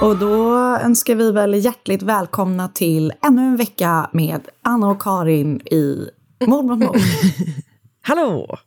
[0.00, 5.60] Och då önskar vi väl hjärtligt välkomna till ännu en vecka med Anna och Karin
[5.60, 6.08] i
[6.46, 6.96] Mord mot mord.
[8.02, 8.58] Hallå!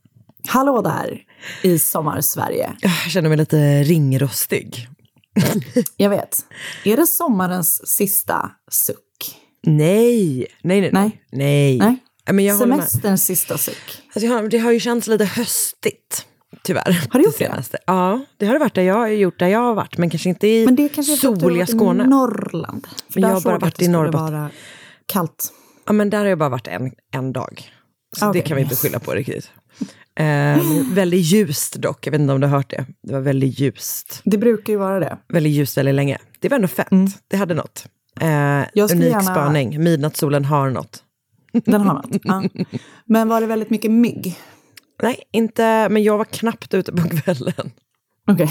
[0.48, 1.22] Hallå där
[1.62, 2.72] i Sommarsverige.
[2.82, 4.88] Jag känner mig lite ringrostig.
[5.98, 6.46] Jag vet.
[6.86, 9.38] Är det sommarens sista suck?
[9.64, 10.90] Nej, nej, nej.
[10.92, 11.20] Nej.
[11.32, 11.78] nej.
[11.78, 11.98] Nej.
[12.34, 12.60] Men jag.
[12.60, 14.02] Semesterns sista suck.
[14.16, 16.26] Alltså, det har ju känts lite höstigt,
[16.64, 17.08] tyvärr.
[17.10, 17.46] Har det gjort det?
[17.46, 17.78] senaste.
[17.88, 20.30] Ja, det har det varit där jag har gjort där jag har varit, men kanske
[20.30, 22.08] inte i Men det kanske du soliga varit i Skåne.
[22.08, 22.88] Norrland.
[23.14, 24.34] För jag har bara varit i Norrbotten.
[24.34, 24.50] vara
[25.06, 25.54] kallt.
[25.86, 27.72] Ja, men där har jag bara varit en, en dag.
[28.18, 28.42] Så Okej.
[28.42, 29.52] det kan vi inte skylla på riktigt.
[30.16, 30.58] Eh,
[30.94, 32.86] väldigt ljust dock, jag vet inte om du har hört det.
[33.04, 34.22] Det var väldigt ljust.
[34.24, 35.18] Det brukar ju vara det.
[35.30, 36.18] Väldigt ljust väldigt länge.
[36.40, 36.88] Det var ändå fett,
[37.28, 37.86] det hade något.
[38.20, 38.66] Eh, Mm.
[38.92, 41.04] Unik gärna- spaning, midnattssolen har något.
[41.66, 42.22] Den har något.
[42.24, 42.44] Ja.
[43.06, 44.40] Men var det väldigt mycket mygg?
[45.02, 47.72] Nej, inte, men jag var knappt ute på kvällen.
[48.28, 48.50] Okej.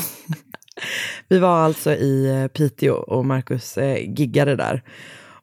[1.28, 4.82] Vi var alltså i eh, Piteå och Marcus eh, giggade där.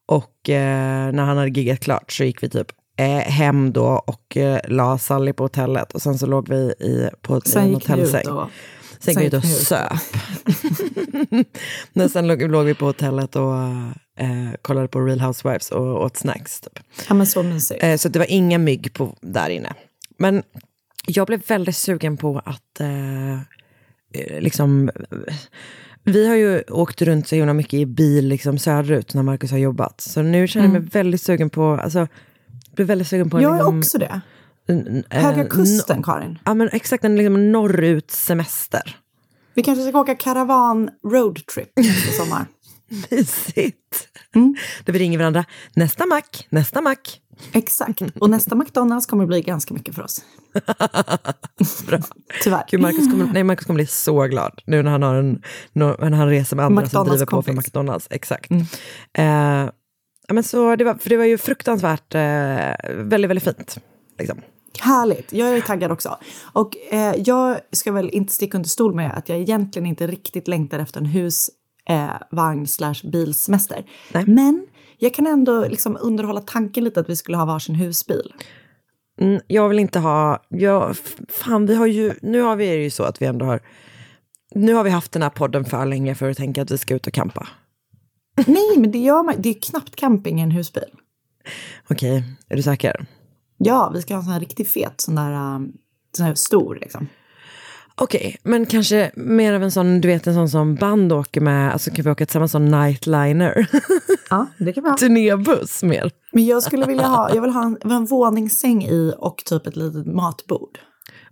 [0.06, 2.68] Och eh, när han hade giggat klart så gick vi typ
[3.00, 5.94] eh, hem då och eh, la Sally på hotellet.
[5.94, 8.28] Och sen så låg vi i, på Sen en hotellsäng.
[8.28, 8.50] och...
[9.00, 9.94] Sen gick vi ut och söp.
[11.94, 13.54] Men sen låg, låg vi på hotellet och
[14.20, 16.62] eh, kollade på Real Housewives och åt snacks.
[16.62, 16.80] Typ.
[17.08, 17.84] Ja men så mysigt.
[17.84, 19.74] Eh, så det var inga mygg på, där inne.
[20.20, 20.44] Men
[21.08, 24.90] jag blev väldigt sugen på att eh, eh, liksom...
[26.04, 29.58] Vi har ju åkt runt så himla mycket i bil liksom söderut när Marcus har
[29.58, 30.02] jobbat.
[30.02, 31.64] Så nu känner jag mig väldigt sugen på...
[31.84, 32.08] Alltså,
[32.76, 33.42] blev väldigt sugen på...
[33.42, 34.22] Jag är liksom, också det.
[34.68, 36.40] en- eh, Höga no- kusten, Karin.
[36.46, 38.98] Ja men exakt, en liksom norrut semester.
[39.54, 42.46] Vi kanske ska åka karavan roadtrip nästa sommar.
[43.12, 44.08] Mysigt.
[44.36, 44.56] Mm.
[44.86, 45.46] Där vi ringer varandra.
[45.74, 47.22] Nästa mack, nästa mack.
[47.54, 48.02] Exakt.
[48.20, 50.22] Och nästa McDonalds kommer bli ganska mycket för oss.
[51.88, 52.00] Bra.
[52.44, 52.64] Tyvärr.
[52.70, 55.42] Gud, Marcus, kommer, nej, Marcus kommer bli så glad nu när han, har en,
[55.74, 57.54] när han reser med andra som driver på för.
[57.54, 58.08] McDonalds.
[58.10, 58.52] Exakt.
[58.52, 59.26] Eh,
[60.28, 62.22] ja, men så det, var, för det var ju fruktansvärt eh,
[62.96, 63.78] väldigt, väldigt fint.
[64.20, 64.42] Liksom.
[64.80, 65.34] Härligt.
[65.34, 66.18] Jag är taggad också.
[66.54, 70.48] Och eh, jag ska väl inte sticka under stol med att jag egentligen inte riktigt
[70.48, 73.86] längtar efter en husvagn eh, vagn slash bilsemester.
[74.26, 78.34] Men jag kan ändå liksom underhålla tanken lite att vi skulle ha varsin husbil.
[79.22, 80.44] Mm, jag vill inte ha...
[80.50, 83.26] Jag, f- fan, vi har ju, nu har vi är det ju så att vi
[83.26, 83.62] ändå har...
[84.56, 86.96] Nu har vi haft den här podden för länge för att tänka att vi ska
[86.96, 87.48] ut och campa.
[88.48, 89.36] Nej, men det gör man.
[89.38, 90.90] Det är knappt camping i en husbil.
[91.90, 93.06] Okej, är du säker?
[93.58, 95.74] Ja, vi ska ha en sån här riktigt fet, sån där, um,
[96.18, 97.08] sån här stor liksom.
[98.02, 101.74] Okej, men kanske mer av en sån, du vet en sån som band åker med,
[101.74, 103.68] alltså kan vi åka tillsammans som nightliner?
[104.30, 104.98] Ja, det kan vi ha.
[104.98, 106.12] Turnébuss mer.
[106.32, 109.76] Men jag skulle vilja ha, jag vill ha en, en våningssäng i och typ ett
[109.76, 110.78] litet matbord.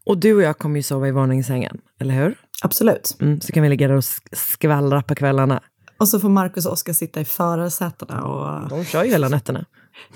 [0.05, 2.35] Och du och jag kommer ju sova i våningssängen, eller hur?
[2.63, 3.17] Absolut.
[3.21, 5.61] Mm, så kan vi ligga där och sk- skvallra på kvällarna.
[5.97, 8.69] Och så får Marcus och Oskar sitta i förarsätena och...
[8.69, 9.65] De kör ju hela nätterna.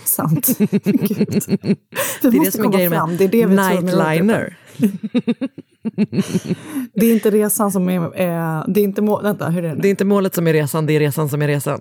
[0.06, 0.48] Sant.
[0.58, 0.70] Gud.
[0.82, 1.78] Vi
[2.22, 3.10] Det är det måste som är komma grejen fram.
[3.10, 4.58] med Det är det vi nightliner.
[6.94, 7.96] Det är inte resan som är...
[8.22, 9.82] Eh, det är inte må- Vänta, hur är det?
[9.82, 11.80] Det är inte målet som är resan, det är resan som är resan.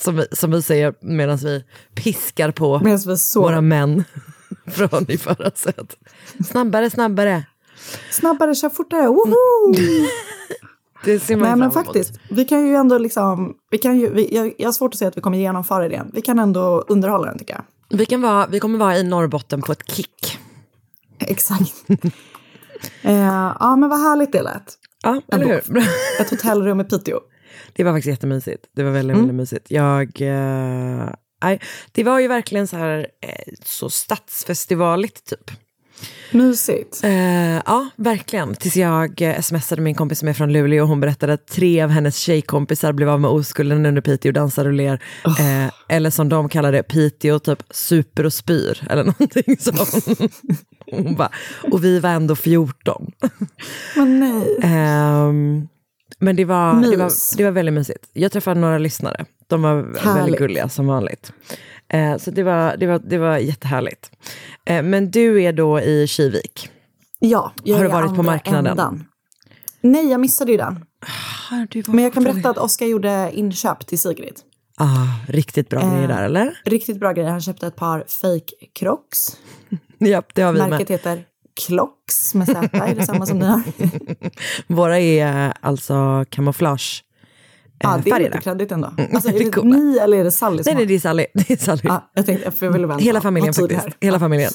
[0.00, 2.96] Som vi, som vi säger medan vi piskar på vi
[3.40, 4.04] våra män
[4.66, 5.96] från i förra set.
[6.50, 7.46] Snabbare, snabbare.
[8.10, 9.34] snabbare, kör fortare, woho!
[11.04, 11.86] Det ser man Nej men fram emot.
[11.94, 14.98] faktiskt, vi kan ju ändå liksom, vi kan ju, vi, jag, jag har svårt att
[14.98, 16.04] säga att vi kommer genomföra det.
[16.12, 17.98] Vi kan ändå underhålla den tycker jag.
[17.98, 20.38] Vi, kan vara, vi kommer vara i Norrbotten på ett kick.
[21.18, 21.74] Exakt.
[23.02, 24.74] Eh, ja men vad härligt det lät.
[25.02, 25.78] Ja, eller hur?
[26.20, 27.20] Ett hotellrum i Piteå.
[27.72, 28.64] Det var faktiskt jättemysigt.
[28.76, 29.70] Det var väldigt, väldigt mysigt.
[29.70, 30.20] Jag...
[30.20, 31.08] Eh,
[31.92, 35.50] det var ju verkligen så här eh, så stadsfestivaligt typ.
[36.30, 37.04] Mysigt.
[37.04, 38.54] Eh, ja, verkligen.
[38.54, 41.82] Tills jag eh, smsade min kompis som är från Luleå och hon berättade att tre
[41.82, 45.02] av hennes tjejkompisar blev av med oskulden under Piteå dansar och ler.
[45.24, 50.20] Eh, eller som de kallar det, Piteå typ super och spyr eller någonting sånt.
[51.02, 51.30] hon bara,
[51.72, 53.12] och vi var ändå 14.
[53.96, 54.58] Men nej.
[54.62, 55.68] Ehm,
[56.18, 58.08] men det var, det, var, det var väldigt mysigt.
[58.12, 59.24] Jag träffade några lyssnare.
[59.46, 60.38] De var väldigt Härligt.
[60.38, 61.32] gulliga som vanligt.
[61.88, 64.10] Eh, så det var, det, var, det var jättehärligt.
[64.66, 66.70] Eh, men du är då i Kivik.
[67.18, 68.66] Ja, jag Har du varit på marknaden?
[68.66, 69.04] ändan.
[69.80, 70.84] Nej, jag missade ju den.
[71.86, 74.34] Men jag kan berätta att Oskar gjorde inköp till Sigrid.
[74.76, 76.60] Ah, riktigt bra grejer där, eller?
[76.64, 77.30] Riktigt bra grejer.
[77.30, 79.36] Han köpte ett par fake crocs.
[80.08, 80.88] Ja, det har vi Märket med.
[80.88, 81.24] heter
[81.66, 82.68] Clocks med Z.
[82.72, 83.62] Är det samma som ni har?
[84.74, 87.04] Våra är alltså kamouflage.
[87.78, 88.92] Ja, det är lite kreddigt ändå.
[89.14, 91.26] Alltså, är det det ni eller är det Sally som Nej, nej, det är Sally.
[91.34, 91.80] Det är Sally.
[91.82, 93.04] Ja, jag tänkte, för jag ville vänta.
[93.04, 93.86] Hela familjen faktiskt.
[94.00, 94.50] Hela familjen.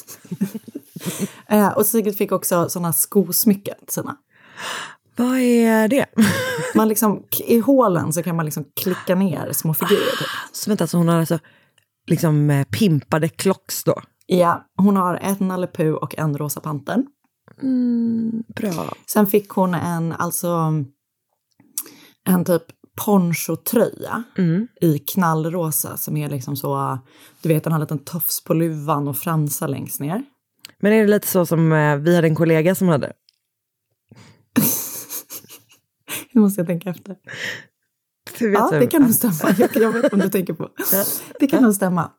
[1.48, 4.16] Eh, och Sigrid fick också sådana skosmycken till sina.
[5.16, 6.06] Vad är det?
[6.74, 10.16] Man liksom, I hålen så kan man liksom klicka ner små figurer.
[10.18, 10.28] Typ.
[10.52, 11.38] Så vänta, så hon har alltså
[12.06, 14.02] liksom eh, pimpade klocks då?
[14.32, 15.68] Ja, hon har en Nalle
[16.00, 17.06] och en Rosa Pantern.
[18.54, 18.94] Bra.
[19.06, 20.48] Sen fick hon en, alltså,
[22.28, 22.62] en typ
[23.04, 24.22] ponchotröja
[24.80, 26.98] i knallrosa som är liksom så,
[27.42, 30.24] du vet den har en liten tofs på luvan och fransar längst ner.
[30.80, 33.12] Men är det lite så som eh, vi hade en kollega som hade?
[36.32, 37.16] Nu måste jag tänka efter.
[38.40, 39.54] Ja, det kan nog stämma.
[39.58, 40.68] Jag, jag vet vad du tänker på.
[41.40, 42.10] Det kan nog stämma.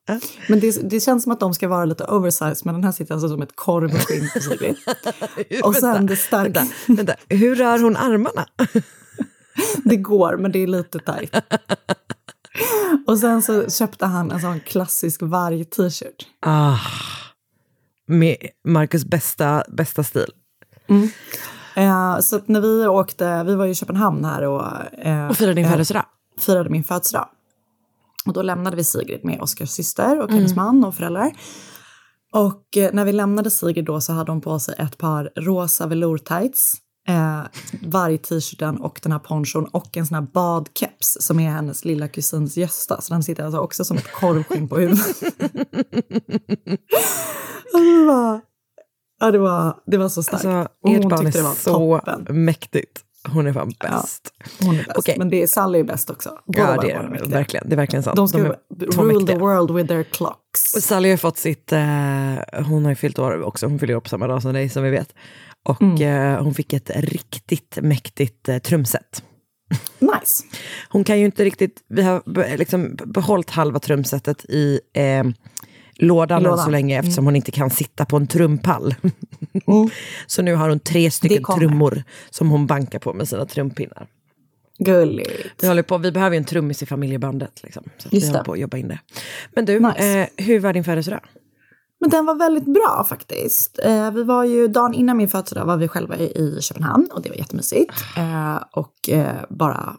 [0.49, 3.13] Men det, det känns som att de ska vara lite oversized, men den här sitter
[3.13, 4.75] alltså som ett korvskinn på Sigrid.
[5.63, 8.45] Och sen det starka, Vänta, vänta, hur rör hon armarna?
[9.83, 11.35] det går, men det är lite tajt.
[13.07, 16.27] Och sen så köpte han en sån klassisk varg-t-shirt.
[16.39, 16.77] Ah,
[18.07, 20.31] med Marcus bästa, bästa stil.
[21.75, 24.65] Eh, så när vi åkte, vi var ju i Köpenhamn här och,
[24.99, 26.05] eh, Och firade din eh, födelsedag.
[26.39, 27.27] firade min födelsedag.
[28.25, 31.31] Och då lämnade vi Sigrid med Oskars syster och hennes man och föräldrar.
[32.33, 35.87] Och eh, när vi lämnade Sigrid då så hade hon på sig ett par rosa
[35.87, 36.75] velour-tights,
[37.07, 37.41] eh,
[37.83, 42.57] varg-t-shirten och den här ponchon och en sån här badkeps som är hennes lilla kusins
[42.57, 43.01] Gösta.
[43.01, 45.05] Så den sitter alltså också som ett korvskinn på huvudet.
[47.73, 48.41] Alltså,
[49.21, 50.45] ja, det var, det var så starkt.
[50.45, 52.45] Alltså, Och ert barn är så toppen.
[52.45, 53.01] mäktigt.
[53.29, 54.33] Hon är fan bäst.
[54.61, 54.91] Hon är bäst.
[54.97, 55.15] Okej.
[55.17, 56.29] Men det är, Sally är bäst också.
[56.45, 57.69] Båda Ja, det är det verkligen.
[57.69, 58.15] Det är verkligen sant.
[58.15, 59.35] De ska två rule mäktiga.
[59.35, 60.75] the world with their clocks.
[60.75, 61.79] Och Sally har fått sitt, eh,
[62.65, 64.83] hon har ju fyllt år också, hon fyller år på samma dag som dig som
[64.83, 65.13] vi vet.
[65.63, 66.33] Och Mm.
[66.35, 69.23] eh, hon fick ett riktigt mäktigt eh, trumset.
[69.99, 70.43] Nice.
[70.89, 75.23] Hon kan ju inte riktigt, vi har liksom behållit halva trumsetet i eh,
[75.95, 76.59] lådan, än lådan.
[76.59, 76.65] Mm.
[76.65, 78.95] så länge eftersom hon inte kan sitta på en trumpall.
[80.27, 84.07] så nu har hon tre stycken trummor som hon bankar på med sina trumpinnar.
[84.79, 85.31] Gulligt.
[85.61, 87.63] Vi, håller på, vi behöver ju en trummis i familjebandet.
[87.63, 88.99] Liksom, så vi håller på att jobba in det.
[89.55, 90.19] Men du, Nice.
[90.19, 91.21] eh, hur var din födelsedag?
[91.99, 93.79] Men den var väldigt bra faktiskt.
[93.83, 97.21] Eh, vi var ju, dagen innan min födelsedag var vi själva i, i Köpenhamn och
[97.21, 97.91] det var jättemysigt.
[98.17, 99.95] Eh, och eh, bara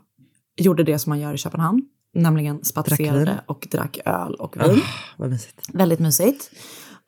[0.56, 1.82] gjorde det som man gör i Köpenhamn.
[2.14, 4.82] Nämligen spatserade och drack öl och vin.
[5.16, 5.68] Vad mysigt.
[5.72, 6.50] Väldigt mysigt.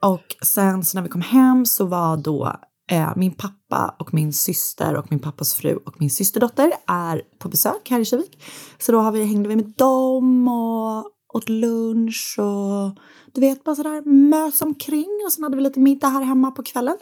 [0.02, 2.56] Och sen så när vi kom hem så var då
[2.90, 7.48] eh, min pappa och min syster och min pappas fru och min systerdotter är på
[7.48, 8.42] besök här i Kivik.
[8.78, 12.98] Så då har vi, hängde vi med dem och åt lunch och
[13.34, 16.62] du vet bara sådär mös omkring och sen hade vi lite middag här hemma på
[16.62, 16.96] kvällen.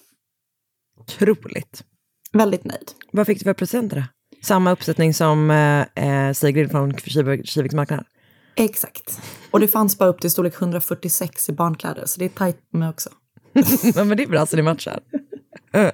[1.01, 1.85] Otroligt.
[2.33, 2.93] Väldigt nöjd.
[3.13, 4.09] Vad fick du för presenter?
[4.43, 5.81] Samma uppsättning som eh,
[6.29, 8.05] eh, Sigrid från Kivik- Kiviks marknad?
[8.57, 9.21] Exakt.
[9.51, 12.91] Och det fanns bara upp till storlek 146 i barnkläder så det är tajt med
[12.91, 13.11] också.
[13.95, 15.01] ja, men det är bra så det matchar.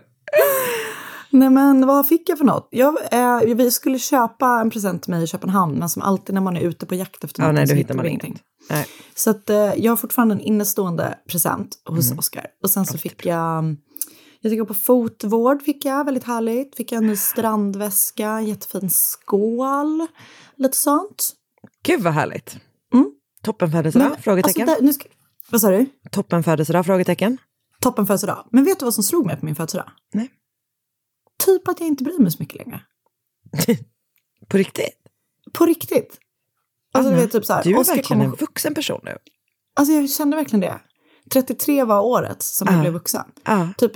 [1.30, 2.68] Nej men vad fick jag för något?
[2.70, 6.40] Jag, eh, vi skulle köpa en present till mig i Köpenhamn men som alltid när
[6.42, 8.38] man är ute på jakt efter Ja, något nej, så hittar man ingenting.
[8.70, 8.86] Nej.
[9.14, 12.18] Så att, eh, jag har fortfarande en innestående present hos Mm.
[12.18, 12.46] Oscar.
[12.62, 13.76] Och sen så fick jag,
[14.40, 16.76] jag fick gå på fotvård, fick jag, väldigt härligt.
[16.76, 20.06] Fick jag en ny strandväska, jättefin skål,
[20.56, 21.32] lite sånt.
[21.82, 22.58] Gud vad härligt.
[22.94, 23.10] Mm.
[23.42, 24.10] Toppenfödelsedag?
[24.10, 24.68] Men, Frågetecken.
[24.68, 25.08] Alltså, där, nu ska,
[25.50, 25.86] vad sa du?
[26.10, 26.86] Toppenfödelsedag?
[26.86, 27.38] Frågetecken.
[27.80, 28.48] Toppen födelsedag.
[28.52, 29.90] Men vet du vad som slog mig på min födelsedag?
[30.12, 30.30] Nej.
[31.44, 32.80] Typ att jag inte bryr mig så mycket längre.
[34.48, 34.94] På riktigt?
[35.52, 36.18] På riktigt.
[36.92, 39.00] Alltså, du Anna, vet, typ så här, du är Oscar verkligen kom- en vuxen person
[39.04, 39.16] nu.
[39.74, 40.80] Alltså jag kände verkligen det.
[41.30, 42.80] 33 var året som jag Ja.
[42.80, 43.24] blev vuxen.
[43.44, 43.68] Ja.
[43.78, 43.92] Typ,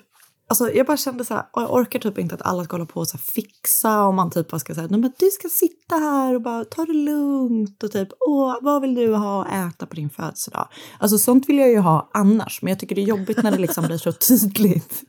[0.53, 3.01] alltså jag bara kände så här, jag orkar typ inte att alla ska hålla på
[3.01, 6.35] och så fixa och man typ bara ska säga, nej men du ska sitta här
[6.35, 9.95] och bara ta det lugnt och typ, åh, vad vill du ha att äta på
[9.95, 10.69] din födelsedag?
[10.99, 13.59] Alltså sånt vill jag ju ha annars, men jag tycker det är jobbigt när det
[13.59, 15.03] liksom blir så tydligt.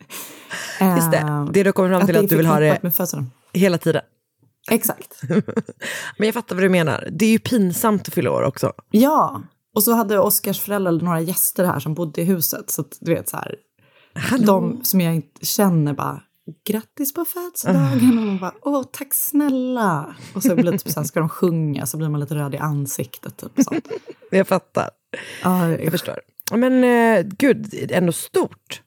[0.95, 1.17] Just det.
[1.17, 2.79] Eh, Det du kommer fram till det att du vill ha det
[3.53, 4.01] hela tiden.
[4.71, 5.21] Exakt.
[6.17, 7.09] Men jag fattar vad du menar.
[7.12, 8.73] Det är ju pinsamt att fylla år också.
[8.91, 9.41] Ja,
[9.75, 12.69] och så hade Oscars föräldrar några gäster här som bodde i huset.
[12.69, 13.55] Så att, du vet så här,
[14.39, 16.22] de som jag inte känner bara
[16.67, 18.17] grattis på födelsedagen.
[18.17, 20.15] Och man bara åh tack snälla.
[20.36, 22.53] Och så blir det typ så här, ska de sjunga så blir man lite röd
[22.53, 23.38] i ansiktet.
[23.38, 23.88] Typ, sånt.
[24.32, 24.89] Jag fattar.
[25.43, 26.20] Ja, Jag förstår.
[26.51, 28.82] Men eh, gud, ändå stort.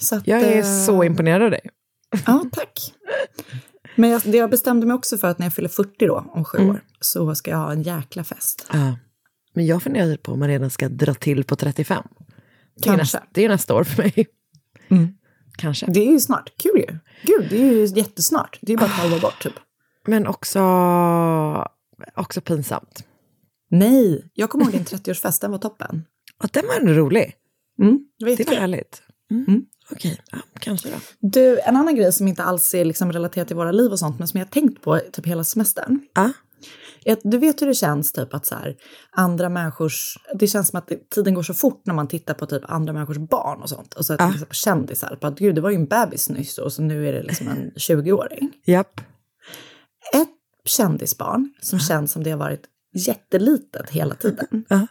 [0.00, 1.70] så att, Jag är eh, så imponerad av dig.
[2.26, 2.94] Ja, tack.
[3.96, 6.68] Men jag, jag bestämde mig också för att när jag fyller 40 då, om sju
[6.68, 8.66] år, så ska jag ha en jäkla fest.
[8.72, 8.96] Ja.
[9.54, 12.02] Men jag funderar på om man redan ska dra till på 35.
[12.80, 12.96] Kanske.
[13.02, 14.26] nästa, det är nästa år för mig.
[14.88, 15.08] Mm.
[15.58, 15.86] Kanske.
[15.86, 16.52] Det är ju snart.
[16.56, 16.98] Kul ju.
[17.22, 18.58] Gud, det är ju jättesnart.
[18.62, 19.52] Det är bara ett halvår bort typ.
[20.06, 20.60] Men också,
[22.14, 23.04] också pinsamt.
[23.70, 26.04] Nej, jag kommer ihåg din 30-årsfest, den var toppen.
[26.42, 27.34] Och den var ändå rolig.
[27.82, 28.58] Mm, det var Det var jättekul.
[28.60, 29.02] härligt.
[29.30, 29.44] Mm.
[29.48, 29.62] Mm.
[29.90, 30.94] Okej, ja, kanske då.
[31.20, 34.18] Du, en annan grej som inte alls är liksom relaterat till våra liv och sånt,
[34.18, 36.00] men som jag har tänkt på typ hela semestern.
[36.14, 36.32] Ja.
[37.22, 38.76] Du vet hur det känns typ att så här,
[39.10, 42.62] andra människors, det känns som att tiden går så fort när man tittar på typ
[42.64, 43.94] andra människors barn och sånt.
[43.94, 46.72] Och så till exempel kändisar, på att gud det var ju en bebis nyss och
[46.72, 48.52] så nu är det liksom en 20-åring.
[48.66, 49.00] Japp.
[50.14, 50.28] Ett
[50.64, 54.86] kändisbarn som känns som det har varit jättelitet hela tiden Ja.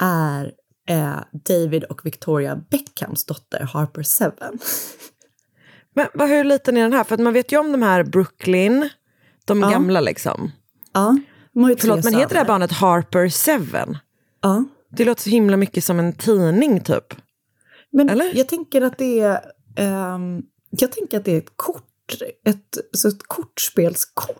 [0.00, 0.52] är
[0.88, 4.58] eh, David och Victoria Beckhams dotter Harper Seven.
[5.94, 7.04] Men vad, hur liten är den här?
[7.04, 8.88] För man vet ju om de här Brooklyn,
[9.44, 9.70] de Ja.
[9.70, 10.50] gamla liksom.
[10.92, 11.16] Ja,
[11.54, 13.98] Förlåt, men heter det här barnet Harper Seven?
[14.40, 14.64] Ja.
[14.96, 17.14] Det låter så himla mycket som en tidning typ.
[17.92, 18.32] Men Eller?
[18.34, 19.40] jag tänker att det är,
[19.76, 22.12] ehm, jag tänker att det är ett kort,
[22.44, 24.38] ett, så ett kortspelskort.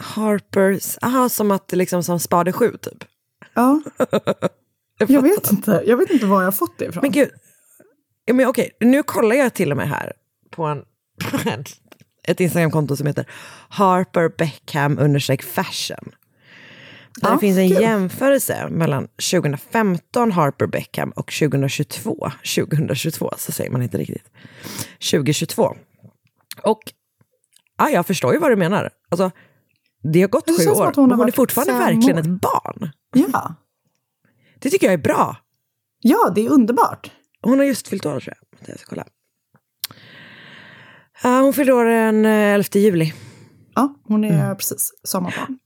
[0.00, 3.04] Harpers, aha, som att det liksom som Spade 7 typ.
[3.54, 3.82] Ja.
[4.98, 7.00] jag vet inte, jag vet inte var jag har fått det ifrån.
[7.02, 7.30] Men gud,
[8.32, 10.12] men okej, nu kollar jag till och med här
[10.50, 10.84] på en,
[12.30, 13.26] ett Instagramkonto som heter
[13.68, 16.10] Harper Beckham understreck fashion.
[17.20, 17.80] Där Ja, det finns en kul.
[17.82, 22.30] jämförelse mellan 2015 Harper Beckham och 2022.
[22.56, 24.30] 2022, så säger man inte riktigt.
[25.10, 25.76] 2022.
[26.62, 26.80] Och
[27.78, 28.90] ja, jag förstår ju vad du menar.
[29.10, 29.30] Alltså,
[30.12, 32.20] det har gått Det sju år, hon men hon är fortfarande verkligen år.
[32.20, 32.90] ett barn.
[33.32, 33.54] Ja.
[34.58, 35.36] Det tycker jag är bra.
[36.00, 37.10] ja, det är underbart.
[37.42, 38.68] Hon har just fyllt år tror jag.
[38.68, 39.04] Jag ska kolla.
[41.22, 43.12] Ja, hon fyller år den eh, 11 juli.
[43.74, 44.56] Ja, hon är Mm.
[44.56, 45.58] precis sommarbarn.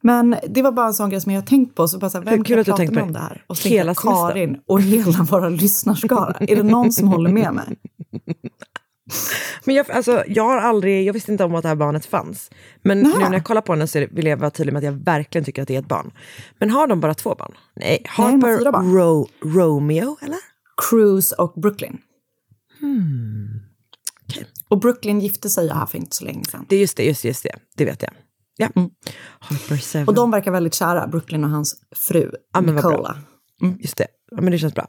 [0.00, 1.88] Men det var bara en sån grej som jag tänkt på.
[1.88, 3.18] Så bara så här, vem Kul kan prata med om det.
[3.18, 3.44] här?
[3.46, 3.94] Och så Hela.
[3.94, 6.36] Karin och hela våra lyssnarskara.
[6.40, 7.64] Är det någon som håller med mig?
[9.64, 12.50] Men jag, alltså, jag har aldrig, jag visste inte om att det här barnet fanns.
[12.82, 13.18] Men Nähä.
[13.18, 15.44] nu när jag kollar på henne så vill jag vara tydlig med att jag verkligen
[15.44, 16.10] tycker att det är ett barn.
[16.58, 17.52] Men har de bara två barn?
[17.76, 18.92] Nej, Harper barn.
[18.94, 20.38] Ro, Romeo, eller?
[20.90, 21.98] Cruise och Brooklyn.
[22.80, 23.60] Hmm.
[24.68, 26.66] Och Brooklyn gifte sig här för inte så länge sedan.
[26.68, 27.54] Det är just det, just det, just det.
[27.76, 28.12] Det vet jag.
[28.56, 28.68] Ja.
[28.76, 28.90] Mm.
[29.40, 30.08] Harper Seven.
[30.08, 32.74] Och de verkar väldigt kära, Brooklyn och hans fru Ja, men.
[32.74, 33.18] Nicola.
[33.80, 34.06] Just det.
[34.30, 34.88] Ja, men det känns bra.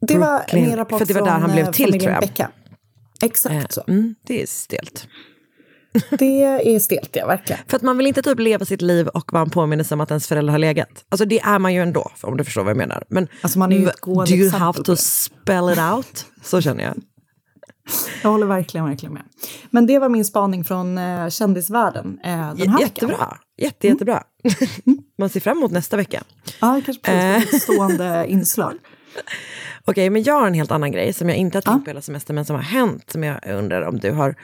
[0.00, 0.64] Det var Brooklyn.
[0.64, 2.20] min rapport För det var där han blev eh, till, tror jag.
[2.20, 2.50] Beckham.
[3.22, 3.82] Exakt Eh, så.
[3.88, 5.08] Mm, det är stelt.
[6.18, 7.62] Det är stelt, ja, verkligen.
[7.68, 10.10] För att man vill inte typ leva sitt liv och vara en påminnelse om att
[10.10, 11.04] ens föräldrar har legat.
[11.08, 13.04] Alltså det är man ju ändå, om du förstår vad jag menar.
[13.08, 16.26] Men Alltså, man är ju ett do you have to spell it out?
[16.42, 16.94] Så känner jag.
[18.26, 19.22] Jag håller verkligen, verkligen med.
[19.70, 22.80] Men det var min spaning från eh, kändisvärlden eh, den här veckan.
[22.80, 23.36] Jättebra.
[23.58, 24.22] Jätte, jättebra.
[25.18, 26.22] man ser fram emot nästa vecka.
[26.60, 27.36] Ja, kanske Eh.
[27.38, 28.74] blir ett stående inslag.
[29.84, 32.00] Okej, men jag har en helt annan grej som jag inte har tänkt på hela
[32.02, 34.34] semestern, men som har hänt, som jag undrar om du har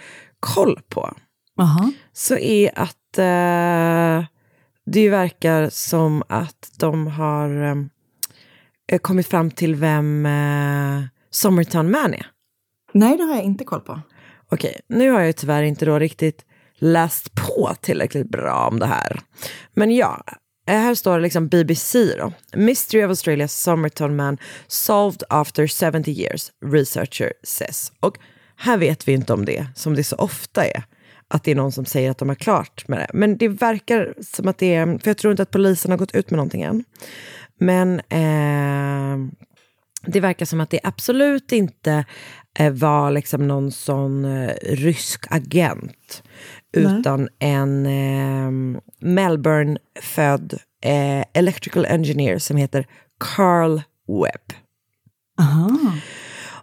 [0.40, 1.14] koll på.
[1.60, 1.92] Aha.
[2.12, 4.24] Så är att eh,
[4.86, 7.76] det verkar som att de har
[8.92, 12.26] eh, kommit fram till vem eh, Summertown Man är.
[12.92, 14.00] Nej, det har jag inte koll på.
[14.48, 16.44] Okej, nu har jag ju tyvärr inte då riktigt
[16.78, 19.20] läst på tillräckligt bra om det här.
[19.74, 20.24] Men ja,
[20.68, 22.32] eh, här står det liksom BBC då.
[22.56, 27.92] Mystery of Australia's Somerton Man solved after 70 years, researcher says.
[28.00, 28.18] Och
[28.56, 30.84] här vet vi inte om det, som det så ofta är,
[31.28, 33.10] att det är någon som säger att de har klart med det.
[33.14, 36.14] Men det verkar som att det är, för jag tror inte att polisen har gått
[36.14, 36.84] ut med någonting än.
[37.58, 39.32] Men eh,
[40.06, 42.04] det verkar som att det absolut inte
[42.70, 46.22] var liksom någon sån eh, rysk agent.
[46.72, 52.86] Utan en eh, Melbourne-född eh, electrical engineer som heter
[53.20, 54.52] Carl Webb.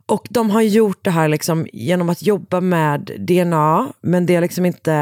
[0.06, 4.42] Och de har gjort det här liksom genom att jobba med DNA, men det är
[4.42, 4.94] liksom inte...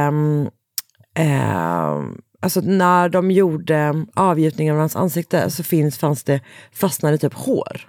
[1.15, 2.03] Eh,
[2.39, 6.41] alltså när de gjorde avgjutningen av hans ansikte så finns, fanns det,
[6.71, 7.87] fastnade typ hår.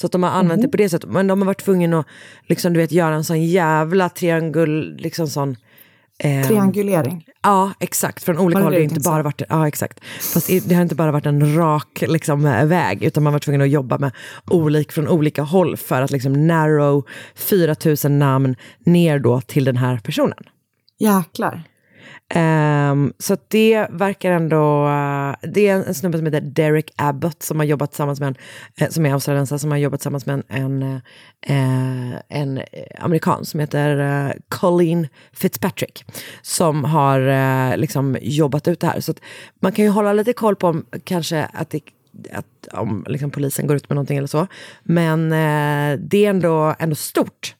[0.00, 1.10] Så att de har använt det på det sättet.
[1.10, 2.06] Men de har varit tvungna att
[2.46, 4.96] liksom, du vet, göra en sån jävla triangul...
[4.96, 5.56] Liksom sån,
[6.18, 7.24] eh, Triangulering.
[7.42, 8.24] Ja, exakt.
[8.24, 8.72] Från olika håll.
[8.72, 10.00] det har inte bara varit, ja, exakt.
[10.34, 13.40] Fast i- det har inte bara varit en rak liksom, eh, väg, utan man var
[13.40, 14.12] tvungen att jobba med
[14.50, 19.98] olik, från olika håll för att liksom, narrow 4000 namn ner då till den här
[19.98, 20.38] personen.
[20.98, 21.62] Jäklar.
[22.34, 24.86] Um, så det verkar ändå...
[24.86, 28.28] Uh, det är en, en snubbe som heter Derek Abbott som har jobbat tillsammans med
[28.28, 28.36] en,
[28.76, 31.00] eh, som är australiensare, som har jobbat tillsammans med en, en,
[31.46, 32.64] eh, en eh,
[32.98, 36.04] amerikan som heter uh, Colleen Fitzpatrick.
[36.42, 39.00] Som har uh, liksom jobbat ut det här.
[39.00, 39.20] Så att
[39.60, 41.80] man kan ju hålla lite koll på om, kanske att det
[42.32, 44.46] att, om liksom polisen går ut med någonting eller så.
[44.82, 47.54] Men eh, det är ändå, ändå stort.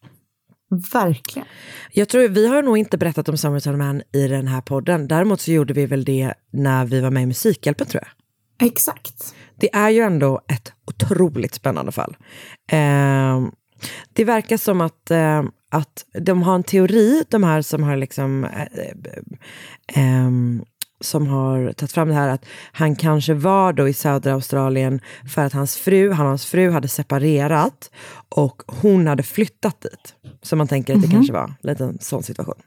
[0.92, 1.48] Verkligen.
[1.92, 5.08] Jag tror vi har nog inte berättat om Summertime Man i den här podden.
[5.08, 8.66] Däremot så gjorde vi väl det när vi var med i Musikhjälpen tror jag.
[8.68, 9.34] Exakt.
[9.56, 12.16] Det är ju ändå ett otroligt spännande fall.
[12.72, 13.40] Eh,
[14.12, 18.44] det verkar som att, eh, att de har en teori, de här som har liksom
[18.44, 18.66] eh, eh,
[19.94, 20.64] ehm,
[21.00, 25.00] som har tagit fram det här att han kanske var då i södra Australien
[25.34, 27.90] för att hans fru, han och hans fru hade separerat
[28.28, 30.14] och hon hade flyttat dit.
[30.42, 32.62] Så man tänker att det kanske var en liten sån situation.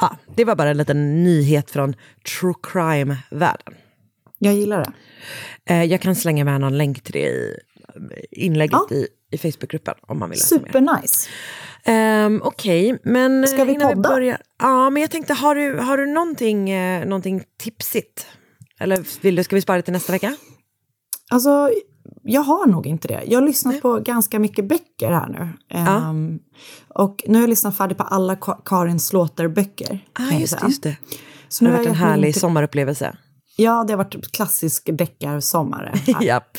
[0.00, 1.94] Ja, det var bara en liten nyhet från
[2.40, 3.74] true crime-världen.
[4.38, 4.92] Jag gillar det.
[5.74, 7.56] Eh, jag kan slänga med någon länk till det i
[8.30, 8.96] inlägget Ja.
[8.96, 10.66] i, i Facebookgruppen om man vill läsa mer.
[10.66, 11.28] Supernice.
[12.26, 14.08] Um, Okej, men Ska vi podda?
[14.08, 18.26] börjar, ja, men jag tänkte, har du, har du någonting, eh, någonting tipsigt?
[18.80, 20.36] Eller vill du, ska vi spara det till nästa vecka?
[21.30, 21.70] Alltså,
[22.22, 23.22] jag har nog inte det.
[23.26, 25.48] Jag har lyssnat på ganska mycket böcker här nu.
[25.78, 26.38] Ehm,
[26.88, 29.98] och nu har jag lyssnat färdigt på alla Ka- Karin Slaughter-böcker.
[30.12, 30.96] kan Ah, just, just det.
[31.48, 33.16] Så Det har varit en härlig in till- sommarupplevelse.
[33.56, 35.92] Ja, det har varit klassisk deckarsommare.
[36.20, 36.56] Japp.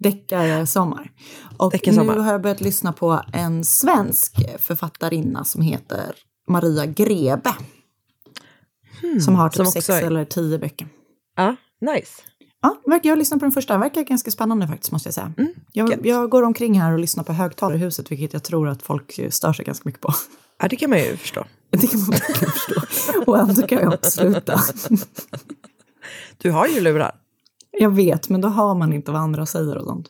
[0.00, 1.10] Deckarsommar.
[1.56, 2.14] Och Deckarsommar.
[2.14, 6.14] nu har jag börjat lyssna på en svensk författarinna som heter
[6.48, 7.54] Maria Grebe.
[9.24, 10.88] som har typ Hmm, som sex är- eller tio böcker.
[11.36, 12.22] Ja, nice.
[12.62, 13.74] Ja, jag har lyssnat på den första.
[13.74, 15.32] Den verkar ganska spännande faktiskt, måste jag säga.
[15.38, 18.68] Mm, jag, jag går omkring här och lyssnar på högtalare i huset, vilket jag tror
[18.68, 20.14] att folk stör sig ganska mycket på.
[20.62, 21.44] Ja, det kan man ju förstå.
[21.70, 22.80] Det kan man verkligen förstå.
[23.26, 24.60] Och ändå kan jag inte sluta.
[26.38, 27.12] Du har ju lurar.
[27.78, 30.08] Jag vet, men då hör man inte vad andra säger och sånt.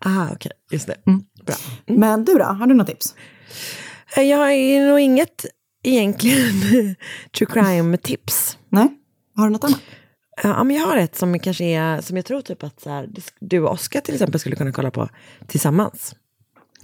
[0.00, 0.96] Ah, okej, just det.
[1.06, 1.22] Mm.
[1.46, 1.54] Bra.
[1.86, 3.14] Men du då, har du något tips?
[4.16, 5.46] Eh, Jag har nog inget
[5.82, 6.94] egentligen
[7.38, 8.58] true crime-tips.
[8.68, 8.88] Nej?
[9.36, 9.80] Har du något annat?
[10.42, 13.08] Ja, men jag har ett som kanske är, som jag tror typ att så här,
[13.40, 15.08] du och Oskar till exempel skulle kunna kolla på
[15.46, 16.14] tillsammans.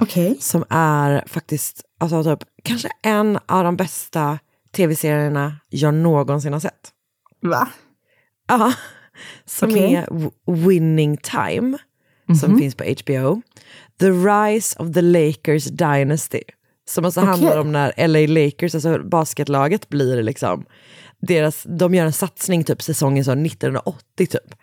[0.01, 0.37] Okej.
[0.41, 4.39] Som är faktiskt, alltså typ, kanske en av de bästa
[4.77, 6.93] tv-serierna jag någonsin har sett.
[7.43, 7.69] Va?
[8.49, 8.73] Ja,
[9.45, 9.95] som Okej.
[9.95, 10.31] är
[10.69, 11.79] Winning Time,
[12.41, 13.43] som finns på HBO.
[14.01, 16.43] The Rise of the Lakers Dynasty.
[16.89, 20.65] Som alltså handlar om när LA Lakers, alltså basketlaget, blir liksom
[21.19, 24.55] deras, de gör en satsning typ säsongen så 1980 typ.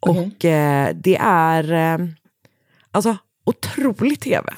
[0.00, 2.06] Och eh, det är eh,
[2.90, 4.52] alltså otrolig tv.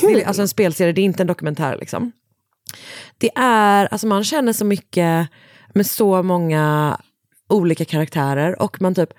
[0.00, 0.12] Kul!
[0.12, 2.12] Det är alltså en spelserie, det är inte en dokumentär liksom.
[3.18, 5.28] Det är, alltså man känner så mycket
[5.74, 6.96] med så många
[7.48, 9.10] olika karaktärer och man typ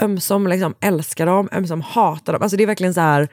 [0.00, 2.42] ömsom liksom älskar dem, ömsom hatar dem.
[2.42, 3.28] Alltså det är verkligen så här,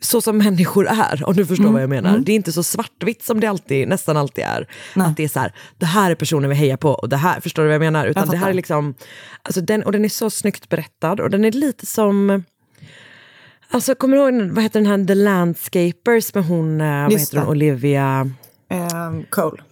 [0.00, 2.18] så som människor är, om du förstår vad jag menar.
[2.18, 4.66] Det är inte så svartvitt som det alltid, nästan alltid är.
[4.96, 7.40] Att det är så här, det här är personen vi hejar på och det här,
[7.40, 8.06] förstår du vad jag menar?
[8.06, 8.94] Utan det här är liksom,
[9.42, 12.44] alltså den, och den är så snyggt berättad och den är lite som,
[13.68, 17.34] alltså kommer du ihåg, vad heter den här The Landscapers med hon, eh, vad Just
[17.34, 17.50] heter hon, det.
[17.50, 18.30] Olivia?
[18.68, 19.62] Ehm, Cole.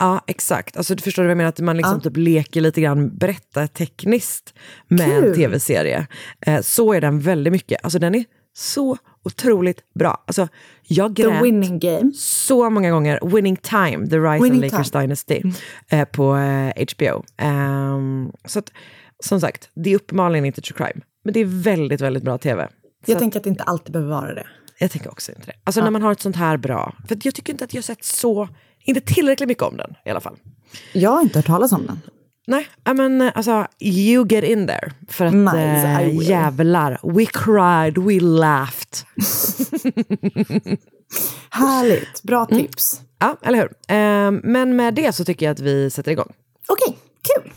[0.00, 0.76] Ja, exakt.
[0.76, 1.48] Alltså, du förstår vad jag menar?
[1.48, 4.54] Att man liksom typ leker lite grann berättartekniskt
[4.88, 5.34] med en Kul.
[5.34, 6.06] tv-serie.
[6.46, 7.84] Eh, så är den väldigt mycket.
[7.84, 8.24] Alltså den är
[8.56, 10.24] så otroligt bra.
[10.26, 10.48] Alltså,
[10.82, 12.12] jag The grät winning game.
[12.14, 13.20] så många gånger.
[13.22, 15.02] Winning Time, The Rise Winning of Lakers Time.
[15.02, 15.42] Dynasty
[15.90, 17.24] eh, på eh, HBO.
[17.36, 18.72] Ehm, så att,
[19.24, 21.04] som sagt, det är uppenbarligen inte true crime.
[21.24, 22.68] Men det är väldigt, väldigt bra tv.
[23.06, 24.46] Jag tänker att det inte alltid behöver vara det.
[24.78, 25.52] jag tänker också inte det.
[25.64, 27.82] Alltså när man har ett sånt här bra, för jag tycker inte att jag har
[27.82, 28.48] sett så
[28.84, 30.36] inte tillräckligt mycket om den i alla fall.
[30.92, 32.00] Jag har inte hört talas om den.
[32.46, 34.92] Nej, I men alltså you get in there.
[35.08, 36.28] För att Nice, will.
[36.28, 38.96] jävlar, we cried, we laughed.
[41.50, 43.00] Härligt, bra tips.
[43.18, 43.96] Ja, eller hur?
[43.96, 46.32] Eh, men med det så tycker jag att vi sätter igång.
[46.68, 46.98] Okej,
[47.34, 47.52] kul.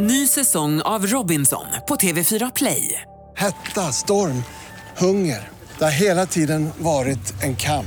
[0.00, 3.02] Ny säsong av Robinson på TV4 Play.
[3.36, 4.42] Hetta, storm,
[4.98, 5.48] hunger.
[5.78, 7.86] Det har hela tiden varit en kamp.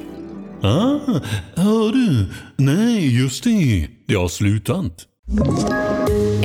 [0.63, 0.99] Ah,
[1.55, 2.25] hör du?
[2.57, 3.87] Nej, just det.
[4.07, 5.05] Det har slutat.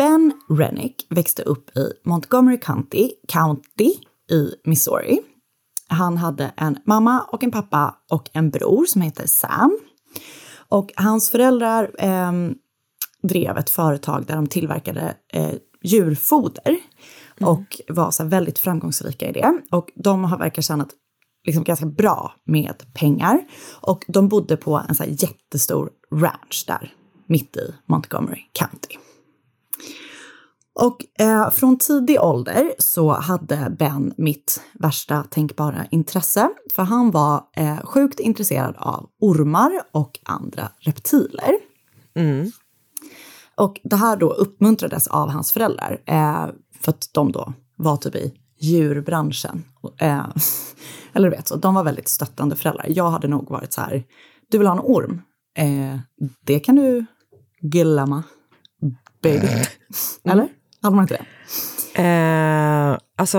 [0.00, 3.92] Ben Rennick växte upp i Montgomery County, County
[4.30, 5.20] i Missouri.
[5.88, 9.78] Han hade en mamma och en pappa och en bror som heter Sam.
[10.68, 12.32] Och hans föräldrar eh,
[13.22, 16.76] drev ett företag där de tillverkade eh, djurfoder
[17.40, 19.60] och var så väldigt framgångsrika i det.
[19.70, 20.88] Och de har verkar tjänat
[21.46, 23.40] liksom ganska bra med pengar.
[23.80, 26.92] Och de bodde på en så jättestor ranch där,
[27.26, 29.09] mitt i Montgomery County.
[30.80, 36.50] Och eh, från tidig ålder så hade Ben mitt värsta tänkbara intresse.
[36.74, 41.52] För han var eh, sjukt intresserad av ormar och andra reptiler.
[43.54, 46.02] Och det här då uppmuntrades av hans föräldrar.
[46.06, 46.46] Eh,
[46.80, 49.64] för att de då var typ i djurbranschen.
[49.98, 50.26] Eh,
[51.12, 52.86] eller du vet, så de var väldigt stöttande föräldrar.
[52.88, 54.04] Jag hade nog varit så här,
[54.50, 55.22] du vill ha en orm?
[55.56, 55.98] Eh,
[56.46, 57.06] det kan du
[57.60, 58.22] glömma,
[59.22, 59.48] baby.
[60.24, 60.48] Eller?
[60.82, 61.26] Hade man inte det?
[62.02, 63.38] Eh, alltså,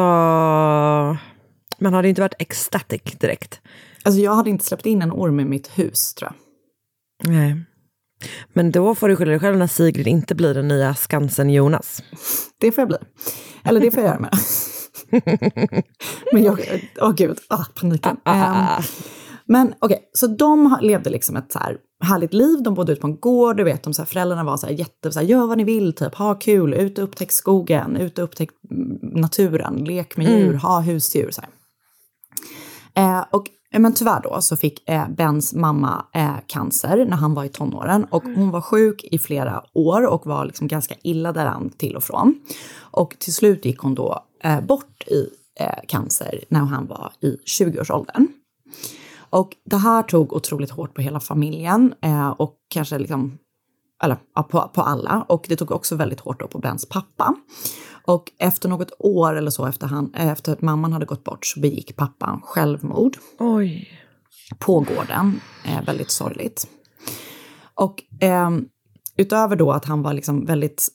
[1.79, 3.61] man hade inte varit ecstatic direkt.
[4.03, 7.31] Alltså jag hade inte släppt in en orm i mitt hus tror jag.
[7.31, 7.65] Nej.
[8.53, 12.03] Men då får du skylla dig själv när Sigrid inte blir den nya Skansen-Jonas.
[12.57, 12.97] Det får jag bli.
[13.63, 14.33] Eller det får jag göra med.
[16.31, 16.59] Men jag,
[17.01, 18.17] åh gud, ah, paniken.
[18.25, 18.83] Ehm,
[19.45, 22.63] men okej, så de levde liksom ett så här härligt liv.
[22.63, 24.73] De bodde ute på en gård, du vet, de så här, föräldrarna var så här
[24.73, 28.17] jätte, så här, gör vad ni vill, typ, ha kul, ut och upptäck skogen, ut
[28.17, 30.59] och upptäck mm, naturen, lek med djur, Mm.
[30.59, 31.31] ha husdjur.
[31.31, 31.41] Så.
[32.93, 33.47] Eh, och
[33.79, 38.05] men tyvärr då så fick eh, Bens mamma eh, cancer när han var i tonåren
[38.09, 42.03] och hon var sjuk i flera år och var liksom ganska illa däran till och
[42.03, 42.35] från.
[42.79, 45.27] Och till slut gick hon då eh, bort i
[45.59, 48.27] eh, cancer när han var i 20-årsåldern.
[49.31, 53.37] Och det här tog otroligt hårt på hela familjen eh, och kanske liksom,
[54.03, 55.25] eller ja, på, på alla.
[55.29, 57.35] Och det tog också väldigt hårt då på Bens pappa.
[58.05, 61.45] Och efter något år eller så efter, han, eh, efter att mamman hade gått bort
[61.45, 63.17] så begick pappan självmord.
[63.39, 63.89] Oj.
[64.59, 65.39] På gården.
[65.65, 66.67] Eh, väldigt sorgligt.
[67.73, 68.65] Och ehm,
[69.17, 70.87] utöver då att han var liksom väldigt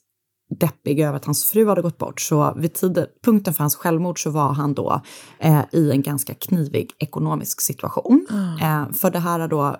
[0.48, 4.30] deppig över att hans fru hade gått bort, så vid tidpunkten för hans självmord så
[4.30, 5.00] var han då
[5.38, 8.26] eh, i en ganska knivig ekonomisk situation.
[8.62, 9.76] Eh, för det här då,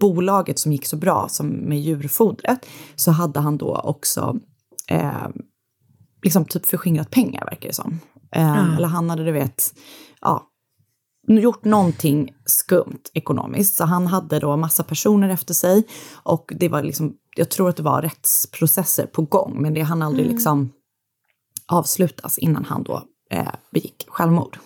[0.00, 4.36] bolaget som gick så bra som med djurfodret, så hade han då också
[4.88, 5.28] eh,
[6.22, 8.00] liksom typ förskingrat pengar verkar det som.
[8.30, 8.76] Ja.
[8.76, 9.62] Eller han hade, du vet,
[10.20, 10.48] ja,
[11.28, 13.74] gjort någonting skumt ekonomiskt.
[13.74, 15.84] Så han hade då massa personer efter sig
[16.22, 20.02] och det var liksom, jag tror att det var rättsprocesser på gång, men det hann
[20.02, 20.34] aldrig Mm.
[20.36, 20.72] liksom
[21.66, 24.58] avslutas innan han då eh, begick självmord.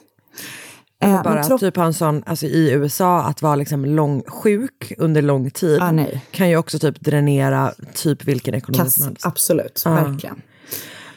[1.03, 4.93] Eh, Bara trots- typ ha en sån, alltså i USA, att vara liksom lång, sjuk
[4.99, 5.93] under lång tid Ah,
[6.31, 9.27] kan ju också typ dränera typ vilken ekonomi Kass, som helst.
[9.27, 9.91] absolut, Ja.
[9.95, 10.43] verkligen.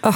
[0.01, 0.13] Ah,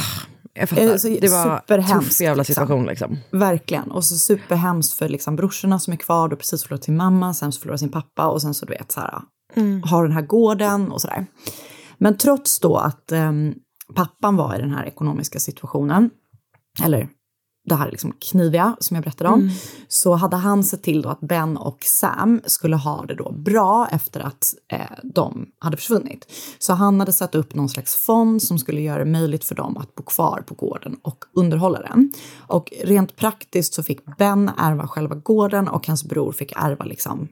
[0.53, 0.83] jag fattar.
[0.83, 2.53] Eh, så det var superhemskt, tuff jävla liksom.
[2.55, 3.17] situation liksom.
[3.31, 3.91] Verkligen.
[3.91, 7.51] Och så superhemskt för liksom brorsorna som är kvar, då precis förlorat sin mamma, sen
[7.51, 9.13] förlorat sin pappa och sen så du vet så här,
[9.55, 9.83] Mm.
[9.83, 11.25] har den här gården och sådär.
[11.97, 13.53] Men trots då att ehm,
[13.95, 16.09] pappan var i den här ekonomiska situationen,
[16.83, 17.09] eller
[17.69, 19.53] det här liksom kniviga som jag berättade om, Mm.
[19.87, 23.87] så hade han sett till då att Ben och Sam skulle ha det då bra
[23.91, 26.25] efter att eh, de hade försvunnit.
[26.59, 29.77] Så han hade satt upp någon slags fond som skulle göra det möjligt för dem
[29.77, 32.11] att bo kvar på gården och underhålla den.
[32.47, 37.27] Och rent praktiskt så fick Ben ärva själva gården och hans bror fick ärva liksom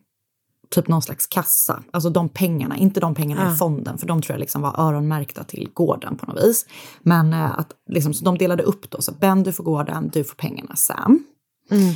[0.72, 1.84] typ någon slags kassa.
[1.92, 3.54] Alltså de pengarna, inte de pengarna Ah.
[3.54, 6.66] i fonden, för de tror jag liksom var öronmärkta till gården på något vis.
[7.02, 10.24] Men eh, att liksom, så de delade upp då, så Ben du får gården, du
[10.24, 11.24] får pengarna Sam.
[11.72, 11.94] Mm.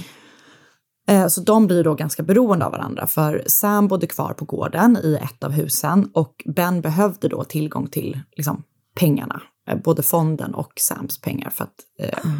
[1.08, 4.98] Eh, Så de blir då ganska beroende av varandra för Sam bodde kvar på gården
[5.04, 8.64] i ett av husen och Ben behövde då tillgång till liksom,
[9.00, 12.32] pengarna, eh, både fonden och Sams pengar för att eh, eh,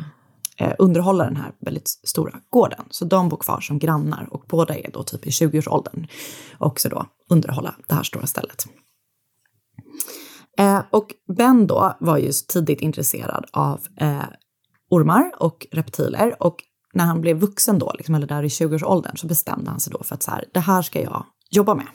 [0.80, 2.86] underhålla den här väldigt stora gården.
[2.90, 6.08] Så de bor kvar som grannar och båda är då typ i 20-årsåldern
[6.58, 8.66] och också då underhålla det här stora stället.
[10.58, 14.24] Eh, och Ben då var ju tidigt intresserad av eh,
[14.90, 16.64] ormar och reptiler och
[16.94, 20.04] när han blev vuxen då, liksom, eller där i 20-årsåldern, så bestämde han sig då
[20.04, 21.88] för att så här, det här ska jag jobba med.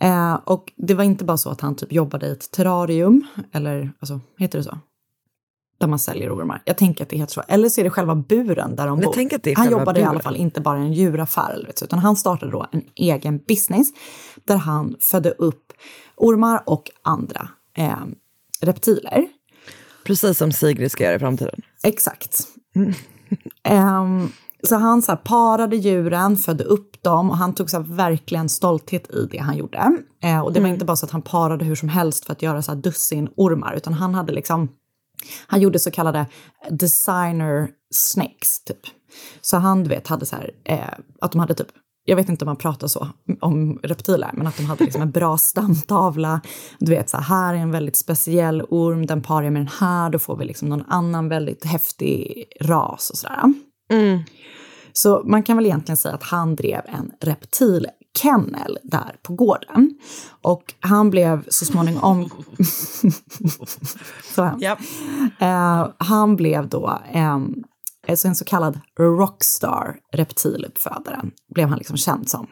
[0.00, 3.92] Eh, och det var inte bara så att han typ jobbade i ett terrarium, eller
[4.00, 4.78] alltså, heter det så?
[5.78, 6.62] Där man säljer ormar.
[6.64, 7.42] Jag tänker att det heter så.
[7.48, 9.34] Eller så är det själva buren där de Jag bor.
[9.34, 10.22] att det är han jobbade i alla buren.
[10.22, 13.88] fall inte bara i en djuraffär, utan han startade då en egen business
[14.44, 15.72] där han födde upp
[16.16, 17.96] ormar och andra eh,
[18.60, 19.24] reptiler.
[20.06, 21.60] Precis som Sigrid ska göra i framtiden.
[21.82, 22.40] Exakt.
[23.62, 24.28] Ehm,
[24.62, 29.28] så han så parade djuren, födde upp dem och han tog så verkligen stolthet i
[29.30, 29.96] det han gjorde.
[30.22, 32.42] Eh, och det var inte bara så att han parade hur som helst för att
[32.42, 34.68] göra så här, dussin ormar, utan han hade liksom
[35.46, 36.26] han gjorde så kallade
[36.70, 38.80] designer snakes, typ.
[39.40, 41.68] Så han, du vet, hade så här, eh, att de hade typ,
[42.04, 43.08] jag vet inte om man pratar så
[43.40, 46.40] om reptiler, men att de hade liksom en bra stamtavla.
[46.78, 50.10] Du vet, så här, är en väldigt speciell orm, den parar jag med den här,
[50.10, 53.54] då får vi liksom någon annan väldigt häftig ras och sådär.
[54.92, 57.12] Så man kan väl egentligen säga att han drev en
[58.14, 59.98] reptilkennel där på gården.
[60.42, 62.30] Och han blev så småningom...
[64.34, 64.62] så hemskt.
[65.40, 67.64] Eh, han blev då en,
[68.08, 72.46] alltså en så kallad rockstar reptiluppfödaren, blev han liksom känd som.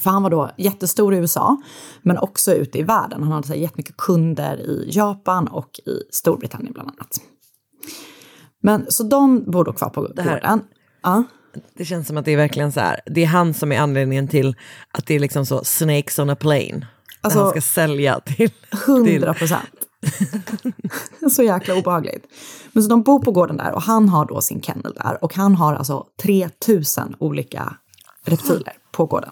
[0.00, 1.56] För han var då jättestor i USA,
[2.02, 3.22] men också ute i världen.
[3.22, 7.20] Han hade så här jättemycket kunder i Japan och i Storbritannien bland annat.
[8.62, 10.60] Men så de bor då kvar på Det här- gården.
[11.02, 11.24] Ja.
[11.74, 14.28] Det känns som att det är verkligen så här, det är han som är anledningen
[14.28, 14.56] till
[14.92, 16.86] att det är liksom så snakes on a plane.
[17.20, 18.50] Alltså- han ska sälja till...
[18.86, 19.88] Hundra procent.
[21.30, 22.24] så jäkla obehagligt.
[22.72, 25.34] Men så de bor på gården där och han har då sin kennel där och
[25.34, 27.76] han har alltså 3000 olika
[28.24, 29.30] reptiler på gården.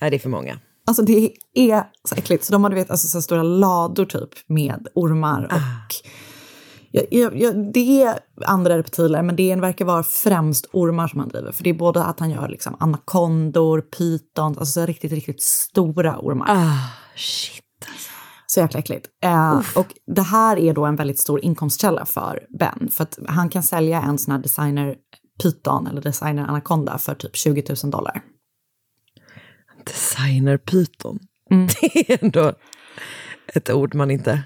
[0.00, 0.58] Nej, det är för många.
[0.86, 2.44] Alltså det är så äckligt.
[2.44, 6.10] Så de hade vet, alltså, så stora lador typ med ormar och Ja,
[6.94, 11.52] ja, ja, det är andra reptiler, men det verkar vara främst ormar som han driver.
[11.52, 16.18] För det är både att han gör liksom anakondor, pyton, alltså så riktigt, riktigt stora
[16.18, 16.46] ormar.
[16.48, 17.60] Ah, shit.
[18.46, 19.08] Så jäkla äckligt.
[19.24, 22.88] Eh, och det här är då en väldigt stor inkomstkälla för Ben.
[22.90, 24.96] För att han kan sälja en sån här designer
[25.42, 28.22] pyton eller designer anakonda för typ 20 000 dollar.
[29.84, 31.18] Designer pyton.
[31.50, 31.66] Mm.
[31.80, 32.52] Det är ändå
[33.46, 34.42] ett ord man inte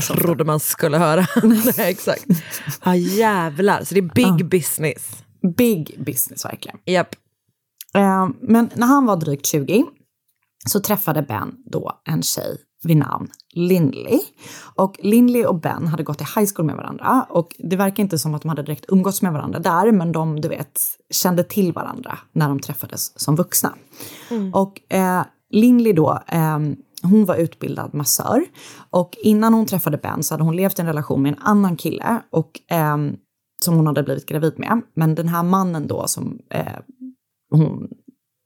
[0.00, 1.26] trodde man skulle höra.
[1.42, 2.26] Nej, exakt.
[2.84, 3.84] Ja, jävlar.
[3.84, 5.10] Så det är big business.
[5.56, 6.78] Big business verkligen.
[6.84, 7.14] Japp.
[7.94, 9.84] Eh, men när han var drygt 20
[10.66, 14.20] så träffade Ben då en tjej vid namn Lindley.
[14.74, 18.18] Och Lindley och Ben hade gått i high school med varandra och det verkar inte
[18.18, 21.72] som att de hade direkt umgåtts med varandra där, men de, du vet, kände till
[21.72, 23.74] varandra när de träffades som vuxna.
[24.52, 26.58] Och eh, Lindley då, eh,
[27.02, 28.44] hon var utbildad massör
[28.90, 31.76] och innan hon träffade Ben så hade hon levt i en relation med en annan
[31.76, 32.96] kille och eh,
[33.64, 34.80] som hon hade blivit gravid med.
[34.94, 36.78] Men den här mannen då som eh,
[37.50, 37.88] hon,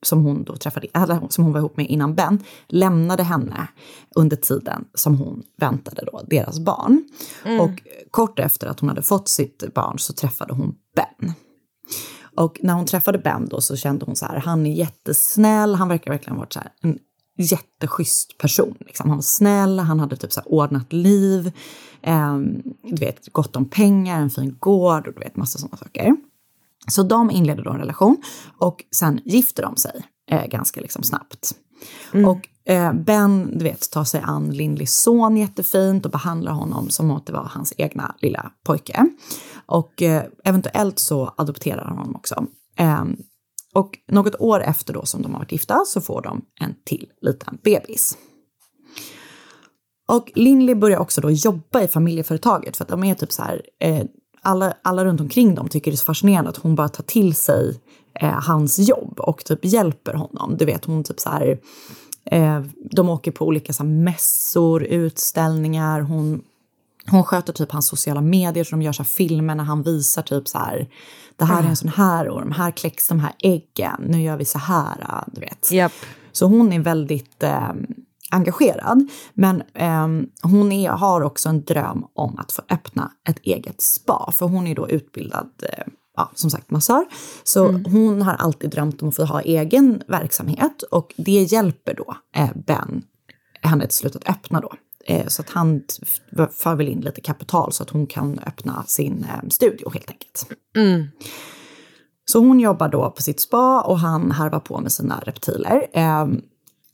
[0.06, 3.68] som hon då träffade, eller som hon var ihop med innan Ben, lämnade henne
[4.14, 7.04] under tiden som hon väntade då deras barn.
[7.44, 7.60] Mm.
[7.60, 11.32] Och kort efter att hon hade fått sitt barn så träffade hon Ben.
[12.36, 15.88] Och när hon träffade Ben då så kände hon så här, han är jättesnäll, han
[15.88, 16.98] verkar verkligen ha varit så här, en
[17.36, 18.74] jätteschysst person.
[18.80, 19.10] Liksom.
[19.10, 21.52] Han var snäll, han hade typ så ordnat liv,
[22.02, 22.38] eh,
[22.82, 26.16] du vet, gott om pengar, en fin gård och du vet massa sådana saker.
[26.88, 28.16] Så de inledde då en relation
[28.58, 31.54] och sen gifte de sig eh, ganska liksom snabbt.
[32.26, 37.10] Och eh, Ben, du vet, tar sig an Lindleys son jättefint och behandlar honom som
[37.10, 39.06] om det var hans egna lilla pojke.
[39.66, 42.46] Och eh, eventuellt så adopterar han honom också.
[43.76, 47.06] Och något år efter då som de har varit gifta så får de en till
[47.20, 48.18] liten bebis.
[50.08, 53.62] Och Lindley börjar också då jobba i familjeföretaget för att de är typ så här,
[53.80, 54.04] eh,
[54.42, 57.34] alla, alla runt omkring dem tycker det är så fascinerande att hon bara tar till
[57.34, 57.80] sig
[58.20, 60.56] eh, hans jobb och typ hjälper honom.
[60.56, 61.58] Du vet, hon typ så här,
[62.24, 66.42] eh, de åker på olika så här, mässor, utställningar, hon
[67.10, 70.22] hon sköter typ hans sociala medier, så de gör så här filmer när han visar
[70.22, 70.88] typ så här,
[71.36, 74.44] det här är en sån här orm, här kläcks de här äggen, nu gör vi
[74.44, 75.72] så här, du vet.
[75.72, 75.92] Yep.
[76.32, 77.70] Så hon är väldigt eh,
[78.30, 80.08] engagerad, men eh,
[80.42, 84.66] hon är, har också en dröm om att få öppna ett eget spa, för hon
[84.66, 85.84] är då utbildad eh,
[86.16, 87.04] ja, som sagt massör.
[87.44, 87.84] Så Mm.
[87.92, 92.50] hon har alltid drömt om att få ha egen verksamhet och det hjälper då eh,
[92.66, 93.02] Ben
[93.62, 94.72] henne till slut att öppna då.
[95.08, 95.82] Eh, så att han
[96.52, 100.46] för väl in lite kapital så att hon kan öppna sin eh, studio helt enkelt.
[100.76, 101.06] Mm.
[102.24, 105.86] Så hon jobbar då på sitt spa och han harvar på med sina reptiler.
[105.92, 106.26] Eh,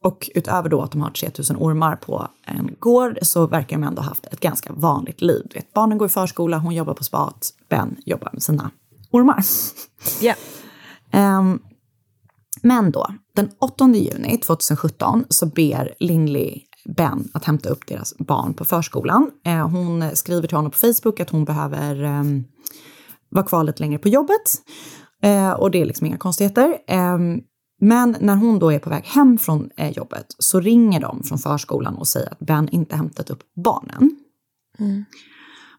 [0.02, 4.02] och utöver då att de har 3000 ormar på en gård så verkar de ändå
[4.02, 5.42] ha haft ett ganska vanligt liv.
[5.50, 8.70] Du vet, barnen går i förskola, hon jobbar på spat, Ben jobbar med sina
[9.10, 9.44] ormar.
[10.20, 10.34] Ja.
[11.10, 11.60] Ehm,
[12.62, 18.54] men då, den 8 juni 2017 så ber Lindley Ben att hämta upp deras barn
[18.54, 19.30] på förskolan.
[19.44, 22.44] Eh, hon skriver till honom på Facebook att hon behöver ehm,
[23.28, 24.62] vara kvar lite längre på jobbet.
[25.22, 26.78] Eh, och det är liksom inga konstigheter.
[26.86, 27.40] Ehm,
[27.80, 31.38] men när hon då är på väg hem från eh, jobbet så ringer de från
[31.38, 34.16] förskolan och säger att Ben inte hämtat upp barnen.
[34.78, 35.04] Mm.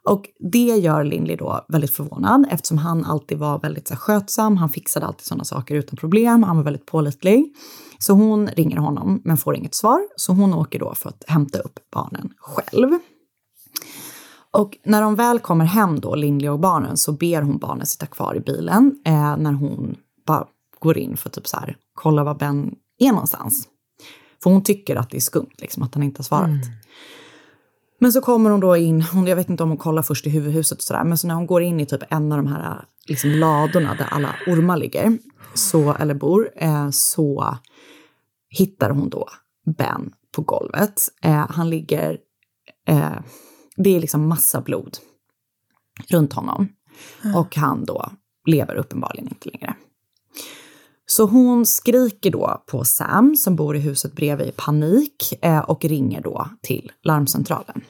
[0.09, 4.57] Och det gör Lindley då väldigt förvånad eftersom han alltid var väldigt så här, skötsam.
[4.57, 6.43] Han fixade alltid sådana saker utan problem.
[6.43, 7.55] Han var väldigt pålitlig.
[7.99, 10.01] Så hon ringer honom men får inget svar.
[10.15, 12.89] Så hon åker då för att hämta upp barnen själv.
[14.51, 18.05] Och när de väl kommer hem då, Lindley och barnen, så ber hon barnen sitta
[18.05, 19.95] kvar i bilen eh, när hon
[20.27, 20.47] bara
[20.79, 23.67] går in för att typ så här, kolla var Ben är någonstans.
[24.43, 26.47] För hon tycker att det är skumt, liksom, att han inte har svarat.
[26.47, 26.61] Mm.
[27.99, 30.29] Men så kommer hon då in, hon, jag vet inte om hon kollar först i
[30.29, 32.85] huvudhuset och sådär, men så när hon går in i typ en av de här
[33.07, 35.17] liksom, ladorna där alla ormar ligger,
[35.53, 37.57] så, eller bor, eh, så
[38.49, 39.29] hittar hon då
[39.77, 41.01] Ben på golvet.
[41.21, 42.17] Eh, han ligger,
[42.87, 43.19] eh,
[43.75, 44.97] det är liksom massa blod
[46.09, 46.67] runt honom.
[47.35, 48.11] Och han då
[48.45, 49.75] lever uppenbarligen inte längre.
[51.15, 55.85] Så hon skriker då på Sam som bor i huset bredvid i panik eh, och
[55.85, 57.81] ringer då till larmcentralen.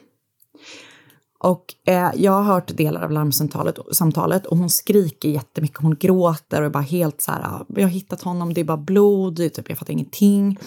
[1.38, 6.60] Och eh, jag har hört delar av larmsamtalet samtalet, och hon skriker jättemycket, hon gråter
[6.60, 9.36] och är bara helt så här, "Ah, jag har hittat honom, det är bara blod,
[9.36, 10.58] typ, jag fattar ingenting.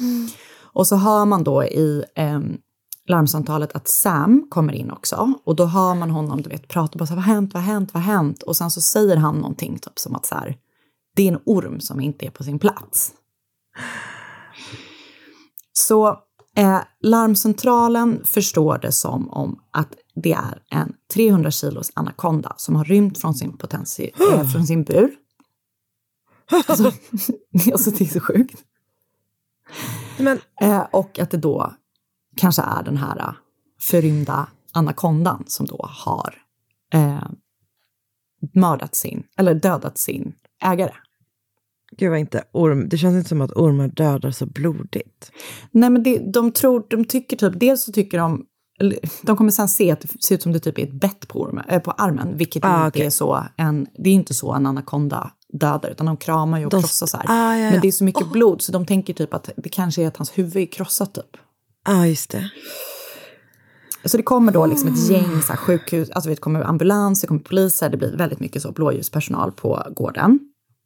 [0.60, 2.58] Och så hör man då i ehm,
[3.08, 7.06] larmsamtalet att Sam kommer in också och då hör man honom du vet, prata bara
[7.08, 8.44] så här, vad har hänt, vad har hänt, vad har hänt?
[8.44, 10.58] Och sen så säger han någonting typ som att så här,
[11.18, 13.14] det är en orm som inte är på sin plats.
[15.74, 16.08] Så
[16.56, 22.86] eh, larmcentralen förstår det som om att det är en 300 kilos anakonda som har
[22.86, 25.12] rymt från sin, potentie, eh, från sin bur.
[26.68, 26.84] Alltså,
[27.72, 28.64] alltså det är så sjukt.
[30.18, 31.74] Men, eh, och att det då
[32.36, 33.34] kanske är den här eh,
[33.80, 36.36] förrymda anakondan som då har
[36.94, 37.28] eh,
[38.54, 40.94] mördat sin, eller dödat sin ägare.
[41.98, 45.32] Gud vad inte orm, det känns inte som att ormar dödar så blodigt.
[45.72, 48.46] Nej men det, de tror, de tycker typ, dels så tycker de,
[49.22, 51.42] de kommer sen se att det ser ut som det typ är ett bett på,
[51.42, 53.06] ormen, äh, på armen, vilket Ah, inte okej.
[53.06, 56.72] är så en, det är inte så en anakonda dödar, utan de kramar ju och
[56.72, 57.26] De- krossar så här.
[57.30, 57.72] Ah, ja, ja.
[57.72, 60.18] Men det är så mycket blod så de tänker typ att det kanske är att
[60.18, 61.26] hans huvud är krossat typ.
[61.86, 62.50] Ja, ah, just det.
[64.06, 67.28] Så det kommer då liksom ett gäng så här, sjukhus, alltså det kommer ambulans, det
[67.28, 70.40] kommer poliser, det blir väldigt mycket så blåljuspersonal på gården.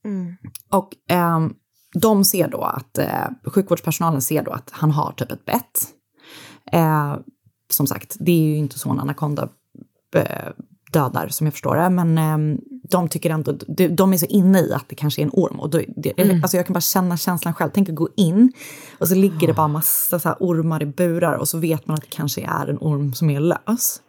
[0.06, 0.36] Mm.
[0.72, 1.54] Och ehm,
[1.94, 5.88] de ser då att, eh, sjukvårdspersonalen ser då att han har typ ett bett.
[6.72, 7.16] Eh,
[7.70, 9.50] som sagt, det är ju inte så en anakonda
[10.16, 10.52] eh,
[10.92, 12.60] dödar som jag förstår det, men ehm,
[12.90, 15.60] de tycker ändå, de, de är så inne i att det kanske är en orm.
[15.60, 16.44] Och då, det, Mm.
[16.44, 18.54] Alltså jag kan bara känna känslan själv, tänk att gå in
[19.00, 22.02] och så ligger det bara massa så ormar i burar och så vet man att
[22.02, 24.02] det kanske är en orm som är lös.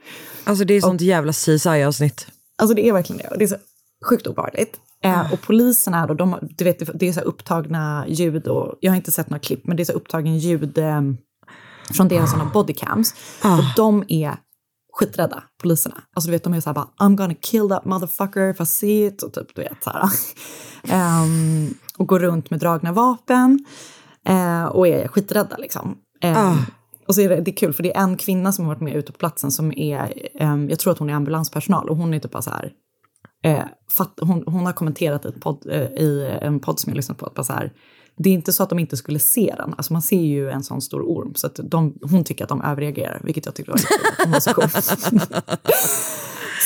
[0.45, 2.27] Alltså det är sånt jävla CSI-avsnitt.
[2.59, 3.29] Alltså det är verkligen det.
[3.29, 3.57] Och det är så
[4.03, 4.81] sjukt obehagligt.
[5.05, 8.97] Eh, och poliserna då, de, du vet, det är så upptagna ljud och jag har
[8.97, 11.01] inte sett några klipp, men det är så upptagen ljud eh,
[11.93, 13.15] från deras sådana bodycams.
[13.43, 14.37] Och de är
[14.93, 16.03] skiträdda, poliserna.
[16.15, 18.67] Alltså du vet, de är så här bara I'm gonna kill that motherfucker if I
[18.67, 19.23] see it.
[19.23, 20.09] Och typ, du vet så här.
[20.89, 23.65] Ehm, och går runt med dragna vapen.
[24.29, 25.97] Eh, och är skiträdda liksom.
[26.21, 26.57] Ehm,
[27.09, 28.83] Och så är det, det är kul för det är en kvinna som har varit
[28.83, 32.15] med ute på platsen som är, ehm, jag tror att hon är ambulanspersonal och hon
[32.15, 32.73] är typ bara så här,
[33.43, 33.65] eh,
[33.99, 37.19] fatt, hon, hon har kommenterat i, ett podd, eh, i en podd som jag lyssnat
[37.19, 37.73] på, att bara så här,
[38.17, 40.63] det är inte så att de inte skulle se den, alltså man ser ju en
[40.63, 43.79] sån stor orm, så att de, hon tycker att de överreagerar, vilket jag tycker var
[43.79, 43.89] lite
[44.25, 44.69] hon var så cool.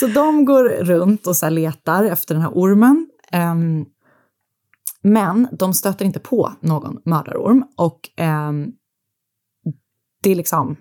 [0.01, 3.09] Så de går runt och så här letar efter den här ormen.
[3.33, 3.87] Um,
[5.03, 8.01] men de stöter inte på någon mördarorm och
[8.49, 8.73] um,
[10.23, 10.77] det är liksom,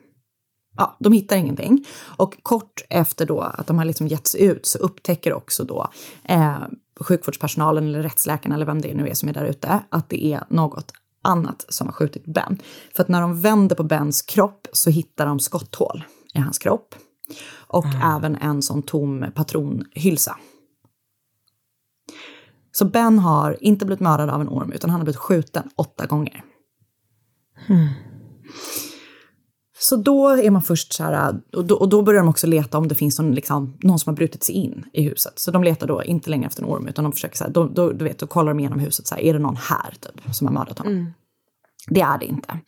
[0.78, 1.86] ja, de hittar ingenting.
[2.18, 5.88] Och kort efter då att de har liksom gett sig ut så upptäcker också då
[6.24, 6.58] eh,
[7.00, 10.44] sjukvårdspersonalen eller rättsläkarna eller vem det nu är som är där ute att det är
[10.50, 12.60] något annat som har skjutit Ben.
[12.96, 16.04] För att när de vänder på Bens kropp så hittar de skotthål
[16.34, 16.96] i hans kropp.
[17.68, 20.38] Och även en sån tom patronhylsa.
[22.72, 26.06] Så Ben har inte blivit mördad av en orm utan han har blivit skjuten åtta
[26.06, 26.44] gånger.
[29.88, 32.78] Så då är man först så här, och då, och då börjar de också leta
[32.78, 35.34] om det finns någon, liksom, någon som har brutit sig in i huset.
[35.36, 37.68] Så de letar då inte längre efter en orm, utan de försöker så här, då,
[37.68, 40.36] då, du vet, då kollar de igenom huset, så här, är det någon här typ,
[40.36, 41.14] som har mördat honom?
[41.90, 42.60] Det är det inte.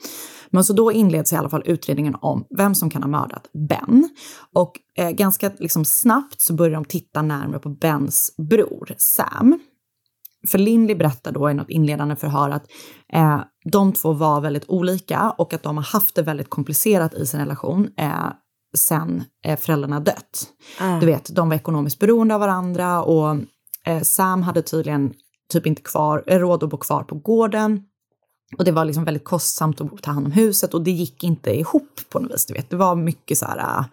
[0.49, 4.09] Men så då inleds i alla fall utredningen om vem som kan ha mördat Ben.
[4.53, 9.59] Och eh, ganska liksom, snabbt så börjar de titta närmare på Bens bror Sam.
[10.47, 12.63] För Lindley berättar då i något inledande förhör att
[13.13, 13.41] eh,
[13.71, 17.39] de två var väldigt olika och att de har haft det väldigt komplicerat i sin
[17.39, 18.31] relation eh,
[18.77, 20.47] sen eh, föräldrarna dött.
[20.79, 20.99] Ah.
[20.99, 23.37] Du vet, de var ekonomiskt beroende av varandra och
[23.85, 25.13] eh, Sam hade tydligen
[25.53, 27.83] typ inte kvar, eh, råd att bo kvar på gården.
[28.57, 31.59] Och det var liksom väldigt kostsamt att ta hand om huset och det gick inte
[31.59, 32.45] ihop på något vis.
[32.45, 32.69] Du vet.
[32.69, 33.85] Det var mycket så här, äh,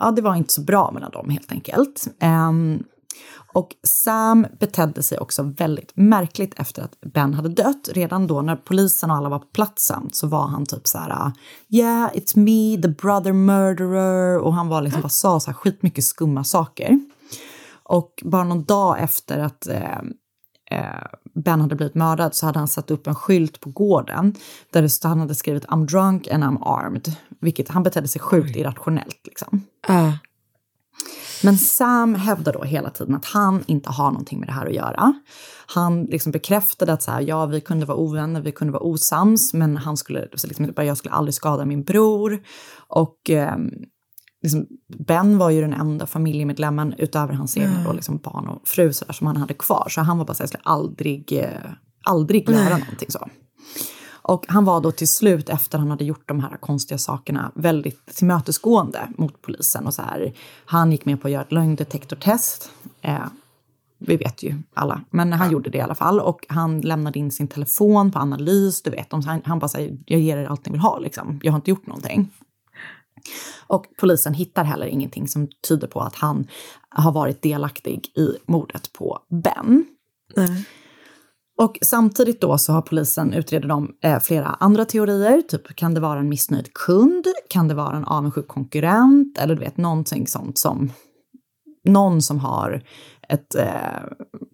[0.00, 2.06] ja det var inte så bra mellan dem helt enkelt.
[2.20, 2.82] Ehm,
[3.52, 7.88] och Sam betedde sig också väldigt märkligt efter att Ben hade dött.
[7.92, 11.32] Redan då när polisen och alla var på platsen så var han typ så här,
[11.68, 14.38] yeah it's me, the brother murderer.
[14.38, 17.00] Och han var liksom bara sa så här skitmycket skumma saker.
[17.82, 19.98] Och bara någon dag efter att eh,
[20.70, 24.34] eh, Ben hade blivit mördad så hade han satt upp en skylt på gården
[24.70, 27.16] där det stod, han hade skrivit I'm drunk and I'm armed.
[27.40, 29.64] Vilket han betedde sig sjukt irrationellt liksom.
[29.88, 30.12] Ah.
[31.42, 34.74] Men Sam hävdar då hela tiden att han inte har någonting med det här att
[34.74, 35.12] göra.
[35.66, 39.54] Han liksom bekräftade att så här, ja, vi kunde vara ovänner, vi kunde vara osams,
[39.54, 42.42] men han skulle, liksom, jag skulle aldrig skada min bror.
[42.88, 43.56] Och eh,
[44.42, 44.66] liksom,
[45.06, 49.04] Ben var ju den enda familjemedlemmen utöver hans egna då, liksom, barn och fru så
[49.04, 49.86] där, som han hade kvar.
[49.90, 51.70] Så han var bara så här, jag skulle aldrig, eh,
[52.04, 53.28] aldrig göra någonting så.
[54.22, 58.06] Och han var då till slut, efter han hade gjort de här konstiga sakerna, väldigt
[58.06, 59.86] tillmötesgående mot polisen.
[59.86, 60.32] Och så här,
[60.64, 62.70] han gick med på att göra ett lögndetektortest.
[63.00, 63.26] Eh,
[63.98, 66.20] vi vet ju alla, men han gjorde det i alla fall.
[66.20, 69.12] Och han lämnade in sin telefon på analys, du vet.
[69.12, 71.40] Han, han bara säger, jag ger er allt ni vill ha, liksom.
[71.42, 72.30] Jag har inte gjort någonting.
[73.66, 76.46] Och polisen hittar heller ingenting som tyder på att han
[76.88, 79.86] har varit delaktig i mordet på Ben.
[81.60, 85.42] Och samtidigt då så har polisen utreder de eh, flera andra teorier.
[85.42, 87.26] Typ kan det vara en missnöjd kund?
[87.48, 89.38] Kan det vara en avundsjuk konkurrent?
[89.38, 90.92] Eller du vet någonting sånt som
[91.84, 92.82] någon som har
[93.28, 94.02] ett, eh,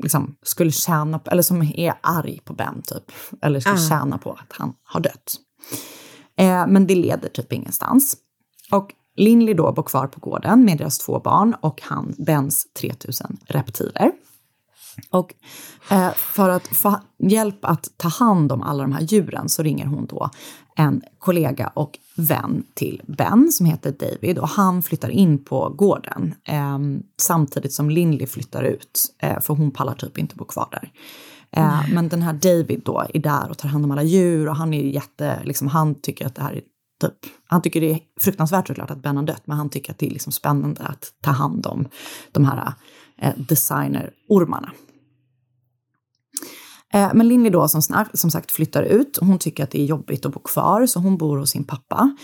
[0.02, 3.12] liksom skulle tjäna på, eller som är arg på Ben typ.
[3.42, 3.88] Eller skulle Ah.
[3.88, 5.34] tjäna på att han har dött.
[6.38, 8.16] Eh, men det leder typ ingenstans.
[8.72, 13.36] Och Lindley då bor kvar på gården med deras två barn och han Bens 3000
[13.46, 14.12] reptiler.
[15.10, 15.34] Och
[15.90, 19.86] eh, för att få hjälp att ta hand om alla de här djuren så ringer
[19.86, 20.30] hon då
[20.76, 26.34] en kollega och vän till Ben som heter David och han flyttar in på gården
[26.48, 26.78] eh,
[27.20, 30.92] samtidigt som Lindley flyttar ut eh, för hon pallar typ inte bo kvar där.
[31.50, 34.56] Eh, men den här David då är där och tar hand om alla djur och
[34.56, 36.62] han är jätte, liksom han tycker att det här är
[37.00, 37.14] typ,
[37.46, 40.06] han tycker det är fruktansvärt såklart att Ben har dött men han tycker att det
[40.06, 41.88] är liksom spännande att ta hand om
[42.32, 42.72] de här
[43.18, 44.72] eh, designerormarna.
[46.94, 49.18] Eh, men Lindy då som, snar- som sagt flyttar ut.
[49.20, 52.16] Hon tycker att det är jobbigt att bo kvar så hon bor hos sin pappa.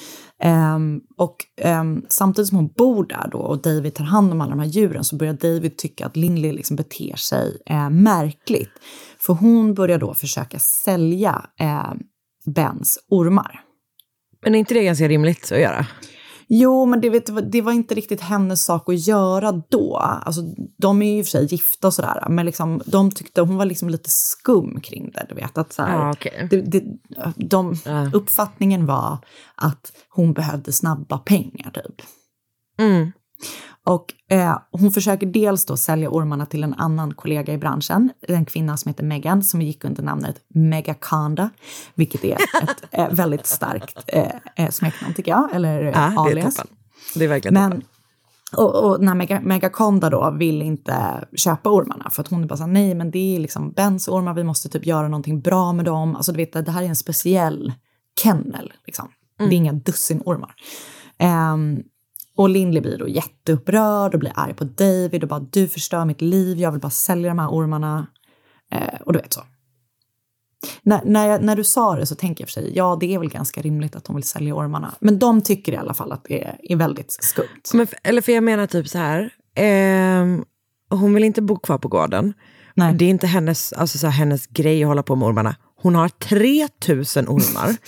[0.42, 4.50] Ehm, och ehm, samtidigt som hon bor där då och David tar hand om alla
[4.50, 8.72] de här djuren så börjar David tycka att Lindy liksom beter sig eh, märkligt.
[9.18, 11.92] För hon börjar då försöka sälja eh,
[12.54, 13.60] Bens ormar.
[14.44, 15.86] Men är inte det ganska rimligt att göra?
[16.54, 19.96] Jo, men det, vet, det var inte riktigt hennes sak att göra då.
[19.96, 20.42] Alltså,
[20.78, 23.56] de är ju i och för sig gifta och sådär, men liksom, de tyckte hon
[23.56, 25.26] var liksom lite skum kring det.
[25.28, 26.48] Du vet, att så här, Ja, okej.
[26.50, 26.84] det, det,
[27.36, 27.76] de,
[28.12, 29.18] Uppfattningen var
[29.54, 32.02] att hon behövde snabba pengar, typ.
[32.78, 33.12] Mm.
[33.84, 38.44] Och eh, hon försöker dels då sälja ormarna till en annan kollega i branschen, en
[38.44, 41.50] kvinna som heter Megan, som gick under namnet Megaconda,
[41.94, 46.56] vilket är ett eh, väldigt starkt eh, eh, smeknamn tycker jag, eller det är alias.
[46.56, 46.76] toppen.
[47.14, 47.86] Det är verkligen Men, toppen.
[48.56, 52.56] och, och när Mega, Megaconda då vill inte köpa ormarna för att hon är bara
[52.56, 55.72] så här, nej men det är liksom Bens ormar, vi måste typ göra någonting bra
[55.72, 56.16] med dem.
[56.16, 57.72] Alltså du vet, det här är en speciell
[58.22, 59.08] kennel liksom.
[59.38, 60.54] Det är inga dussin ormar.
[61.18, 61.82] Ehm,
[62.36, 66.20] och Lindley blir då jätteupprörd och blir arg på David och bara du förstör mitt
[66.20, 68.06] liv, jag vill bara sälja de här ormarna.
[68.72, 69.40] Eh, och du vet så.
[70.82, 73.18] När, när, jag, när du sa det så tänker jag för sig, ja det är
[73.18, 74.94] väl ganska rimligt att hon vill sälja ormarna.
[75.00, 77.62] Men de tycker i alla fall att det är, är väldigt skumt.
[77.74, 79.30] Men, eller för jag menar typ så här.
[79.54, 80.38] eh,
[80.98, 82.34] hon vill inte bo kvar på gården.
[82.74, 85.56] Det är inte hennes, alltså så här, hennes grej att hålla på med ormarna.
[85.82, 87.76] Hon har 3000 ormar.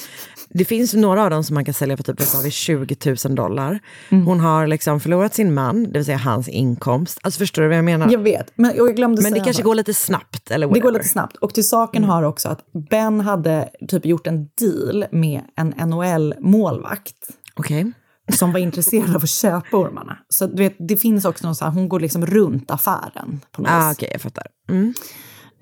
[0.57, 2.97] Det finns några av dem som man kan sälja för typ vad sa vi, 20
[3.25, 3.81] 000 dollar.
[4.09, 4.27] Mm.
[4.27, 7.19] Hon har liksom förlorat sin man, det vill säga hans inkomst.
[7.23, 8.13] Alltså förstår du vad jag menar?
[8.13, 9.69] Jag vet, men jag glömde Men det kanske bara.
[9.69, 11.37] går lite snabbt eller Det går lite snabbt.
[11.37, 12.59] Och till saken har också att
[12.91, 17.17] Ben hade typ gjort en deal med en NHL-målvakt.
[17.55, 17.93] Okej.
[18.33, 20.19] Som var intresserad av att köpa ormarna.
[20.29, 23.63] Så du vet, det finns också någon så här, hon går liksom runt affären på
[23.63, 23.97] något Ah, vis.
[23.97, 24.47] Okej, jag fattar.
[24.69, 24.95] Mm.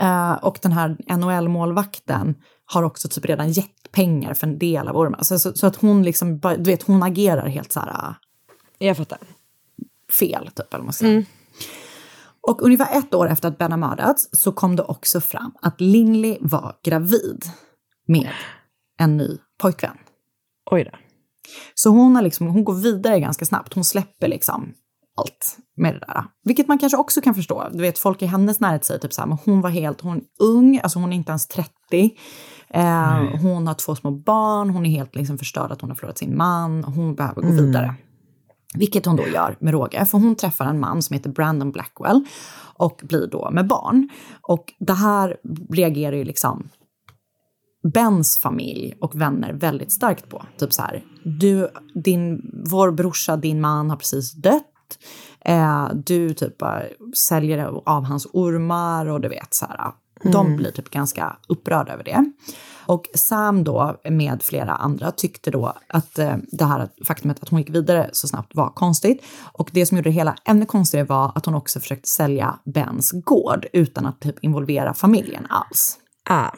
[0.00, 2.34] Eh, och den här NHL-målvakten
[2.64, 5.24] har också typ redan gett pengar för en del av ormarna.
[5.24, 7.88] Så, så, så att hon liksom, du vet, hon agerar helt så här...
[8.08, 9.18] eh, Jag fattar.
[10.18, 11.24] Fel, typ, eller man säger.
[12.48, 15.80] Och ungefär ett år efter att Ben har mördats så kom det också fram att
[15.80, 17.44] Lindley var gravid
[18.06, 18.30] med
[18.98, 19.96] en ny pojkvän.
[20.70, 20.98] Oj då.
[21.74, 23.74] Så hon, har liksom, hon går vidare ganska snabbt.
[23.74, 24.72] Hon släpper liksom
[25.16, 26.24] allt med det där.
[26.44, 27.68] Vilket man kanske också kan förstå.
[27.72, 30.16] Du vet, folk i hennes närhet säger typ så här, men hon var helt, hon
[30.16, 31.70] är ung, alltså hon är inte ens 30.
[32.68, 36.18] Eh, hon har två små barn, hon är helt liksom förstörd att hon har förlorat
[36.18, 36.84] sin man.
[36.84, 37.66] Hon behöver gå Mm.
[37.66, 37.94] vidare.
[38.74, 42.24] Vilket hon då gör med råge, för hon träffar en man som heter Brandon Blackwell
[42.74, 44.08] och blir då med barn.
[44.40, 45.36] Och det här
[45.70, 46.68] reagerar ju liksom
[47.82, 50.42] Bens familj och vänner väldigt starkt på.
[50.58, 54.98] Typ så här, du, din, vår brorsa, din man har precis dött.
[55.44, 56.62] Eh, du typ
[57.14, 59.92] säljer av hans ormar och du vet så här.
[60.24, 60.56] De Mm.
[60.56, 62.32] blir typ ganska upprörda över det.
[62.86, 67.58] Och Sam då med flera andra tyckte då att eh, det här faktumet att hon
[67.58, 69.24] gick vidare så snabbt var konstigt.
[69.52, 73.12] Och det som gjorde det hela ännu konstigare var att hon också försökte sälja Bens
[73.12, 75.98] gård utan att typ involvera familjen alls.
[76.30, 76.50] Ah.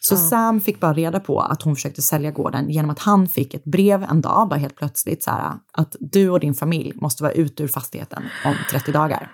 [0.00, 0.18] Så Ah.
[0.18, 3.64] Sam fick bara reda på att hon försökte sälja gården genom att han fick ett
[3.64, 7.32] brev en dag, bara helt plötsligt, så här, att du och din familj måste vara
[7.32, 9.32] ute ur fastigheten om 30 dagar.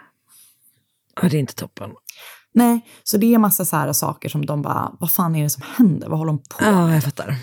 [1.22, 1.90] Ja, det är inte toppen.
[2.54, 5.50] Nej, så det är massa så här saker som de bara, vad fan är det
[5.50, 6.08] som händer?
[6.08, 7.36] Vad håller de på Ja, jag fattar.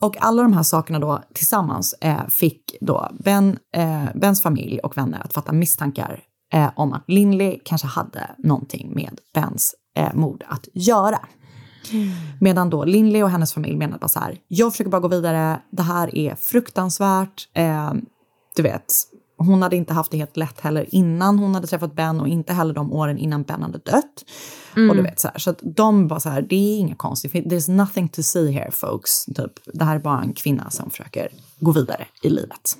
[0.00, 4.96] Och alla de här sakerna då tillsammans eh, fick då ben, eh, Bens familj och
[4.96, 6.20] vänner att fatta misstankar
[6.52, 11.18] eh, om att Lindley kanske hade någonting med Bens eh, mord att göra.
[12.40, 15.60] Medan då Lindley och hennes familj menade bara så här, jag försöker bara gå vidare,
[15.70, 17.92] det här är fruktansvärt, eh,
[18.56, 18.94] du vet,
[19.38, 22.52] hon hade inte haft det helt lätt heller innan hon hade träffat Ben och inte
[22.52, 24.24] heller de åren innan Ben hade dött.
[24.90, 27.32] Och du vet så här, så att de bara så här, det är inga konstigt,
[27.32, 29.24] there's nothing to see here folks.
[29.24, 31.28] Typ, det här är bara en kvinna som försöker
[31.60, 32.78] gå vidare i livet.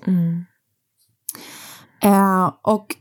[2.02, 2.96] Eh, och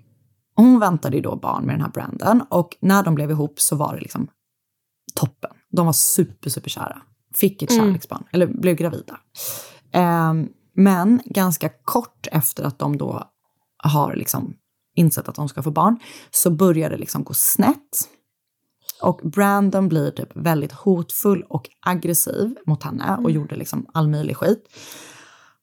[0.62, 3.76] hon väntade ju då barn med den här Brandon och när de blev ihop så
[3.76, 4.28] var det liksom
[5.16, 5.52] toppen.
[5.72, 7.02] De var super, super kära.
[7.36, 7.86] Fick ett Mm.
[7.86, 9.20] kärleksbarn, eller blev gravida.
[9.92, 10.34] Eh,
[10.74, 13.24] men ganska kort efter att de då
[13.84, 14.54] har liksom
[14.96, 16.00] insett att de ska få barn
[16.32, 18.10] så börjar det liksom gå snett.
[19.02, 24.38] Och Brandon blir typ väldigt hotfull och aggressiv mot henne och gjorde liksom all möjlig
[24.38, 24.64] skit.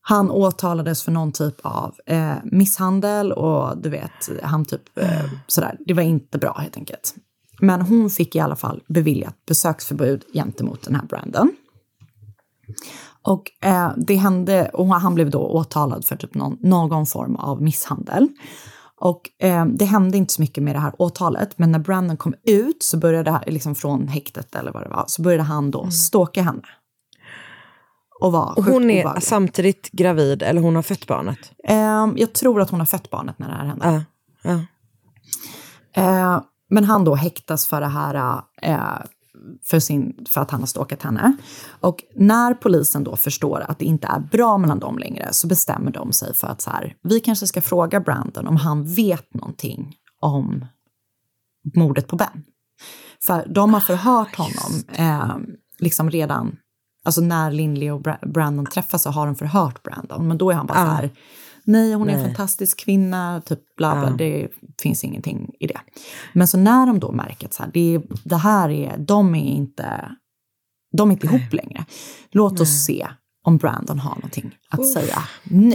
[0.09, 5.76] Han åtalades för någon typ av eh, misshandel och du vet, han typ eh, sådär.
[5.86, 7.14] Det var inte bra helt enkelt.
[7.61, 11.50] Men hon fick i alla fall beviljat besöksförbud gentemot den här Brandon.
[13.22, 17.62] Och eh, det hände, och han blev då åtalad för typ någon, någon form av
[17.62, 18.28] misshandel.
[19.00, 22.34] Och eh, det hände inte så mycket med det här åtalet, men när Brandon kom
[22.42, 26.42] ut så började, liksom från häktet eller vad det var, så började han då stalka
[26.42, 26.62] henne.
[28.20, 29.22] Och var Och hon är obehaglig.
[29.22, 31.52] samtidigt gravid, eller hon har fött barnet?
[31.64, 34.04] Ehm, jag tror att hon har fött barnet när det här hände.
[34.42, 34.60] Ja, ja.
[36.02, 38.78] Eh, men han då häktas för det här, eh,
[39.64, 41.36] för, sin, för att han har stalkat henne.
[41.80, 45.90] Och när polisen då förstår att det inte är bra mellan dem längre så bestämmer
[45.90, 49.94] de sig för att så här, vi kanske ska fråga Brandon om han vet någonting
[50.20, 50.64] om
[51.74, 52.44] mordet på Ben.
[53.26, 55.36] För de har förhört honom eh,
[55.78, 56.56] liksom redan,
[57.09, 60.28] alltså när Lindley och Bra- Brandon träffas så har de förhört Brandon.
[60.28, 60.86] Men då är han bara Ah.
[60.86, 61.11] så här,
[61.64, 62.28] nej hon är en Nej.
[62.28, 64.11] fantastisk kvinna, typ bla bla, Ah.
[64.16, 64.48] det
[64.82, 65.80] finns ingenting i det.
[66.32, 69.44] Men så när de då märker att så här, det, det här är, de är
[69.52, 70.16] inte,
[70.96, 71.84] de är inte ihop längre.
[72.30, 73.09] Låt oss se
[73.44, 74.92] om Brandon har någonting att Uff.
[74.92, 75.74] säga nu.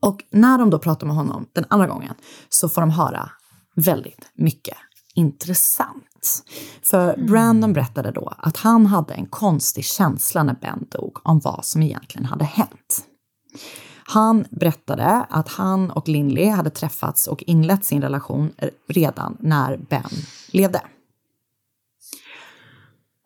[0.00, 2.14] Och när de då pratar med honom den andra gången
[2.48, 3.30] så får de höra
[3.76, 4.76] väldigt mycket
[5.14, 6.04] intressant.
[6.82, 11.64] För Brandon berättade då att han hade en konstig känsla när Ben dog om vad
[11.64, 13.04] som egentligen hade hänt.
[14.10, 18.50] Han berättade att han och Lindley hade träffats och inlett sin relation
[18.88, 20.10] redan när Ben
[20.52, 20.80] levde.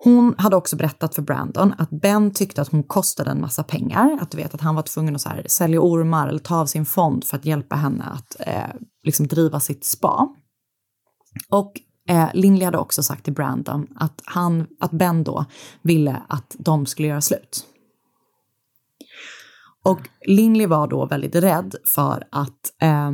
[0.05, 4.19] Hon hade också berättat för Brandon att Ben tyckte att hon kostade en massa pengar.
[4.21, 6.67] Att du vet att han var tvungen att så här, sälja ormar eller ta av
[6.67, 10.29] sin fond för att hjälpa henne att eh, liksom driva sitt spa.
[11.49, 11.73] Och
[12.09, 15.45] eh, Lindley hade också sagt till Brandon att, han, att Ben då
[15.83, 17.67] ville att de skulle göra slut.
[19.85, 23.11] Och Lindley var då väldigt rädd för att eh,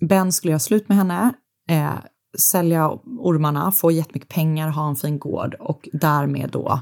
[0.00, 1.32] Ben skulle göra slut med henne,
[1.68, 1.94] eh,
[2.38, 2.88] sälja
[3.18, 6.80] ormarna, få jättemycket pengar, ha en fin gård och därmed då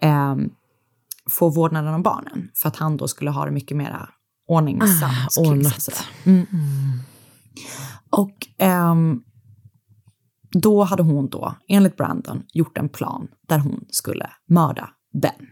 [0.00, 0.36] eh,
[1.30, 2.48] få vårdnaden om barnen.
[2.54, 4.08] För att han då skulle ha det mycket mera
[4.48, 5.38] ordningsamt.
[5.38, 6.04] Ah, ordnat.
[6.24, 6.46] Mm.
[8.10, 9.22] Och ehm,
[10.50, 14.90] då hade hon då, enligt Brandon, gjort en plan där hon skulle mörda
[15.22, 15.46] Ben.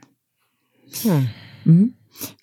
[1.67, 1.93] Mm.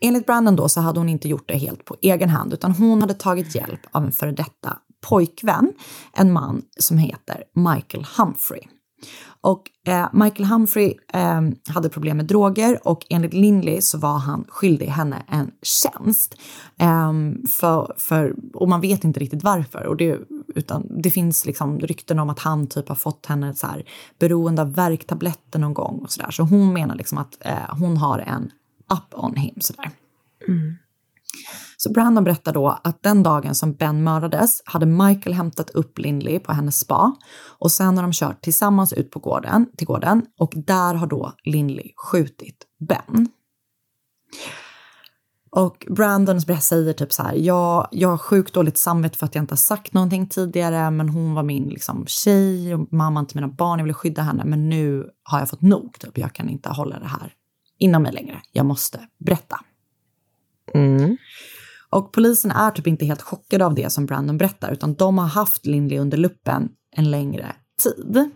[0.01, 3.01] Enligt Brandon då så hade hon inte gjort det helt på egen hand, utan hon
[3.01, 5.73] hade tagit hjälp av en före detta pojkvän,
[6.13, 8.61] en man som heter Michael Humphrey.
[9.41, 14.45] Och eh, Michael Humphrey eh, hade problem med droger och enligt Lindley så var han
[14.47, 16.35] skyldig henne en tjänst.
[16.79, 17.13] Eh,
[17.49, 19.85] för, för, och man vet inte riktigt varför.
[19.85, 20.19] Och det,
[20.55, 23.85] utan det finns liksom rykten om att han typ har fått henne så här,
[24.19, 26.31] beroende av värktabletter någon gång och sådär.
[26.31, 28.51] Så hon menar liksom att eh, hon har en
[28.93, 29.91] up on him sådär.
[30.47, 30.75] Mm.
[31.83, 36.39] Så Brandon berättar då att den dagen som Ben mördades hade Michael hämtat upp Lindley
[36.39, 37.15] på hennes spa
[37.59, 41.33] och sen har de kört tillsammans ut på gården, till gården och där har då
[41.43, 43.27] Lindley skjutit Ben.
[45.51, 49.43] Och Brandon säger typ så här, jag, jag har sjukt dåligt samvete för att jag
[49.43, 53.53] inte har sagt någonting tidigare, men hon var min liksom, tjej och mamman till mina
[53.53, 56.17] barn, jag ville skydda henne, men nu har jag fått nog, typ.
[56.17, 57.33] jag kan inte hålla det här
[57.77, 59.59] inom mig längre, jag måste berätta.
[60.73, 61.17] Mm.
[61.93, 65.27] Och polisen är typ inte helt chockade av det som Brandon berättar, utan de har
[65.27, 68.31] haft Lindley under luppen en längre tid.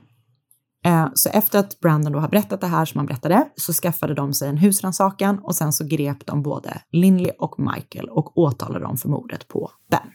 [0.86, 4.14] Eh, så efter att Brandon då har berättat det här som han berättade så skaffade
[4.14, 8.86] de sig en husrannsakan och sen så grep de både Lindley och Michael och åtalade
[8.86, 10.12] dem för mordet på Ben.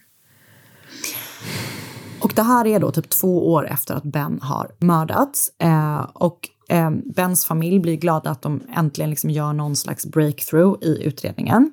[2.21, 6.39] Och det här är då typ två år efter att Ben har mördats eh, och
[6.69, 11.71] eh, Bens familj blir glada att de äntligen liksom gör någon slags breakthrough i utredningen.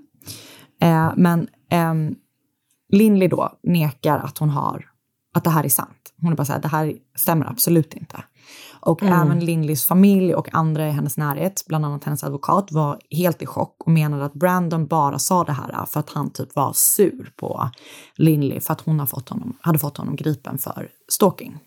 [1.17, 1.95] Men eh,
[2.93, 4.87] Lindley då nekar att hon har,
[5.35, 5.97] att det här är sant.
[6.21, 8.25] Hon är bara så här, det här stämmer absolut inte.
[8.83, 9.21] Och Mm.
[9.21, 13.47] även Lindleys familj och andra i hennes närhet, bland annat hennes advokat, var helt i
[13.47, 17.33] chock och menade att Brandon bara sa det här för att han typ var sur
[17.37, 17.71] på
[18.17, 21.59] Lindley för att hon har fått honom, hade fått honom gripen för stalking.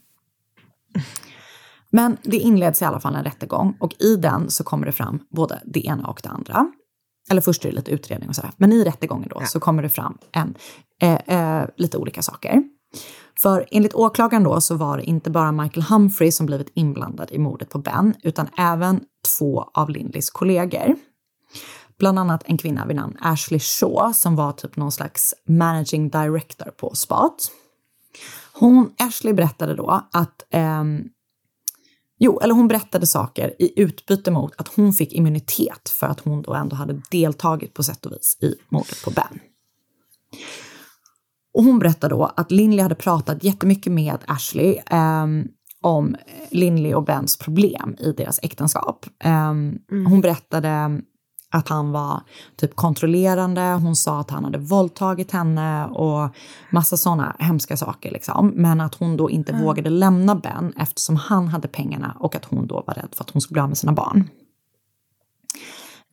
[1.90, 5.20] Men det inleds i alla fall en rättegång och i den så kommer det fram
[5.30, 6.72] både det ena och det andra.
[7.30, 8.52] Eller först är det lite utredning och sådär.
[8.58, 10.56] Men i rättegången då så kommer det fram en,
[11.02, 12.64] eh, eh, lite olika saker.
[13.40, 17.38] För enligt åklagaren då så var det inte bara Michael Humphrey som blivit inblandad i
[17.38, 19.02] mordet på Ben, utan även
[19.38, 20.96] två av Lindleys kollegor.
[22.00, 26.72] Bland annat en kvinna vid namn Ashley Shaw som var typ någon slags managing director
[26.78, 27.52] på spat.
[28.54, 31.10] Hon, Ashley berättade då att ehm,
[32.26, 36.42] Jo, eller hon berättade saker i utbyte mot att hon fick immunitet för att hon
[36.42, 39.40] då ändå hade deltagit på sätt och vis i mordet på Ben.
[41.54, 45.48] Och hon berättade då att Lindley hade pratat jättemycket med Ashley ehm,
[45.82, 46.16] om
[46.50, 49.06] Lindley och Bens problem i deras äktenskap.
[49.24, 51.02] Ehm, Hon berättade
[51.54, 52.22] att han var
[52.56, 56.30] typ kontrollerande, hon sa att han hade våldtagit henne och
[56.72, 58.48] massa sådana hemska saker liksom.
[58.56, 59.66] Men att hon då inte Mm.
[59.66, 63.30] vågade lämna Ben eftersom han hade pengarna och att hon då var rädd för att
[63.30, 64.30] hon skulle bli av med sina barn.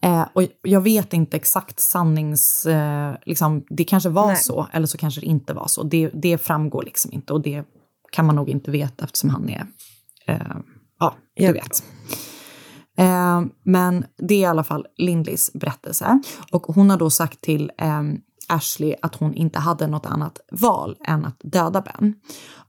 [0.02, 2.66] Eh, och jag vet inte exakt sannings...
[2.66, 4.36] Eh, liksom, det kanske var Nej.
[4.36, 5.82] så, eller så kanske det inte var så.
[5.82, 7.64] Det, det framgår liksom inte och det
[8.12, 9.66] kan man nog inte veta eftersom han är...
[10.26, 10.40] Eh,
[10.98, 11.56] ja, du Japp.
[11.56, 11.82] vet.
[13.00, 16.22] Eh, men det är i alla fall Lindleys berättelse.
[16.52, 18.02] Och hon har då sagt till eh,
[18.48, 22.14] Ashley att hon inte hade något annat val än att döda Ben.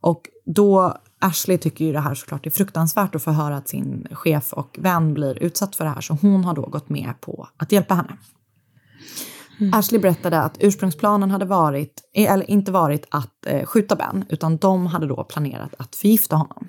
[0.01, 4.07] Och då, Ashley tycker ju det här såklart är fruktansvärt att få höra att sin
[4.11, 7.47] chef och vän blir utsatt för det här, så hon har då gått med på
[7.57, 8.17] att hjälpa henne.
[9.73, 14.85] Ashley berättade att ursprungsplanen hade varit, eller inte varit att eh, skjuta Ben, utan de
[14.85, 16.67] hade då planerat att förgifta honom.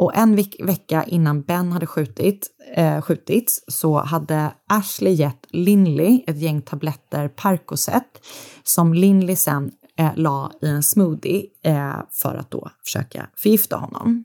[0.00, 6.24] Och en veck- vecka innan Ben hade skjutit, eh, skjutits så hade Ashley gett Lindley
[6.26, 8.26] ett gäng tabletter Percocet
[8.62, 14.24] som Lindley sen eh, la i en smoothie eh, för att då försöka förgifta honom.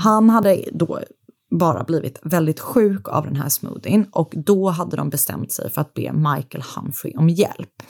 [0.00, 1.00] Han hade då
[1.60, 5.80] bara blivit väldigt sjuk av den här smoothien och då hade de bestämt sig för
[5.80, 7.82] att be Michael Humphrey om hjälp.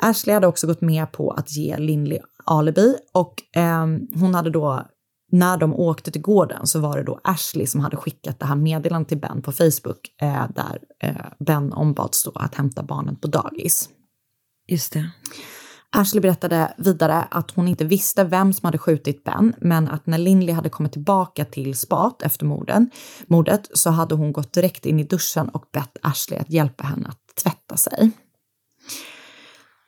[0.00, 4.82] Ashley hade också gått med på att ge Lindley alibi och eh, hon hade då,
[5.32, 8.56] när de åkte till gården så var det då Ashley som hade skickat det här
[8.56, 13.28] meddelandet till Ben på Facebook eh, där eh, Ben ombads då att hämta barnen på
[13.28, 13.88] dagis.
[14.68, 15.10] Just det.
[15.90, 20.18] Ashley berättade vidare att hon inte visste vem som hade skjutit Ben, men att när
[20.18, 22.90] Lindley hade kommit tillbaka till spat efter morden,
[23.26, 27.08] mordet så hade hon gått direkt in i duschen och bett Ashley att hjälpa henne
[27.08, 28.10] att tvätta sig.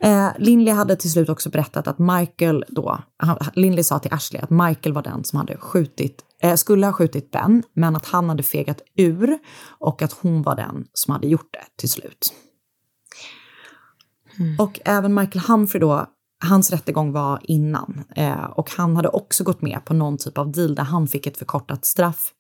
[0.03, 4.43] Eh, Lindley hade till slut också berättat att Michael då, han, Lindley sa till Ashley
[4.43, 8.29] att Michael var den som hade skjutit, eh, skulle ha skjutit Ben, men att han
[8.29, 9.39] hade fegat ur
[9.79, 12.35] och att hon var den som hade gjort det till slut.
[14.59, 16.07] Och även Michael Humphrey då,
[16.45, 20.53] hans rättegång var innan eh, och han hade också gått med på någon typ av
[20.53, 22.33] deal där han fick ett förkortat straff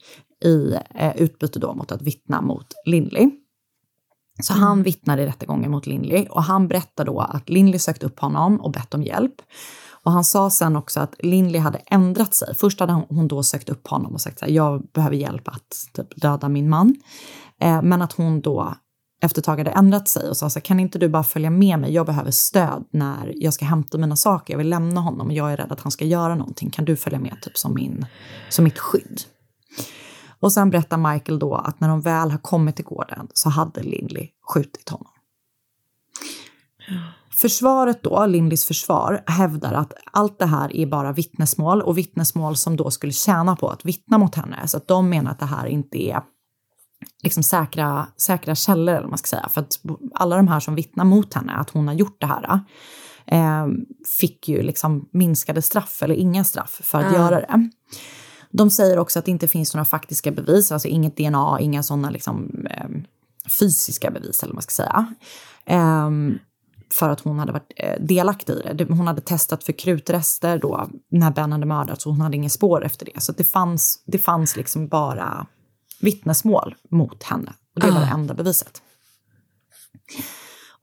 [0.44, 3.30] i eh, utbyte då mot att vittna mot Lindley.
[4.42, 8.20] Så han vittnade i rättegången mot Lindley och han berättade då att Lindley sökt upp
[8.20, 9.34] honom och bett om hjälp.
[10.04, 12.54] Och han sa sen också att Lindley hade ändrat sig.
[12.54, 15.86] Först hade hon då sökt upp honom och sagt så här, jag behöver hjälp att
[15.92, 16.96] typ, döda min man.
[17.60, 18.74] Eh, men att hon då
[19.22, 21.50] efter ett tag hade ändrat sig och sa så här, kan inte du bara följa
[21.50, 21.92] med mig?
[21.92, 24.54] Jag behöver stöd när jag ska hämta mina saker.
[24.54, 26.70] Jag vill lämna honom och jag är rädd att han ska göra någonting.
[26.70, 28.06] Kan du följa med typ som, min,
[28.48, 29.20] som mitt skydd?
[30.40, 33.82] Och sen berättar Michael då att när de väl har kommit till gården så hade
[33.82, 35.10] Lindley skjutit honom.
[37.32, 42.76] Försvaret då, Lindleys försvar, hävdar att allt det här är bara vittnesmål och vittnesmål som
[42.76, 44.68] då skulle tjäna på att vittna mot henne.
[44.68, 46.22] Så att de menar att det här inte är
[47.22, 49.48] liksom säkra, säkra källor, eller man ska säga.
[49.48, 49.80] För att
[50.14, 52.60] alla de här som vittnar mot henne, att hon har gjort det här,
[53.26, 53.66] eh,
[54.20, 57.20] fick ju liksom minskade straff eller inga straff för att Mm.
[57.20, 57.70] göra det.
[58.56, 62.10] De säger också att det inte finns några faktiska bevis, alltså inget DNA, inga sådana
[62.10, 62.88] liksom, eh,
[63.60, 65.14] fysiska bevis, eller vad man ska säga.
[65.66, 66.10] Eh,
[66.92, 68.84] för att hon hade varit eh, delaktig i det.
[68.84, 72.84] Hon hade testat för krutrester då när Ben hade mördats och hon hade inga spår
[72.84, 73.20] efter det.
[73.20, 75.46] Så det fanns, det fanns liksom bara
[76.00, 77.52] vittnesmål mot henne.
[77.74, 78.82] Och det var det enda beviset.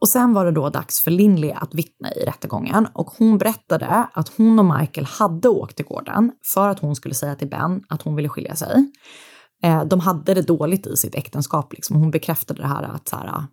[0.01, 3.87] Och sen var det då dags för Lindley att vittna i rättegången och hon berättade
[4.13, 7.83] att hon och Michael hade åkt till gården för att hon skulle säga till Ben
[7.89, 8.91] att hon ville skilja sig.
[9.63, 11.73] Eh, de hade det dåligt i sitt äktenskap.
[11.73, 11.95] Liksom.
[11.95, 13.43] Hon bekräftade det här att så här,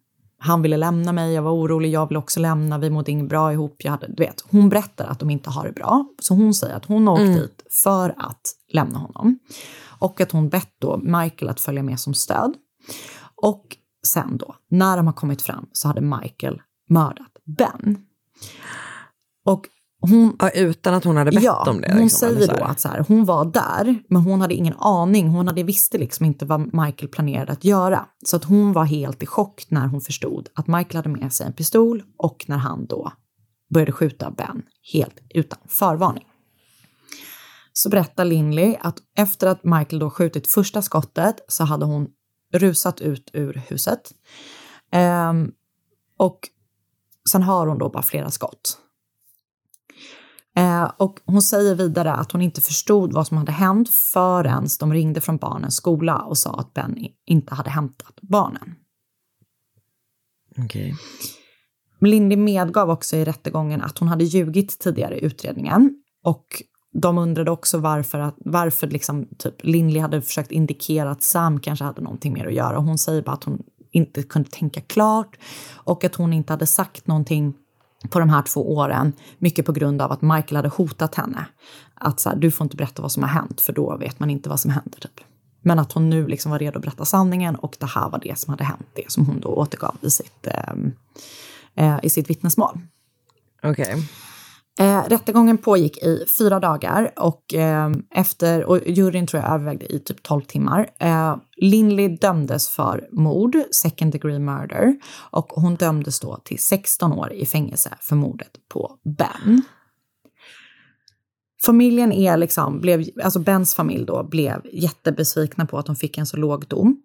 [0.41, 3.53] han ville lämna mig, jag var orolig, jag ville också lämna, vi mådde inget bra
[3.53, 3.77] ihop.
[3.79, 6.75] Jag hade, du vet, hon berättar att de inte har det bra, så hon säger
[6.75, 7.35] att hon har åkt Mm.
[7.35, 8.43] dit för att
[8.73, 9.39] lämna honom.
[9.99, 12.55] Och att hon bett då Michael att följa med som stöd.
[13.43, 13.65] Och
[14.09, 17.99] sen då, när de har kommit fram så hade Michael mördat Ben.
[19.45, 19.67] Och
[20.01, 20.37] hon...
[20.39, 21.93] Ja, utan att hon hade bett ja, om det.
[21.93, 24.55] hon liksom, eller säger så då att så här, hon var där, men hon hade
[24.55, 25.29] ingen aning.
[25.29, 28.07] Hon hade visste liksom inte vad Michael planerade att göra.
[28.27, 31.47] Så att hon var helt i chock när hon förstod att Michael hade med sig
[31.47, 33.13] en pistol och när han då
[33.75, 36.25] började skjuta Ben helt utan förvarning.
[37.73, 42.09] Så berättar Lindley att efter att Michael då skjutit första skottet så hade hon
[42.53, 44.13] rusat ut ur huset.
[44.93, 45.53] Ehm,
[46.17, 46.39] och
[47.31, 48.79] sen har hon då bara flera skott.
[50.57, 54.93] Eh, och hon säger vidare att hon inte förstod vad som hade hänt förrän de
[54.93, 58.75] ringde från barnens skola och sa att Ben i- inte hade hämtat barnen.
[60.59, 60.95] Okej.
[62.01, 66.63] Lindy medgav också i rättegången att hon hade ljugit tidigare i utredningen och
[67.01, 71.85] de undrade också varför, att, varför liksom, typ, Lindley hade försökt indikera att Sam kanske
[71.85, 72.79] hade någonting mer att göra.
[72.79, 75.37] Hon säger bara att hon inte kunde tänka klart
[75.75, 77.55] och att hon inte hade sagt någonting
[78.11, 81.47] på de här två åren, mycket på grund av att Michael hade hotat henne.
[81.95, 84.31] Att så här, du får inte berätta vad som har hänt, för då vet man
[84.31, 84.99] inte vad som händer.
[84.99, 85.21] Typ.
[85.63, 88.39] Men att hon nu liksom var redo att berätta sanningen och det här var det
[88.39, 90.75] som hade hänt, det som hon då återgav i sitt, eh,
[91.75, 92.81] eh, i sitt vittnesmål.
[93.63, 94.09] Okej.
[94.81, 99.99] Eh, rättegången pågick i fyra dagar och eh, efter, och juryn tror jag övervägde i
[99.99, 100.91] typ 12 timmar.
[100.99, 104.97] Eh, Lindley dömdes för mord, second degree murder,
[105.31, 109.63] och hon dömdes då till 16 år i fängelse för mordet på Ben.
[111.63, 116.27] Familjen är liksom, blev, alltså Bens familj då blev jättebesvikna på att de fick en
[116.27, 117.03] så låg dom.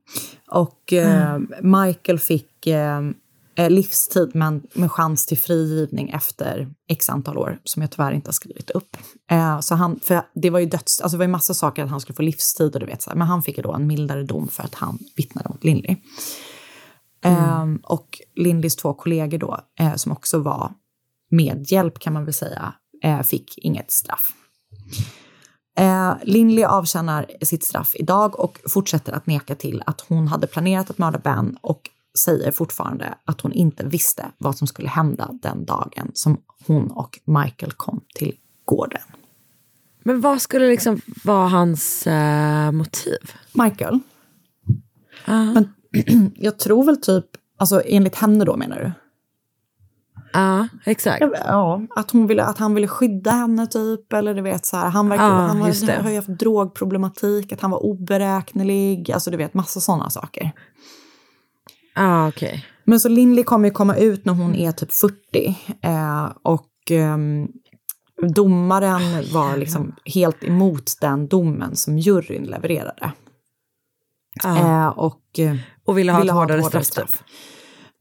[0.48, 3.02] Och eh, Michael fick eh,
[3.56, 8.34] livstid men med chans till frigivning efter x antal år som jag tyvärr inte har
[8.34, 8.98] skrivit upp.
[9.32, 11.90] Eh, så han, för det var ju döds, alltså det var ju massa saker att
[11.90, 13.88] han skulle få livstid och du vet så här, men han fick ju då en
[13.88, 15.96] mildare dom för att han vittnade mot Lindley.
[17.26, 20.74] Eh, och Lindleys två kollegor då, eh, som också var
[21.32, 22.74] medhjälp kan man väl säga,
[23.04, 24.34] eh, fick inget straff.
[25.78, 30.90] Eh, Lindley avtjänar sitt straff idag och fortsätter att neka till att hon hade planerat
[30.90, 31.90] att mörda Ben och
[32.20, 36.38] säger fortfarande att hon inte visste vad som skulle hända den dagen som
[36.68, 38.36] hon och Michael kom till
[38.66, 39.02] gården.
[40.04, 43.18] Men vad skulle liksom vara hans eh, motiv?
[43.54, 44.00] Michael?
[45.26, 45.74] Men,
[46.36, 47.26] jag tror väl typ,
[47.58, 48.92] alltså enligt henne då menar du?
[50.34, 51.26] Ja, exakt.
[51.46, 54.90] Ja, att, hon ville, att han ville skydda henne typ, eller du vet så här,
[54.90, 59.38] han, verkar, Ja, han var, har ju haft drogproblematik, att han var oberäknelig, alltså du
[59.38, 60.52] vet massa sådana saker.
[61.96, 62.66] Ja, okej.
[62.84, 67.48] Men så Lindley kommer ju komma ut när hon är typ 40 eh, och ehm,
[68.36, 69.02] domaren
[69.34, 73.12] var liksom helt emot den domen som juryn levererade.
[74.44, 74.58] Ja.
[74.58, 77.22] Eh, och, eh, Och ville ha ett hårdare straff, typ.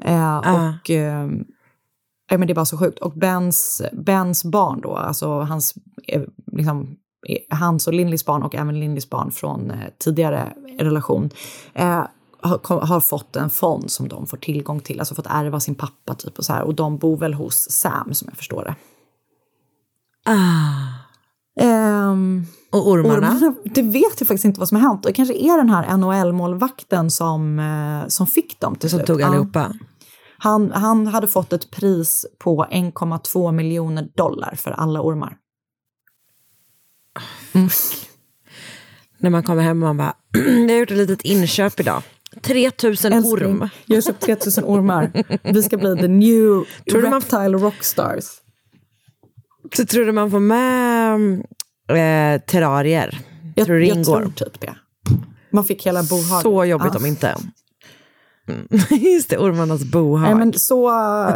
[0.05, 0.69] Eh, Ja.
[0.81, 1.29] Och eh,
[2.31, 2.99] men det är bara så sjukt.
[2.99, 5.75] Och Bens, Bens barn då, alltså hans,
[6.09, 6.23] eh,
[6.53, 6.97] liksom,
[7.29, 11.31] eh, hans och Lindleys barn och även Lindleys barn från eh, tidigare relation
[11.75, 12.05] eh,
[12.43, 16.39] har, fått en fond som de får tillgång till, alltså fått ärva sin pappa typ
[16.39, 16.63] och så här.
[16.63, 18.75] Och de bor väl hos Sam som jag förstår det.
[20.25, 21.03] Ah.
[21.61, 23.55] Ehm, och ormarna?
[23.65, 25.03] Det vet jag faktiskt inte vad som har hänt.
[25.03, 29.07] Det kanske är den här NHL-målvakten som, eh, som fick dem till Som slut.
[29.07, 29.73] tog allihopa?
[30.39, 35.37] Han, han hade fått ett pris på 1,2 miljoner dollar för alla ormar.
[39.19, 42.03] När man kommer hem och man bara, jag har gjort ett litet inköp idag.
[42.41, 43.69] 3000 Älskling, orm.
[43.87, 45.11] Jag har köpt 3000 ormar.
[45.43, 48.25] Vi ska bli the new Tror du man- reptile rockstars.
[49.77, 51.15] Så tror du man får med
[51.89, 53.19] eh, terrarier?
[53.55, 54.75] Jag, tror jag tror typ det.
[55.51, 56.43] Man fick hela bohaget.
[56.43, 56.99] Så jobbigt Ja.
[57.01, 57.37] om inte.
[58.91, 60.23] Just det, ormarnas bohag.
[60.27, 60.91] Nej, men så
[61.29, 61.35] äh,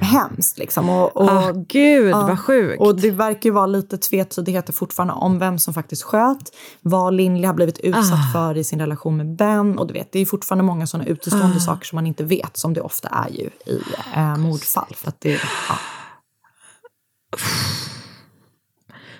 [0.00, 0.88] hemskt liksom.
[0.88, 2.80] Och, och, Ah, gud, vad sjukt.
[2.80, 7.46] Och det verkar ju vara lite tvetydigheter fortfarande om vem som faktiskt sköt, vad Lindley
[7.46, 8.32] har blivit utsatt Ah.
[8.32, 9.78] för i sin relation med Ben.
[9.78, 11.60] Och du vet, det är fortfarande många sådana utestående Ah.
[11.60, 13.80] saker som man inte vet, som det ofta är ju i
[14.16, 14.94] äh, mordfall.
[14.96, 15.30] För att det,
[15.68, 15.74] ja.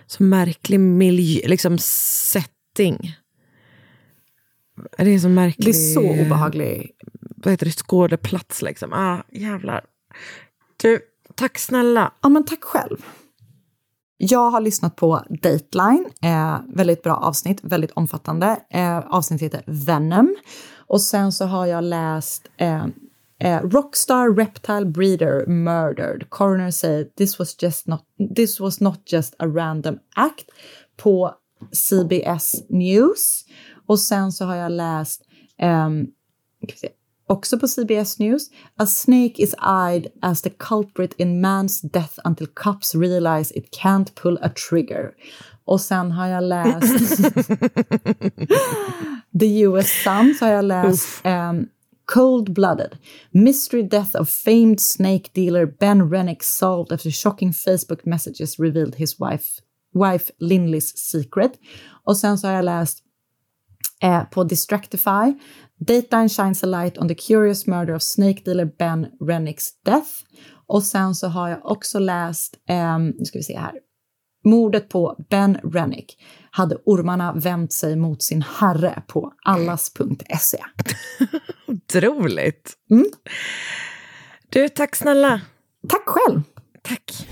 [0.06, 3.16] Så märklig miljö, liksom setting.
[4.98, 5.66] Det är så märklig...
[5.66, 6.90] Det är så obehaglig.
[7.20, 7.72] Vad heter det?
[7.72, 8.92] Skådeplats liksom.
[8.92, 9.84] Ah, jävlar.
[10.76, 11.00] Du,
[11.34, 12.12] tack snälla.
[12.20, 13.04] Ja, men tack själv.
[14.16, 18.60] Jag har lyssnat på Dateline, eh, väldigt bra avsnitt, väldigt omfattande.
[18.70, 20.36] Eh, avsnittet heter Venom.
[20.76, 22.86] Och sen så har jag läst eh,
[23.40, 26.30] eh, Rockstar Reptile Breeder Murdered.
[26.30, 28.04] Coroner said this was, just not,
[28.36, 30.44] this was not just a random act
[30.96, 31.34] på
[31.72, 33.44] CBS News.
[33.90, 35.22] Och sen så har jag läst
[35.58, 36.06] ehm,
[36.76, 36.88] se,
[37.26, 38.50] också på CBS News.
[38.76, 44.14] A snake is eyed as the culprit in man's death until cops realize it can't
[44.14, 45.10] pull a trigger.
[45.64, 47.16] Och sen har jag läst
[49.40, 51.68] The US Sun, så har jag läst um,
[52.04, 52.98] Cold Blooded.
[53.30, 59.20] Mystery death of famed snake dealer Ben Rennick solved after shocking Facebook messages revealed his
[59.20, 59.62] wife,
[59.94, 61.52] wife Lindleys secret.
[62.04, 63.04] Och sen så har jag läst
[64.02, 65.34] eh, på Distractify.
[65.86, 70.10] Dateline shines a light on the curious murder of snake dealer Ben Rennicks death.
[70.66, 73.72] Och sen så har jag också läst, ehm, nu ska vi se här,
[74.44, 76.16] mordet på Ben Rennick.
[76.50, 80.58] Hade ormarna vänt sig mot sin herre på allas.se.
[81.66, 82.72] Otroligt.
[82.90, 83.06] Mm.
[84.48, 85.40] Du, tack snälla.
[85.88, 86.42] Tack själv.
[86.82, 87.26] Tack.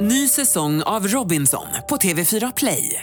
[0.00, 3.02] Ny säsong av Robinson på TV4 Play.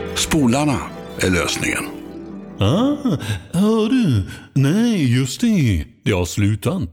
[0.15, 0.79] Spolarna
[1.19, 1.85] är lösningen.
[2.59, 3.17] Ah,
[3.53, 4.23] hör du?
[4.53, 5.85] Nej, just det.
[6.05, 6.89] Det har slutat.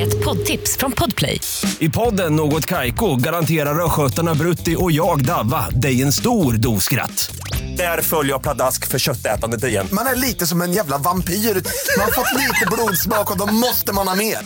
[0.00, 1.40] Ett poddtips från Podplay.
[1.78, 7.30] I podden Något Kaiko garanterar östgötarna Brutti och jag, Davva, dig en stor dos skratt.
[7.76, 9.86] Där följer jag pladask för köttätandet igen.
[9.92, 11.34] Man är lite som en jävla vampyr.
[11.34, 14.38] Man har fått lite blodsmak och då måste man ha mer.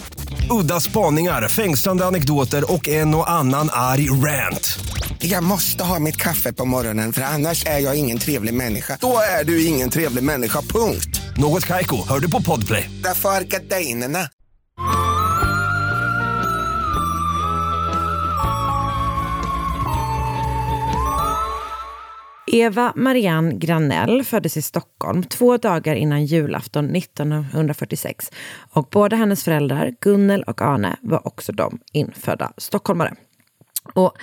[0.50, 4.78] Udda spaningar, fängslande anekdoter och en och annan arg rant.
[5.26, 8.98] Jag måste ha mitt kaffe på morgonen för annars är jag ingen trevlig människa.
[9.00, 11.20] Då är du ingen trevlig människa, punkt.
[11.36, 12.90] Något Kaiko, hör du på Podplay.
[13.02, 14.18] Därför är gardinerna.
[22.46, 28.30] Eva Marianne Granell föddes i Stockholm två dagar innan julafton 1946.
[28.72, 33.14] Och båda hennes föräldrar, Gunnel och Arne, var också de infödda stockholmare.
[33.92, 34.16] Och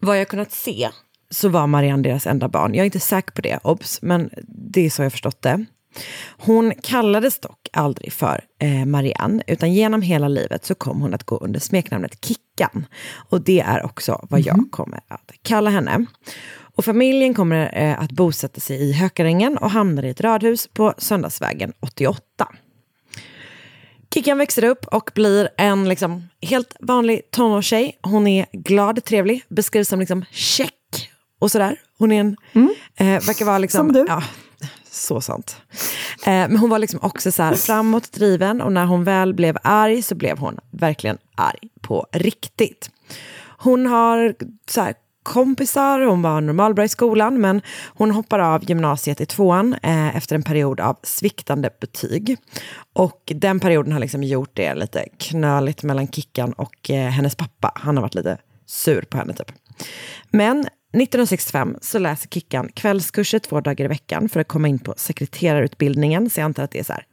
[0.00, 0.88] vad jag kunnat se
[1.30, 2.74] så var Marianne deras enda barn.
[2.74, 5.64] Jag är inte säker på det, obs, men det är så jag förstått det.
[6.38, 11.24] Hon kallades dock aldrig för eh, Marianne, utan genom hela livet så kom hon att
[11.24, 12.86] gå under smeknamnet Kickan.
[13.30, 16.06] Och det är också vad jag kommer att kalla henne.
[16.76, 20.94] Och familjen kommer eh, att bosätta sig i Hökarängen och hamnar i ett radhus på
[20.98, 22.48] Söndagsvägen 88.
[24.16, 27.98] Kickan växer upp och blir en liksom, helt vanlig tonårstjej.
[28.02, 31.10] Hon är glad, trevlig, beskrivs som liksom check
[31.40, 31.80] och sådär.
[31.98, 32.36] Hon är en,
[32.96, 33.78] eh, verkar vara liksom...
[33.78, 34.04] Som du.
[34.08, 34.22] Ja,
[34.90, 35.56] så sant.
[36.26, 39.56] Eh, men hon var liksom också så här framåt driven och när hon väl blev
[39.62, 42.90] arg så blev hon verkligen arg på riktigt.
[43.58, 44.34] Hon har
[44.70, 44.94] så här,
[45.26, 50.34] kompisar, hon var normalbra i skolan men hon hoppar av gymnasiet i tvåan eh, efter
[50.34, 52.36] en period av sviktande betyg.
[52.92, 57.72] Och den perioden har liksom gjort det lite knöligt mellan Kickan och eh, hennes pappa.
[57.74, 59.52] Han har varit lite sur på henne typ.
[60.30, 64.94] Men 1965 så läser Kickan kvällskurser två dagar i veckan för att komma in på
[64.96, 66.30] sekreterarutbildningen.
[66.30, 67.06] Så jag antar att det är så här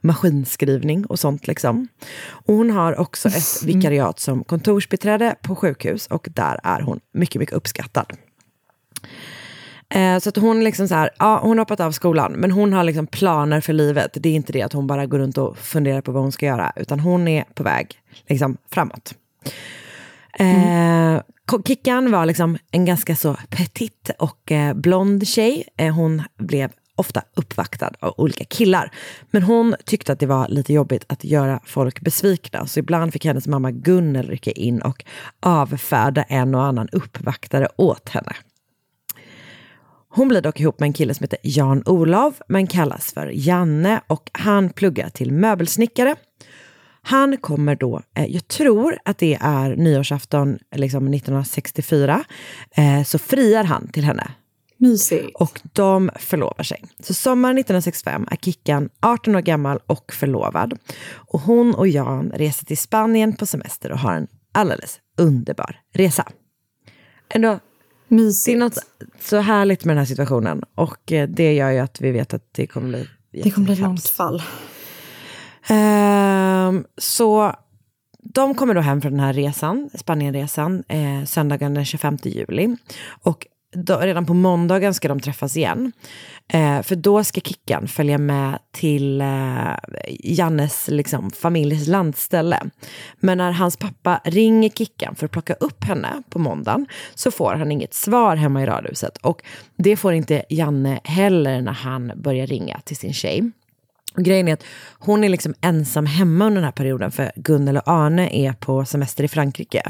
[0.00, 1.88] maskinskrivning och sånt liksom.
[2.28, 7.40] Och hon har också ett vikariat som kontorsbiträde på sjukhus och där är hon mycket,
[7.40, 8.12] mycket uppskattad.
[9.94, 12.72] Eh, så att hon liksom så här, ja, hon har hoppat av skolan, men hon
[12.72, 14.16] har liksom planer för livet.
[14.20, 16.46] Det är inte det att hon bara går runt och funderar på vad hon ska
[16.46, 17.94] göra, utan hon är på väg
[18.28, 19.14] liksom framåt.
[20.38, 21.20] Eh,
[21.66, 25.68] Kickan var liksom en ganska så petit och eh, blond tjej.
[25.76, 26.70] Eh, hon blev
[27.00, 28.90] ofta uppvaktad av olika killar.
[29.30, 32.66] Men hon tyckte att det var lite jobbigt att göra folk besvikna.
[32.66, 35.04] Så ibland fick hennes mamma Gunnel rycka in och
[35.40, 38.32] avfärda en och annan uppvaktare åt henne.
[40.12, 44.00] Hon blir dock ihop med en kille som heter Jan Olov, men kallas för Janne
[44.06, 46.16] och han pluggar till möbelsnickare.
[47.02, 52.24] Han kommer då, eh, jag tror att det är nyårsafton liksom 1964,
[52.70, 54.30] eh, så friar han till henne.
[54.80, 55.30] Mysigt.
[55.34, 56.84] Och de förlovar sig.
[57.00, 60.78] Så sommaren 1965 är Kickan 18 år gammal och förlovad.
[61.12, 66.28] Och hon och Jan reser till Spanien på semester och har en alldeles underbar resa.
[67.28, 67.58] Ändå,
[68.08, 68.46] Mysigt.
[68.46, 68.78] det är något
[69.20, 70.62] så härligt med den här situationen.
[70.74, 73.74] Och eh, det gör ju att vi vet att det kommer bli Det kommer bli
[73.74, 74.42] ett långt fall.
[75.68, 77.54] Ehm, så
[78.22, 82.76] de kommer då hem från den här resan, Spanienresan, eh, söndagen den 25 juli.
[83.22, 85.92] Och då, redan på måndagen ska de träffas igen.
[86.48, 89.74] Eh, för då ska Kickan följa med till eh,
[90.08, 92.60] Jannes liksom, familjs landställe.
[93.20, 97.54] Men när hans pappa ringer Kickan för att plocka upp henne på måndagen så får
[97.54, 99.18] han inget svar hemma i radhuset.
[99.18, 99.42] Och
[99.76, 103.50] det får inte Janne heller när han börjar ringa till sin tjej.
[104.16, 104.64] Och grejen är att
[104.98, 108.84] hon är liksom ensam hemma under den här perioden för Gunnel och Arne är på
[108.84, 109.82] semester i Frankrike.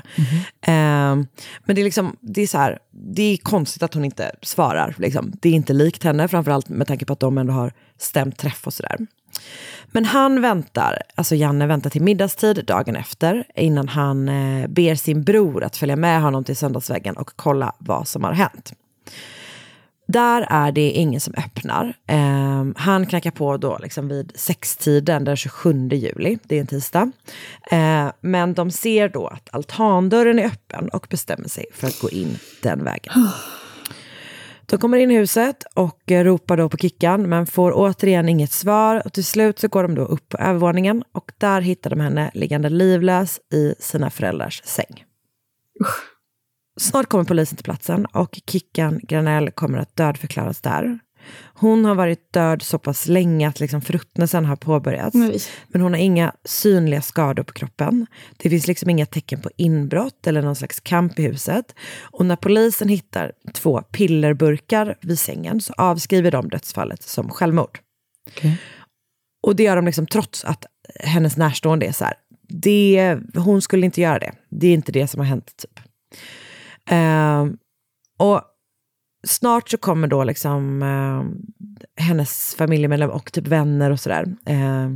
[0.60, 1.26] Ehm,
[1.64, 4.94] men det är, liksom, det, är så här, det är konstigt att hon inte svarar.
[4.98, 5.32] Liksom.
[5.40, 8.66] Det är inte likt henne, framförallt med tanke på att de ändå har stämt träff
[8.66, 8.98] och sådär.
[9.86, 15.24] Men han väntar, alltså Janne väntar till middagstid dagen efter innan han eh, ber sin
[15.24, 18.72] bror att följa med honom till Söndagsvägen och kolla vad som har hänt.
[20.12, 21.94] Där är det ingen som öppnar.
[22.06, 27.12] Eh, han knackar på då liksom vid sextiden den 27 juli, det är en tisdag.
[27.70, 32.10] Eh, men de ser då att altandörren är öppen och bestämmer sig för att gå
[32.10, 33.12] in den vägen.
[34.66, 39.02] De kommer in i huset och ropar då på Kickan men får återigen inget svar.
[39.04, 42.30] Och till slut så går de då upp på övervåningen och där hittar de henne
[42.34, 45.04] liggande livlös i sina föräldrars säng.
[46.80, 50.98] Snart kommer polisen till platsen och Kickan Granell kommer att dödförklaras där.
[51.54, 55.14] Hon har varit död så pass länge att liksom förruttnelsen har påbörjats.
[55.14, 55.40] Nej.
[55.68, 58.06] Men hon har inga synliga skador på kroppen.
[58.36, 61.74] Det finns liksom inga tecken på inbrott eller någon slags kamp i huset.
[62.02, 67.78] Och när polisen hittar två pillerburkar vid sängen så avskriver de dödsfallet som självmord.
[69.42, 70.66] Och det gör de liksom trots att
[71.00, 72.14] hennes närstående är så här,
[72.48, 74.32] det, hon skulle inte göra det.
[74.50, 75.80] Det är inte det som har hänt typ.
[76.90, 77.46] Eh,
[78.18, 78.42] och
[79.26, 81.50] snart så kommer då liksom eh,
[82.04, 84.26] hennes familjemedlem och typ vänner och sådär.
[84.46, 84.88] Eh,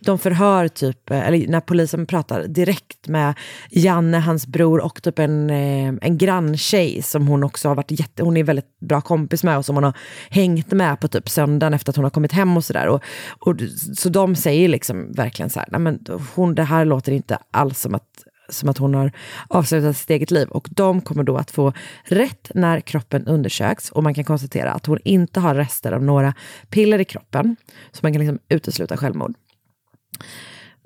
[0.00, 3.34] de förhör typ, eh, eller när polisen pratar direkt med
[3.70, 8.22] Janne, hans bror och typ en, eh, en granntjej som hon också har varit jätte,
[8.22, 9.96] hon är väldigt bra kompis med och som hon har
[10.30, 12.88] hängt med på typ söndagen efter att hon har kommit hem och sådär.
[12.88, 13.02] Och,
[13.38, 13.56] och,
[13.96, 17.80] så de säger liksom verkligen så här, nej men hon, det här låter inte alls
[17.80, 19.12] som att som att hon har
[19.48, 20.48] avslutat sitt eget liv.
[20.48, 21.72] Och de kommer då att få
[22.04, 26.34] rätt när kroppen undersöks och man kan konstatera att hon inte har rester av några
[26.70, 27.56] piller i kroppen.
[27.92, 29.34] Så man kan liksom utesluta självmord.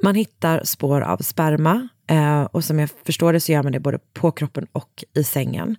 [0.03, 3.81] Man hittar spår av sperma eh, och som jag förstår det så gör man det
[3.81, 5.77] både på kroppen och i sängen.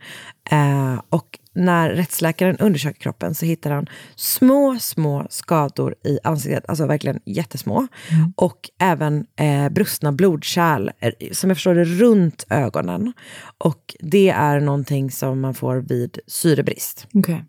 [0.51, 6.85] Eh, och när rättsläkaren undersöker kroppen så hittar han små, små skador i ansiktet, alltså
[6.85, 7.87] verkligen jättesmå.
[8.35, 13.13] Och även eh, brustna blodkärl, eh, som jag förstår det, runt ögonen.
[13.57, 17.07] Och det är någonting som man får vid syrebrist.
[17.13, 17.43] Okej.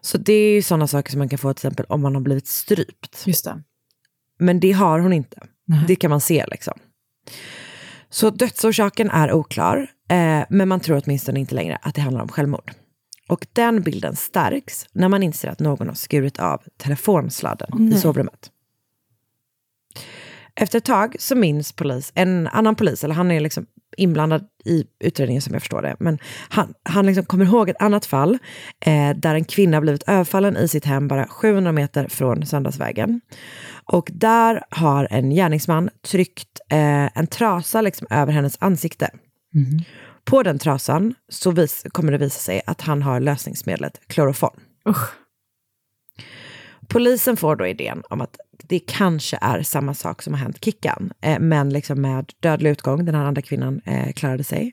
[0.00, 2.22] Så det är ju sådana saker som man kan få till exempel om man har
[2.22, 3.22] blivit strypt.
[3.26, 3.62] Just det.
[4.38, 5.36] Men det har hon inte.
[5.88, 6.74] Det kan man se liksom.
[8.10, 12.28] Så dödsorsaken är oklar, eh, men man tror åtminstone inte längre att det handlar om
[12.28, 12.72] självmord.
[13.28, 17.84] Och den bilden stärks när man inser att någon har skurit av telefonsladden Åh, i
[17.84, 17.98] nej.
[17.98, 18.50] sovrummet.
[20.54, 23.66] Efter ett tag så minns polis, en annan polis, eller han är liksom
[23.96, 26.18] inblandad i utredningen som jag förstår det, men
[26.48, 28.38] han, han liksom kommer ihåg ett annat fall
[28.80, 33.20] eh, där en kvinna blivit överfallen i sitt hem bara 700 meter från Söndagsvägen.
[33.84, 39.10] Och där har en gärningsman tryckt eh, en trasa liksom över hennes ansikte.
[40.24, 44.60] På den trasan så vis, kommer det visa sig att han har lösningsmedlet kloroform.
[46.88, 51.12] Polisen får då idén om att det kanske är samma sak som har hänt Kickan,
[51.20, 53.04] eh, men liksom med dödlig utgång.
[53.04, 54.72] Den här andra kvinnan eh, klarade sig.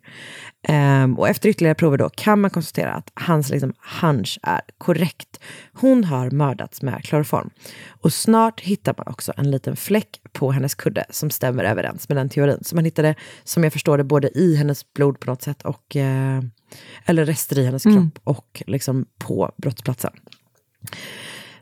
[0.67, 5.39] Ehm, och efter ytterligare prover då kan man konstatera att hans liksom, hunch är korrekt.
[5.73, 7.49] Hon har mördats med kloroform.
[7.87, 12.17] Och snart hittar man också en liten fläck på hennes kudde som stämmer överens med
[12.17, 12.59] den teorin.
[12.61, 15.95] Så man hittade, som jag förstår det, både i hennes blod på något sätt och
[15.95, 16.41] eh,
[17.05, 17.97] eller rester i hennes Mm.
[18.11, 20.11] kropp och liksom på brottsplatsen.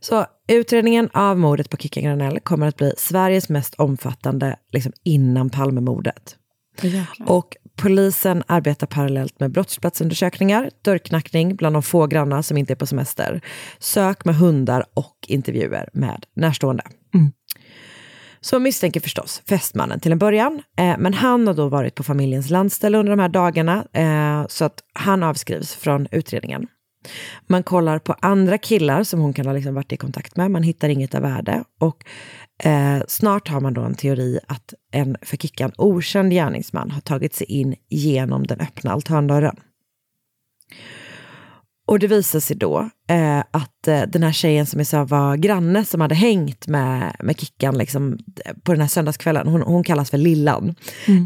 [0.07, 5.49] Så utredningen av mordet på Kickan Granell kommer att bli Sveriges mest omfattande liksom, innan
[5.49, 6.35] Palmemordet.
[7.25, 12.85] Och polisen arbetar parallellt med brottsplatsundersökningar, dörrknackning bland de få grannar som inte är på
[12.85, 13.41] semester,
[13.79, 16.83] sök med hundar och intervjuer med närstående.
[18.41, 22.49] Så misstänker förstås fästmannen till en början, eh, men han har då varit på familjens
[22.49, 26.67] landställe under de här dagarna, eh, så att han avskrivs från utredningen.
[27.47, 30.63] Man kollar på andra killar som hon kan ha liksom varit i kontakt med, man
[30.63, 31.63] hittar inget av värde.
[31.79, 32.05] Och
[32.63, 37.33] eh, snart har man då en teori att en för Kickan okänd gärningsman har tagit
[37.35, 39.55] sig in genom den öppna altandörren.
[41.87, 45.35] Och det visar sig då eh, att eh, den här tjejen som jag sa var
[45.35, 48.17] granne som hade hängt med, med Kickan liksom,
[48.63, 50.75] på den här söndagskvällen, hon, hon kallas för Lillan.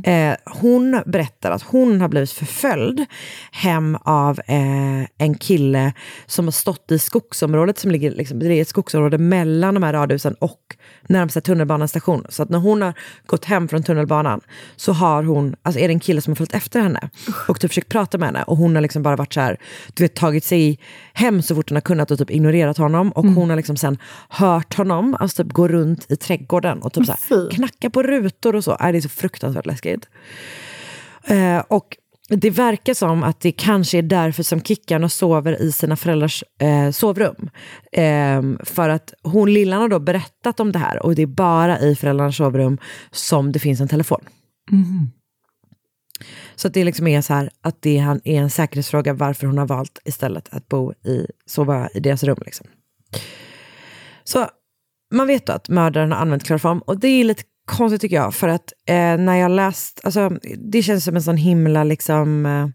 [0.03, 3.05] Eh, hon berättar att hon har blivit förföljd
[3.51, 5.93] hem av eh, en kille
[6.25, 9.93] som har stått i skogsområdet som ligger, liksom, det är ett skogsområde mellan de här
[9.93, 10.75] radhusen och
[11.07, 12.25] närmsta tunnelbanestation.
[12.29, 12.93] Så att när hon har
[13.25, 14.41] gått hem från tunnelbanan
[14.75, 17.09] så har hon, alltså är det en kille som har följt efter henne
[17.47, 19.57] och typ försökt prata med henne och hon har liksom bara varit så här,
[19.93, 20.79] du vet tagit sig
[21.13, 23.97] hem så fort har kunnat och typ ignorerat honom och hon har liksom sen
[24.30, 28.55] hört honom, alltså typ gå runt i trädgården och typ så här, knacka på rutor
[28.55, 28.72] och så.
[28.72, 30.09] Äh, det är så fruktansvärt läskigt.
[31.24, 31.97] Eh, och
[32.30, 36.91] det verkar som att det kanske är därför som Kickan sover i sina föräldrars eh,
[36.91, 37.49] sovrum.
[37.91, 41.80] Eh, för att hon, Lillan har då berättat om det här och det är bara
[41.80, 42.78] i föräldrarnas sovrum
[43.11, 44.22] som det finns en telefon.
[46.55, 49.67] Så att det liksom är så här att det är en säkerhetsfråga varför hon har
[49.67, 52.39] valt istället att bo i, sova i deras rum.
[52.45, 52.67] Liksom.
[54.24, 54.47] Så
[55.13, 58.36] man vet då att mördaren har använt kloroform och det är lite konstigt tycker jag
[58.36, 62.68] för att eh, när jag läst, alltså det känns som en sån himla liksom eh,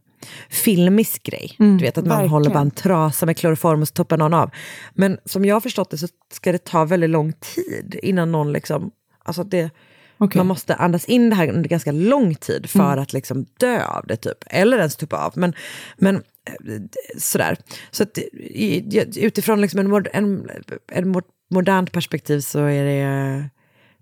[0.50, 1.56] filmisk grej.
[1.58, 2.30] Mm, du vet att man verkligen.
[2.30, 4.50] håller bara en trasa med kloroform och så toppar någon av.
[4.94, 8.52] Men som jag har förstått det så ska det ta väldigt lång tid innan någon
[8.52, 8.90] liksom,
[9.24, 9.70] alltså det,
[10.18, 12.98] man måste andas in det här under ganska lång tid för Mm.
[13.02, 14.38] att liksom dö av det typ.
[14.46, 15.32] Eller ens tuppa av.
[15.36, 15.54] Men,
[15.96, 16.22] men eh,
[17.18, 17.56] sådär.
[17.90, 18.18] Så att,
[19.16, 20.50] utifrån liksom en, en,
[20.92, 23.48] en mod, modernt perspektiv så är det,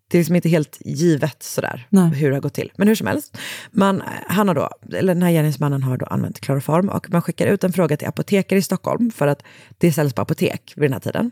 [0.09, 2.73] det är liksom inte helt givet sådär hur det har gått till.
[2.77, 3.39] Men hur som helst,
[3.71, 7.47] man, han har då, eller den här gärningsmannen har då använt kloroform och man skickar
[7.47, 9.43] ut en fråga till apotekare i Stockholm för att
[9.79, 11.31] det säljs på apotek vid den här tiden.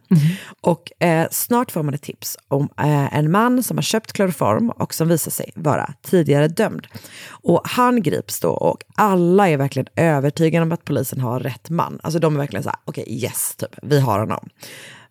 [0.61, 4.71] Och eh, snart får man ett tips om eh, en man som har köpt kloroform
[4.71, 6.87] och som visar sig vara tidigare dömd.
[7.29, 12.01] Och han grips då och alla är verkligen övertygade om att polisen har rätt man.
[12.03, 14.49] Alltså de är verkligen så här, okej yes, typ, vi har honom.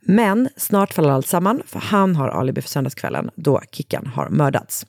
[0.02, 4.86] Men snart faller allt samman för han har alibi för söndagskvällen då Kickan har mördats.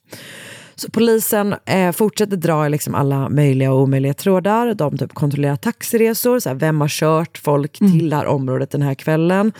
[0.74, 4.74] Så polisen eh, fortsätter dra i liksom alla möjliga och omöjliga trådar.
[4.74, 8.82] De typ kontrollerar taxiresor, så här, vem har kört folk till det här området den
[8.82, 9.52] här kvällen.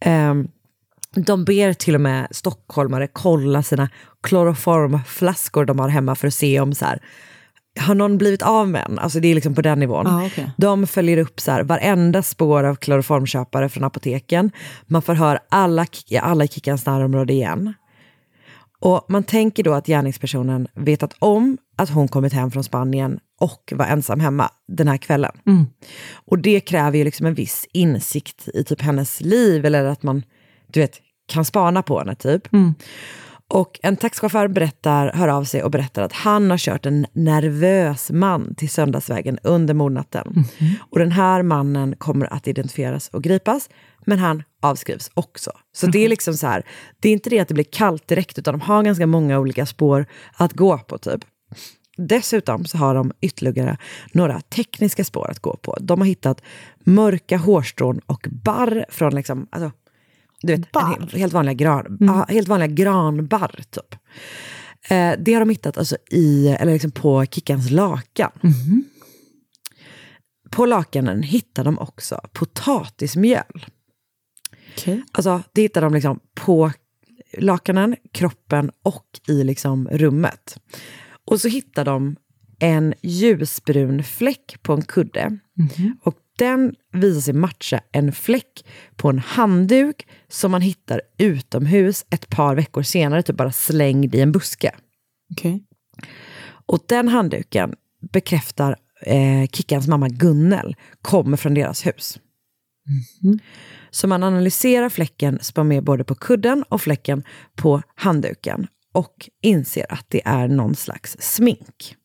[0.00, 0.48] Ehm,
[1.14, 3.88] de ber till och med stockholmare kolla sina
[4.22, 7.02] kloroformflaskor de har hemma för att se om så här,
[7.80, 8.98] har någon blivit av med en?
[8.98, 10.06] Alltså det är liksom på den nivån.
[10.06, 10.46] Ah, okay.
[10.56, 14.50] De följer upp så här, varenda spår av kloroformköpare från apoteken.
[14.86, 15.86] Man förhör alla,
[16.20, 17.74] alla i Kickans närområde igen.
[18.80, 23.72] Och man tänker då att gärningspersonen vetat om att hon kommit hem från Spanien och
[23.76, 25.32] var ensam hemma den här kvällen.
[25.46, 25.66] Mm.
[26.12, 30.22] Och det kräver ju liksom en viss insikt i typ hennes liv eller att man,
[30.66, 32.52] du vet, kan spana på henne typ.
[32.52, 32.74] Mm.
[33.50, 38.10] Och en taxichaufför berättar, hör av sig och berättar att han har kört en nervös
[38.10, 40.44] man till Söndagsvägen under mordnatten.
[40.90, 43.70] Och den här mannen kommer att identifieras och gripas,
[44.06, 45.50] men han avskrivs också.
[45.72, 46.66] Så det är liksom så här,
[47.00, 49.66] det är inte det att det blir kallt direkt, utan de har ganska många olika
[49.66, 51.20] spår att gå på typ.
[51.96, 53.76] Dessutom så har de ytterligare
[54.12, 55.76] några tekniska spår att gå på.
[55.80, 56.42] De har hittat
[56.84, 59.70] mörka hårstrån och barr från liksom, alltså,
[60.42, 63.94] du vet, en helt, vanliga gran, ja, helt vanliga granbarr typ.
[64.88, 68.30] Eh, det har de hittat alltså i, eller liksom på Kickans lakan.
[70.50, 73.66] På lakanen hittar de också potatismjöl.
[74.76, 75.02] Okay.
[75.12, 76.72] Alltså, det hittar de liksom på
[77.38, 80.60] lakanen, kroppen och i liksom rummet.
[81.24, 82.16] Och så hittar de
[82.58, 85.38] en ljusbrun fläck på en kudde.
[86.02, 92.28] Och den visar sig matcha en fläck på en handduk som man hittar utomhus ett
[92.28, 94.70] par veckor senare, typ bara slängd i en buske.
[95.32, 95.60] Okay.
[96.66, 97.74] Och den handduken
[98.12, 102.18] bekräftar eh, Kickans mamma Gunnel kommer från deras hus.
[103.22, 103.38] Mm.
[103.90, 107.22] Så man analyserar fläcken som med både på kudden och fläcken
[107.56, 111.96] på handduken och inser att det är någon slags smink.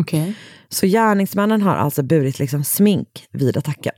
[0.00, 0.32] Okay.
[0.68, 3.94] Så gärningsmannen har alltså burit liksom smink vid attacken.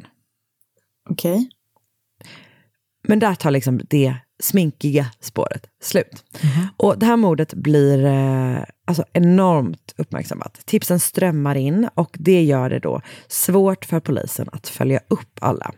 [1.11, 1.33] Okej.
[1.33, 1.49] Okay.
[3.09, 6.25] Men där tar liksom det sminkiga spåret slut.
[6.41, 6.67] Mm.
[6.77, 8.65] Och det här mordet blir eh,
[9.01, 10.61] alltså enormt uppmärksammat.
[10.65, 15.73] Tipsen strömmar in och det gör det då svårt för polisen att följa upp alla.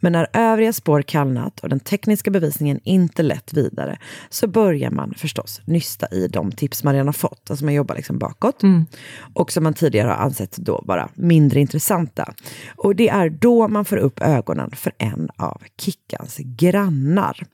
[0.00, 3.98] Men när övriga spår kallnat och den tekniska bevisningen inte lett vidare
[4.30, 7.50] så börjar man förstås nysta i de tips man redan har fått.
[7.50, 8.62] Alltså man jobbar liksom bakåt.
[8.62, 8.86] Mm.
[9.34, 12.34] Och som man tidigare har ansett då vara mindre intressanta.
[12.76, 17.46] Och det är då man får upp ögonen för en av Kickans grannar.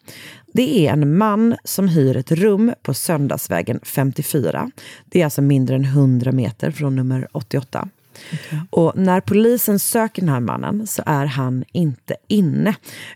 [0.58, 4.70] Det är en man som hyr ett rum på Söndagsvägen 54.
[5.04, 7.88] Det är alltså mindre än 100 meter från nummer 88.
[8.32, 8.58] Okay.
[8.70, 12.74] Och när polisen söker den här mannen så är han inte inne.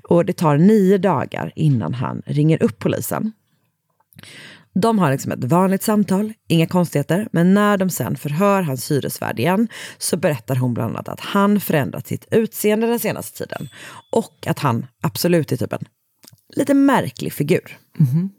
[0.09, 3.33] Och det tar nio dagar innan han ringer upp polisen.
[4.75, 9.39] De har liksom ett vanligt samtal, inga konstigheter, men när de sen förhör hans hyresvärd
[9.39, 13.69] igen så berättar hon bland annat att han förändrat sitt utseende den senaste tiden
[14.13, 15.85] och att han absolut är typ en
[16.57, 17.79] lite märklig figur.
[18.01, 18.31] Mm.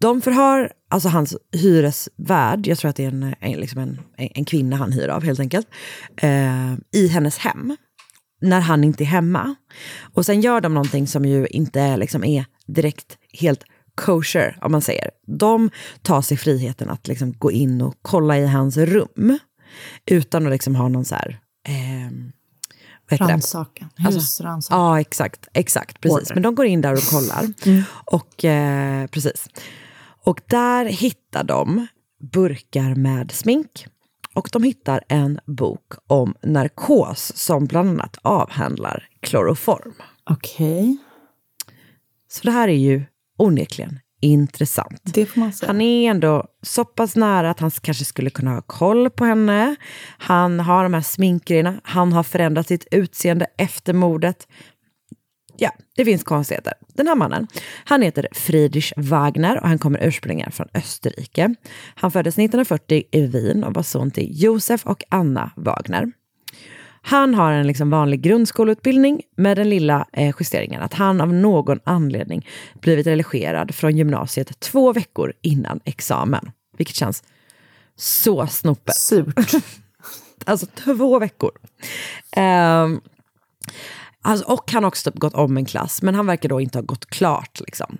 [0.00, 4.44] De förhör alltså hans hyresvärd, jag tror att det är en, en, liksom en, en
[4.44, 5.68] kvinna han hyr av helt enkelt,
[6.16, 7.76] eh, i hennes hem.
[8.40, 9.54] När han inte är hemma.
[10.14, 13.64] Och sen gör de någonting som ju inte liksom är direkt helt
[13.94, 15.10] kosher, om man säger.
[15.26, 15.70] De
[16.02, 19.38] tar sig friheten att liksom gå in och kolla i hans rum.
[20.06, 21.38] Utan att liksom ha någon så här...
[21.68, 22.10] Eh,
[23.10, 24.54] Rannsakan, husrannsakan.
[24.54, 25.48] Alltså, ja, exakt.
[25.52, 26.18] exakt precis.
[26.22, 26.34] Order.
[26.34, 27.44] Men de går in där och kollar.
[27.66, 27.82] Mm.
[28.04, 29.48] Och eh, precis.
[30.24, 31.86] Och där hittar de
[32.32, 33.86] burkar med smink.
[34.34, 39.94] Och de hittar en bok om narkos som bland annat avhandlar kloroform.
[40.30, 40.80] Okej.
[40.80, 40.96] Okay.
[42.28, 43.04] Så det här är ju
[43.36, 45.00] onekligen intressant.
[45.04, 45.66] Det får man säga.
[45.66, 49.76] Han är ändå så pass nära att han kanske skulle kunna ha koll på henne.
[50.18, 51.80] Han har de här sminkgrejerna.
[51.82, 54.48] Han har förändrat sitt utseende efter mordet.
[55.56, 56.72] Ja, det finns konstigheter.
[56.94, 57.46] Den här mannen,
[57.84, 61.54] han heter Friedrich Wagner och han kommer ursprungligen från Österrike.
[61.94, 66.12] Han föddes 1940 i Wien och var son till Josef och Anna Wagner.
[67.06, 71.80] Han har en liksom vanlig grundskoleutbildning med den lilla eh, justeringen att han av någon
[71.84, 72.46] anledning
[72.80, 76.50] blivit religerad från gymnasiet två veckor innan examen.
[76.76, 77.22] Vilket känns
[77.96, 78.96] så snopet.
[78.96, 79.52] Surt.
[80.44, 81.52] alltså två veckor.
[82.36, 83.00] Um,
[84.26, 86.78] Alltså, och han har också typ gått om en klass, men han verkar då inte
[86.78, 87.60] ha gått klart.
[87.60, 87.98] Liksom.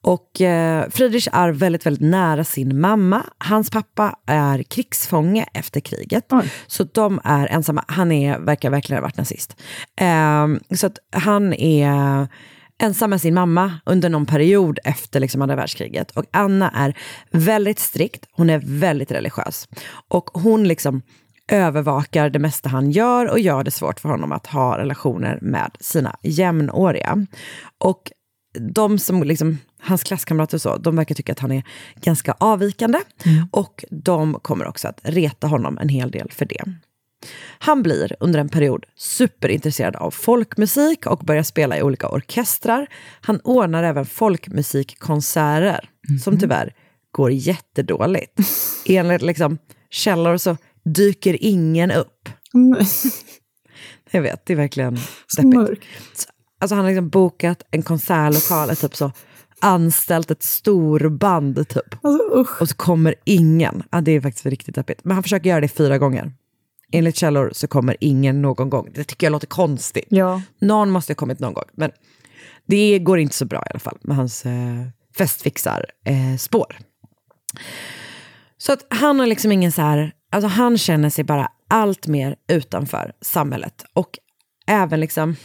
[0.00, 3.22] Och eh, Friedrich är väldigt, väldigt nära sin mamma.
[3.38, 6.26] Hans pappa är krigsfånge efter kriget.
[6.30, 6.52] Oj.
[6.66, 7.84] Så de är ensamma.
[7.88, 9.56] Han är, verkar verkligen ha varit nazist.
[10.00, 12.28] Eh, så att han är
[12.82, 16.10] ensam med sin mamma under någon period efter liksom andra världskriget.
[16.10, 16.96] Och Anna är
[17.30, 19.68] väldigt strikt, hon är väldigt religiös.
[20.08, 21.02] Och hon liksom
[21.48, 25.76] övervakar det mesta han gör och gör det svårt för honom att ha relationer med
[25.80, 27.26] sina jämnåriga.
[27.78, 28.12] Och
[28.58, 31.62] de som liksom hans klasskamrater och så, de verkar tycka att han är
[32.00, 32.98] ganska avvikande.
[33.50, 36.64] Och de kommer också att reta honom en hel del för det.
[37.58, 42.86] Han blir under en period superintresserad av folkmusik och börjar spela i olika orkestrar.
[43.20, 45.90] Han ordnar även folkmusikkonserter,
[46.24, 46.74] som tyvärr
[47.10, 48.40] går jättedåligt.
[48.86, 49.58] Enligt liksom,
[49.90, 50.56] källor så
[50.92, 52.28] dyker ingen upp.
[54.10, 54.94] Jag vet, det är verkligen
[55.36, 55.82] deppigt.
[56.60, 59.12] Alltså han har liksom bokat en konsertlokal, typ så
[59.60, 62.04] anställt ett storband typ.
[62.60, 63.82] och så kommer ingen.
[63.90, 65.04] Ja, det är faktiskt riktigt deppigt.
[65.04, 66.32] Men han försöker göra det fyra gånger.
[66.92, 68.90] Enligt källor så kommer ingen någon gång.
[68.94, 70.06] Det tycker jag låter konstigt.
[70.08, 70.42] Ja.
[70.60, 71.64] Någon måste ha kommit någon gång.
[71.72, 71.90] Men
[72.66, 74.86] det går inte så bra i alla fall med hans eh,
[75.18, 76.12] festfixar-spår.
[76.12, 76.76] Eh, spår.
[78.58, 82.36] så att han har liksom ingen så här, alltså han känner sig bara allt mer
[82.48, 83.84] utanför samhället.
[83.92, 84.18] Och
[84.66, 85.36] även liksom,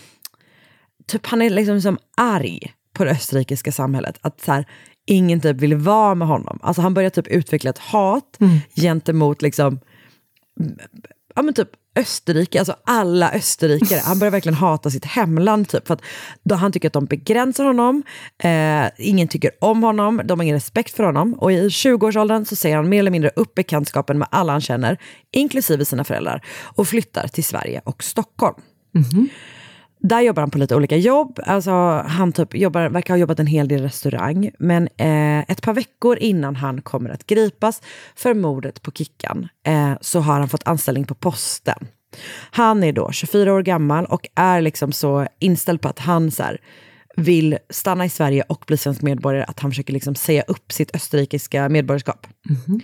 [1.07, 4.17] typ han är liksom som arg på det österrikiska samhället.
[4.21, 4.65] Att så här,
[5.05, 6.59] ingen typ vill vara med honom.
[6.61, 8.37] Alltså han börjar typ utveckla ett hat
[8.75, 9.79] gentemot liksom,
[11.35, 13.99] ja men typ Österrike, alltså alla österrikare.
[14.03, 15.87] Han börjar verkligen hata sitt hemland typ.
[15.87, 16.01] För att
[16.43, 18.03] då han tycker att de begränsar honom,
[18.43, 21.33] eh, ingen tycker om honom, de har ingen respekt för honom.
[21.33, 24.97] Och i 20-årsåldern så säger han mer eller mindre upp bekantskapen med alla han känner,
[25.31, 26.45] inklusive sina föräldrar,
[26.75, 28.55] och flyttar till Sverige och Stockholm.
[28.93, 29.29] Mhm.
[30.03, 31.39] Där jobbar han på lite olika jobb.
[31.45, 31.71] Alltså,
[32.07, 34.51] han typ jobbar, verkar ha jobbat en hel del restaurang.
[34.59, 37.81] Men eh, ett par veckor innan han kommer att gripas
[38.15, 41.87] för mordet på Kickan eh, så har han fått anställning på posten.
[42.51, 46.43] Han är då 24 år gammal och är liksom så inställd på att han så
[46.43, 46.57] här,
[47.15, 50.95] vill stanna i Sverige och bli svensk medborgare, att han försöker liksom säga upp sitt
[50.95, 52.27] österrikiska medborgarskap.
[52.49, 52.81] Mhm.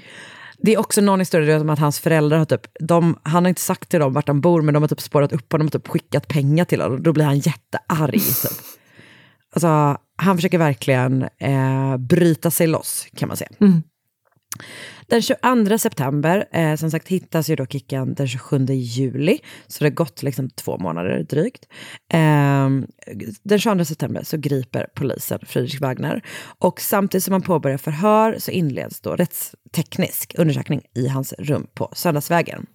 [0.61, 3.61] Det är också någon historia om att hans föräldrar har typ, de, han har inte
[3.61, 5.87] sagt till dem vart han bor, men de har typ spårat upp honom och typ
[5.87, 7.03] skickat pengar till honom.
[7.03, 8.21] Då blir han jättearg.
[8.21, 8.51] Typ.
[9.53, 13.49] Alltså, han försöker verkligen eh, bryta sig loss, kan man säga.
[15.07, 19.89] Den 22 september, eh, som sagt, hittas ju då Kickan den 27 juli, så det
[19.89, 21.65] har gått liksom två månader drygt.
[22.13, 22.69] Eh,
[23.43, 26.23] den 22 september så griper polisen Friedrich Wagner
[26.59, 31.89] och samtidigt som man påbörjar förhör så inleds då rättsteknisk undersökning i hans rum på
[31.93, 32.65] Söndagsvägen.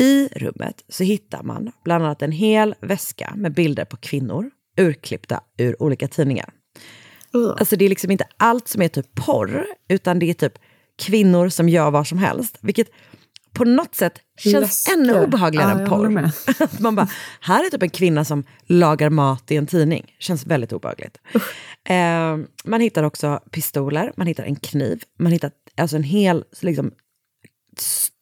[0.00, 5.40] I rummet så hittar man bland annat en hel väska med bilder på kvinnor, urklippta
[5.58, 6.52] ur olika tidningar.
[7.58, 10.58] Alltså det är liksom inte allt som är typ porr, utan det är typ
[10.98, 12.58] kvinnor som gör vad som helst.
[12.60, 12.88] Vilket
[13.52, 14.94] på något sätt känns Läskigt.
[14.94, 16.30] ännu obehagligare Ja, än porr.
[16.82, 17.08] man bara,
[17.40, 20.14] här är typ en kvinna som lagar mat i en tidning.
[20.18, 21.18] Känns väldigt obehagligt.
[21.88, 26.90] Eh, man hittar också pistoler, man hittar en kniv, man hittar alltså en hel, liksom,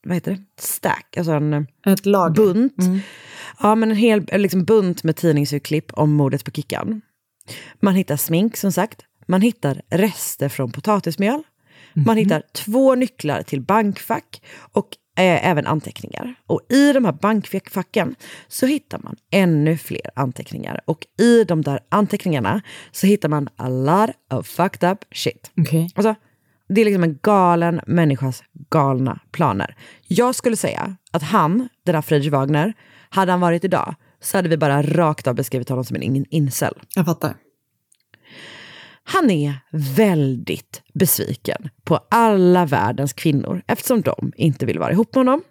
[0.07, 0.43] vad heter det?
[0.63, 2.35] Stack, alltså en Ett lager.
[2.35, 2.75] bunt.
[3.61, 7.01] Ja, men en hel liksom, bunt med tidningsurklipp om mordet på Kickan.
[7.81, 9.03] Man hittar smink som sagt.
[9.29, 11.43] Man hittar rester från potatismjöl.
[12.05, 14.43] Man hittar två nycklar till bankfack
[14.73, 16.35] och eh, även anteckningar.
[16.47, 18.15] Och i de här bankfacken
[18.49, 20.81] så hittar man ännu fler anteckningar.
[20.85, 22.63] Och i de där anteckningarna
[22.93, 25.51] så hittar man a lot of fucked up shit.
[25.57, 25.89] Okay.
[25.95, 26.15] Alltså,
[26.69, 29.77] det är liksom en galen människas galna planer.
[30.09, 32.73] Jag skulle säga att han, den där Friedrich Wagner,
[33.09, 36.27] hade han varit idag så hade vi bara rakt av beskrivit honom som en in-
[36.31, 36.75] incel.
[36.95, 37.35] Jag fattar.
[39.09, 45.21] Han är väldigt besviken på alla världens kvinnor eftersom de inte vill vara ihop med
[45.27, 45.43] honom.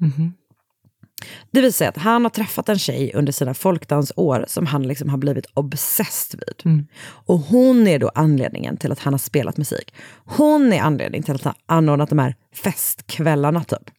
[1.51, 5.09] Det vill säga att han har träffat en tjej under sina folkdansår som han liksom
[5.09, 6.61] har blivit obsessed vid.
[7.01, 9.93] Och hon är då anledningen till att han har spelat musik.
[10.25, 13.89] Hon är anledningen till att han anordnat de här festkvällarna typ.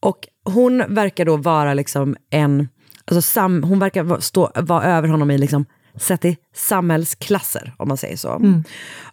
[0.00, 2.68] Och hon verkar då vara liksom en,
[3.04, 5.64] alltså sam, hon verkar stå, vara över honom i liksom,
[6.02, 8.62] sett i samhällsklasser om man säger så.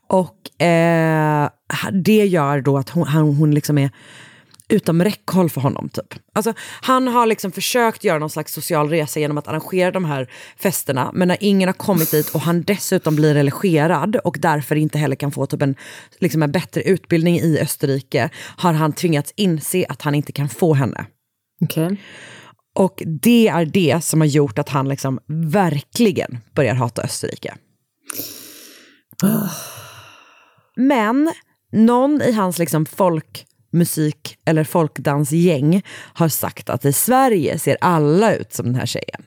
[0.07, 1.49] Och eh,
[1.91, 3.89] det gör då att hon, han, hon liksom är
[4.69, 5.89] utom räckhåll för honom.
[5.89, 6.13] Typ.
[6.33, 10.29] Alltså, han har liksom försökt göra någon slags social resa genom att arrangera de här
[10.57, 14.97] festerna, men när ingen har kommit dit och han dessutom blir religerad och därför inte
[14.97, 15.75] heller kan få typ en,
[16.19, 20.73] liksom en bättre utbildning i Österrike, har han tvingats inse att han inte kan få
[20.73, 21.05] henne.
[21.61, 21.95] Okay.
[22.75, 27.55] Och det är det som har gjort att han liksom verkligen börjar hata Österrike.
[30.75, 31.33] Men
[31.71, 35.83] någon i hans liksom folkmusik eller folkdansgäng
[36.13, 39.23] har sagt att i Sverige ser alla ut som den här tjejen.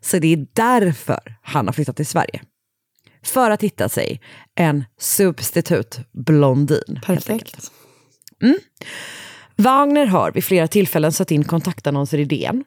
[0.00, 2.42] Så det är därför han har flyttat till Sverige.
[3.22, 4.20] För att hitta sig
[4.54, 7.00] en substitut blondin.
[7.06, 7.70] Perfekt.
[8.42, 8.58] Mm.
[9.60, 12.64] Wagner har vid flera tillfällen satt in kontaktannonser i DN.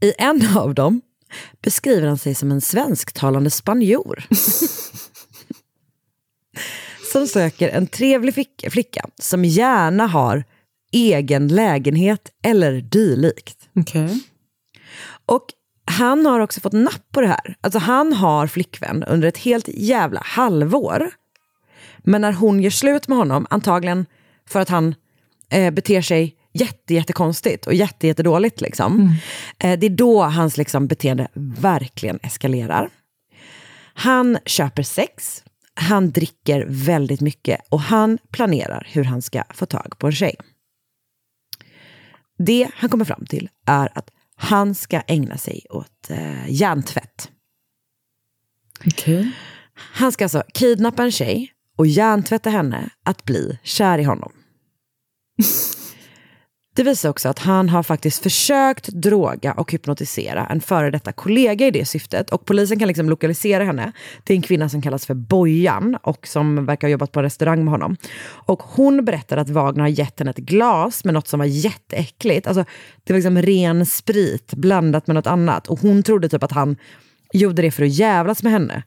[0.00, 1.00] I en av dem
[1.62, 4.24] beskriver han sig som en svensktalande spanjor.
[7.12, 8.34] som söker en trevlig
[8.70, 10.44] flicka som gärna har
[10.92, 13.68] egen lägenhet eller dylikt.
[13.76, 14.20] Okej.
[15.26, 15.44] Och
[15.84, 17.56] han har också fått napp på det här.
[17.60, 21.10] Alltså han har flickvän under ett helt jävla halvår.
[21.98, 24.06] Men när hon gör slut med honom, antagligen
[24.48, 24.94] för att han
[25.50, 28.60] eh, beter sig jätte, jättekonstigt och jätte, jättedåligt.
[28.60, 29.16] Liksom.
[29.58, 31.28] Eh, det är då hans liksom, beteende
[31.60, 32.90] verkligen eskalerar.
[33.94, 35.44] Han köper sex,
[35.74, 40.36] han dricker väldigt mycket och han planerar hur han ska få tag på en tjej.
[42.38, 47.30] Det han kommer fram till är att han ska ägna sig åt eh, hjärntvätt.
[49.74, 54.32] Han ska alltså kidnappa en tjej och hjärntvätta henne att bli kär i honom.
[56.76, 61.66] Det visar också att han har faktiskt försökt droga och hypnotisera en före detta kollega
[61.66, 62.30] i det syftet.
[62.30, 63.92] Och polisen kan liksom lokalisera henne.
[64.26, 67.64] Är en kvinna som kallas för Bojan och som verkar ha jobbat på en restaurang
[67.64, 67.96] med honom.
[68.26, 72.46] Och hon berättar att Wagner har gett henne ett glas med något som var jätteäckligt.
[72.46, 72.64] Alltså,
[73.04, 75.66] det var liksom ren sprit blandat med något annat.
[75.66, 76.76] Och hon trodde typ att han
[77.32, 78.82] gjorde det för att jävlas med henne.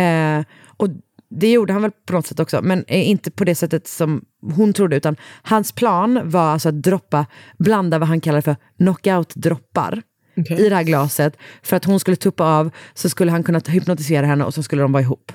[0.00, 0.44] Eh,
[0.76, 0.88] och
[1.30, 4.24] det gjorde han väl på något sätt också, men eh, inte på det sättet som
[4.56, 7.26] hon trodde, utan hans plan var alltså att droppa,
[7.58, 10.02] blanda vad han kallar för knockout-droppar
[10.36, 14.26] i det här glaset, för att hon skulle tuppa av, så skulle han kunna hypnotisera
[14.26, 15.32] henne och så skulle de vara ihop.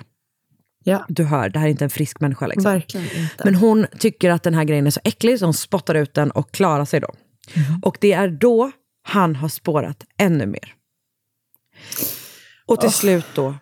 [0.84, 1.06] Ja.
[1.10, 2.48] Du hör, det här är inte en frisk människa.
[2.48, 2.72] Liksom.
[2.72, 3.44] Verkligen inte.
[3.44, 6.32] Men hon tycker att den här grejen är så äcklig så hon spottar ut den
[6.32, 7.14] och klarar sig då.
[7.82, 8.72] Och det är då
[9.04, 10.74] han har spårat ännu mer.
[12.66, 13.56] Och till slut då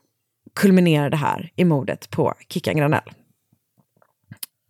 [0.56, 3.12] kulminerar det här i mordet på Kickan Granell.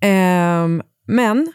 [0.04, 1.54] Um, men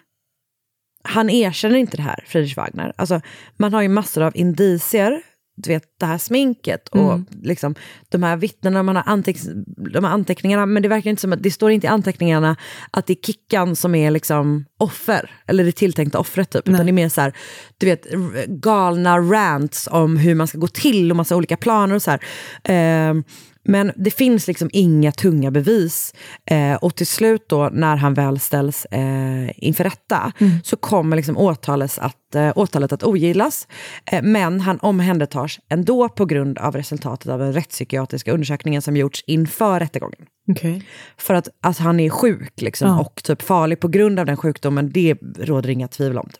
[1.03, 2.93] han erkänner inte det här, Friedrich Wagner.
[2.97, 3.21] Alltså,
[3.57, 5.23] man har ju massor av indicier,
[5.57, 7.27] du vet det här sminket och Mm.
[7.43, 7.75] liksom,
[8.09, 11.43] de här vittnena, man har anteck- de här anteckningarna, men det verkar inte som att
[11.43, 12.57] det står inte i anteckningarna
[12.91, 16.91] att det är Kickan som är liksom offer, eller det tilltänkta offret typ, utan det
[16.91, 17.33] är mer så här,
[17.79, 18.07] du vet,
[18.49, 22.21] galna rants om hur man ska gå till och massa olika planer och så här.
[22.65, 23.25] Ehm,
[23.69, 26.15] men det finns liksom inga tunga bevis.
[26.51, 30.33] Eh, och till slut då, när han väl ställs eh, inför rätta,
[30.65, 33.69] så kommer liksom åtalet, att, eh, åtalet att ogillas.
[34.13, 39.25] Eh, men han omhändertas ändå på grund av resultatet av den rättspsykiatriska undersökningen som gjorts
[39.27, 40.27] inför rättegången.
[40.51, 40.83] Okej.
[41.17, 43.01] För att, att han är sjuk liksom, Ja.
[43.01, 46.31] och typ farlig på grund av den sjukdomen, det råder inga tvivel om.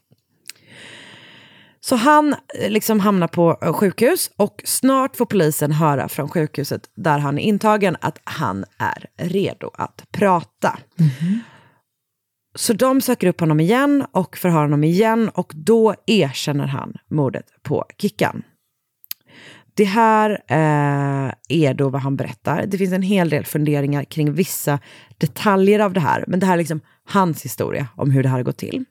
[1.81, 7.19] Så han eh, liksom hamnar på sjukhus och snart får polisen höra från sjukhuset där
[7.19, 10.79] han är intagen att han är redo att prata.
[12.57, 17.47] Så de söker upp honom igen och förhör honom igen och då erkänner han mordet
[17.63, 18.43] på Kickan.
[19.75, 22.67] Det här eh, är då vad han berättar.
[22.67, 24.79] Det finns en hel del funderingar kring vissa
[25.19, 28.37] detaljer av det här, men det här är liksom hans historia om hur det här
[28.37, 28.85] har gått till.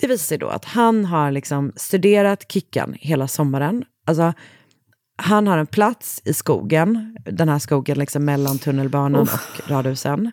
[0.00, 3.84] Det visar sig då att han har liksom studerat Kickan hela sommaren.
[4.06, 4.32] Alltså,
[5.16, 10.32] han har en plats i skogen, den här skogen liksom mellan tunnelbanan och radhusen,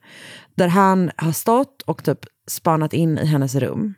[0.56, 3.94] där han har stått och typ spanat in i hennes rum.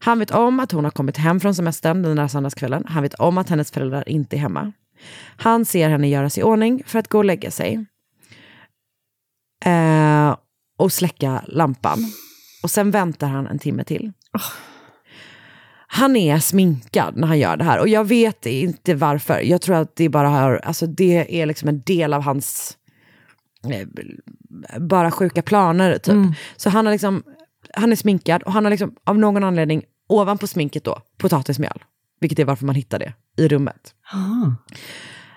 [0.00, 2.84] Han vet om att hon har kommit hem från semestern den där söndagskvällen.
[2.86, 4.72] Han vet om att hennes föräldrar inte är hemma.
[5.36, 7.86] Han ser henne göra sig i ordning för att gå och lägga sig.
[9.64, 10.36] Eh,
[10.78, 11.98] och släcka lampan.
[12.62, 14.12] Och sen väntar han en timme till.
[15.86, 17.78] Han är sminkad när han gör det här.
[17.80, 19.40] Och jag vet inte varför.
[19.40, 22.77] Jag tror att det bara har, alltså det är liksom en del av hans
[24.78, 26.36] bara sjuka planer typ.
[26.56, 27.22] Så han har liksom,
[27.74, 31.84] han är sminkad och han har liksom av någon anledning ovanpå sminket då potatismjöl.
[32.20, 33.94] Vilket är varför man hittar det i rummet.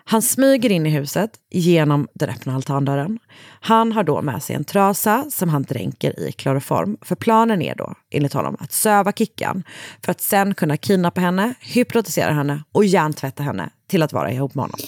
[0.04, 3.20] Han smyger in i huset genom den öppna altandörren.
[3.62, 6.98] Han har då med sig en trasa som han dränker i kloroform.
[7.02, 9.64] För planen är då, enligt honom, att söva Kickan
[10.06, 14.56] för att sen kunna kidnappa henne, hypnotisera henne och hjärntvätta henne till att vara ihop
[14.56, 14.80] med honom.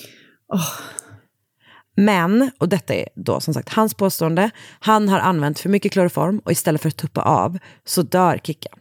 [1.95, 6.39] Men, och detta är då som sagt hans påstående, han har använt för mycket kloroform
[6.39, 8.79] och istället för att tuppa av så dör Kickan.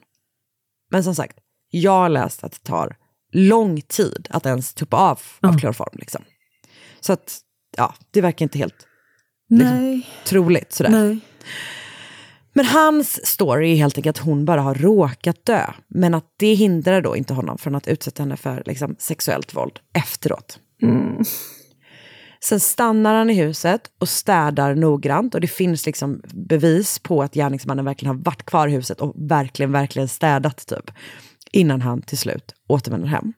[0.90, 1.38] Men som sagt,
[1.70, 2.96] jag har läst att det tar
[3.32, 5.92] lång tid att ens tuppa av av kloroform.
[5.92, 6.22] Liksom.
[7.00, 7.38] Så att,
[7.76, 8.86] ja, det verkar inte helt
[9.48, 10.08] Nej.
[10.24, 10.72] troligt.
[10.72, 10.90] Sådär.
[10.90, 11.20] Nej.
[12.52, 15.66] Men hans story är helt enkelt att hon bara har råkat dö.
[15.88, 19.78] Men att det hindrar då inte honom från att utsätta henne för liksom, sexuellt våld
[19.92, 20.58] efteråt.
[22.44, 25.34] Sen stannar han i huset och städar noggrant.
[25.34, 29.14] Och det finns liksom bevis på att gärningsmannen verkligen har varit kvar i huset och
[29.16, 30.90] verkligen, verkligen städat typ.
[31.52, 33.32] Innan han till slut återvänder hem.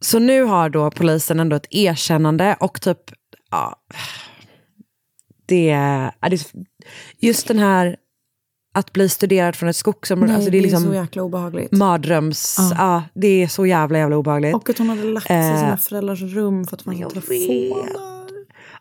[0.00, 3.00] Så nu har då polisen ändå ett erkännande och typ
[3.50, 3.76] ja,
[5.46, 6.46] det, ja, det är
[7.18, 7.96] just den här
[8.72, 10.26] att bli studerad från ett skogsområde.
[10.32, 11.72] Nej, alltså det är, liksom så jäkla obehagligt.
[11.72, 12.72] mardröms, Ja.
[12.78, 13.02] ja.
[13.14, 14.54] det är så jävla jävla obehagligt.
[14.54, 17.08] Och att hon hade lagt sig i Eh, sina föräldrars rum för att få en
[17.08, 17.88] telefon.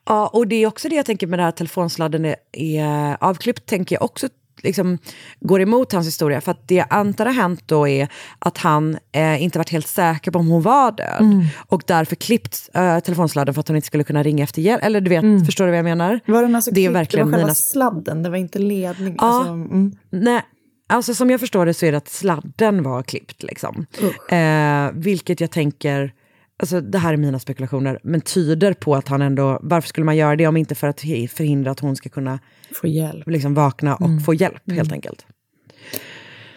[0.06, 3.66] Ja, och det är också det jag tänker med det här telefonsladden är, är avklippt,
[3.66, 4.30] tänker jag också
[4.64, 4.98] liksom
[5.40, 6.42] går emot hans historia.
[6.42, 8.08] För att det jag antar har hänt då är
[8.40, 11.20] att han eh, inte varit helt säker på om hon var död.
[11.20, 11.46] Mm.
[11.68, 14.84] Och därför klippt eh, telefonsladden för att hon inte skulle kunna ringa efter hjälp.
[14.84, 16.20] Eller du vet, förstår du vad jag menar?
[16.26, 17.56] Var den alltså det är verkligen det var själva mina...
[17.56, 19.16] sladden, det var inte ledning.
[19.18, 19.28] Ja.
[19.28, 19.96] Alltså, mm.
[20.10, 20.42] Nej,
[20.90, 23.44] alltså som jag förstår det så är det att sladden var klippt.
[23.44, 23.86] Liksom.
[24.30, 26.14] Eh, vilket jag tänker,
[26.60, 30.18] alltså det här är mina spekulationer, men tyder på att han ändå, varför skulle man
[30.18, 32.40] göra det om inte för att förhindra att hon ska kunna
[32.72, 33.28] Få hjälp.
[33.28, 34.20] liksom vakna och Mm.
[34.22, 34.94] få hjälp helt Mm.
[34.94, 35.26] enkelt.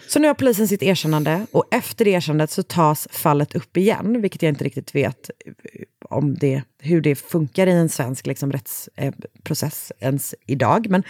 [0.08, 4.22] Så nu har polisen sitt erkännande och efter det erkännandet så tas fallet upp igen,
[4.22, 8.52] vilket jag inte riktigt vet eh, om det, hur det funkar i en svensk liksom,
[8.52, 10.86] rättsprocess ens idag.
[10.90, 11.02] Men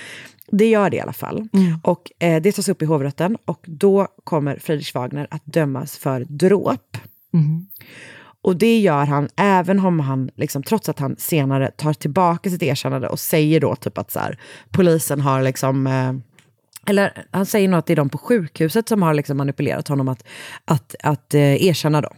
[0.50, 1.48] det gör det i alla fall.
[1.52, 1.78] Mm.
[1.82, 6.24] Och eh, det tas upp i hovrätten och då kommer Friedrich Wagner att dömas för
[6.28, 6.96] dråp.
[7.34, 7.66] Mm.
[8.42, 12.62] Och det gör han även om han, liksom, trots att han senare tar tillbaka sitt
[12.62, 14.38] erkännande och säger då typ att så här,
[14.70, 16.12] polisen har liksom, eh,
[16.86, 20.08] eller han säger nog att det är de på sjukhuset som har liksom manipulerat honom
[20.08, 20.24] att,
[20.64, 22.10] att, att eh, erkänna då.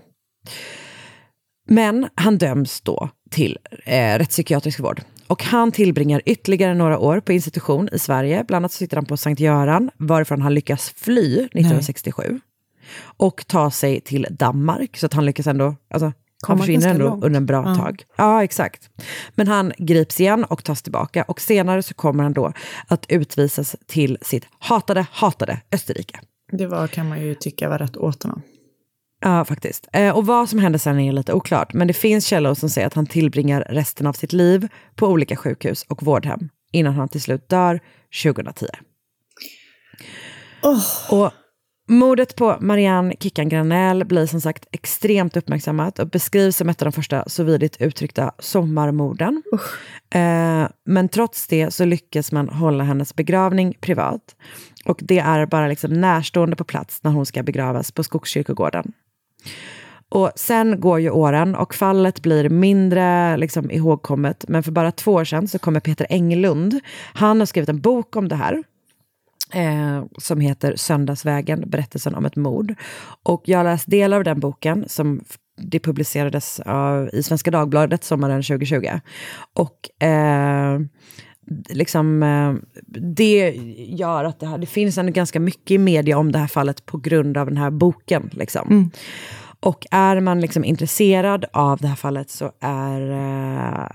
[1.69, 5.01] Men han döms då till eh, rättspsykiatrisk vård.
[5.27, 8.45] Och han tillbringar ytterligare några år på institution i Sverige.
[8.45, 12.41] Bland annat sitter han på Sankt Göran, varifrån han lyckas fly 1967.
[13.17, 15.77] Och ta sig till Danmark, så att han lyckas ändå...
[15.91, 16.13] Alltså,
[16.47, 17.25] han försvinner ändå långt.
[17.25, 17.75] under en bra Ja.
[17.75, 18.03] tag.
[18.17, 18.91] Ja, exakt.
[19.35, 21.23] Men han grips igen och tas tillbaka.
[21.23, 22.53] Och senare så kommer han då
[22.89, 26.21] att utvisas till sitt hatade, hatade Österrike.
[26.53, 28.43] Det var, kan man ju tycka var rätt åt honom.
[29.21, 29.89] Ja, faktiskt.
[29.93, 31.73] Eh, och vad som hände sen är lite oklart.
[31.73, 35.37] Men det finns källor som säger att han tillbringar resten av sitt liv på olika
[35.37, 37.81] sjukhus och vårdhem innan han till slut dör
[38.23, 38.67] 2010.
[41.11, 41.33] Och
[41.89, 46.87] mordet på Marianne Kickan Granell blir som sagt extremt uppmärksammat och beskrivs som ett av
[46.87, 49.43] de första så vidigt uttryckta sommarmorden.
[50.15, 54.37] Eh, men trots det så lyckas man hålla hennes begravning privat.
[54.85, 58.93] Och det är bara liksom närstående på plats när hon ska begravas på Skogskyrkogården.
[60.09, 64.45] Och sen går ju åren och fallet blir mindre liksom, ihågkommet.
[64.49, 66.81] Men för bara två år sedan så kommer Peter Englund.
[67.15, 68.63] Han har skrivit en bok om det här.
[69.55, 72.75] Eh, som heter Söndagsvägen, berättelsen om ett mord.
[73.23, 75.25] Och jag har läst delar av den boken som
[75.57, 78.89] det publicerades av, i Svenska Dagbladet sommaren 2020.
[79.55, 80.81] Och eh,
[81.69, 82.55] liksom, eh,
[83.15, 86.47] det gör att det, här, det finns ändå ganska mycket i media om det här
[86.47, 88.31] fallet på grund av den här boken.
[88.33, 88.91] Liksom.
[89.61, 93.87] Och är man liksom intresserad av det här fallet så är eh,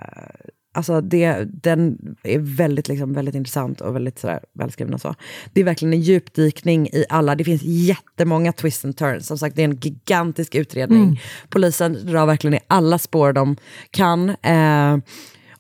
[0.74, 5.16] alltså det, den är väldigt, liksom, väldigt intressant och väldigt sådär, välskriven och så.
[5.54, 9.28] Det är verkligen en djupdykning i alla, det finns jättemånga twists and turns.
[9.28, 11.04] Som sagt, det är en gigantisk utredning.
[11.04, 11.16] Mm.
[11.50, 13.56] Polisen drar verkligen i alla spår de
[13.92, 14.30] kan.
[14.30, 14.98] Eh,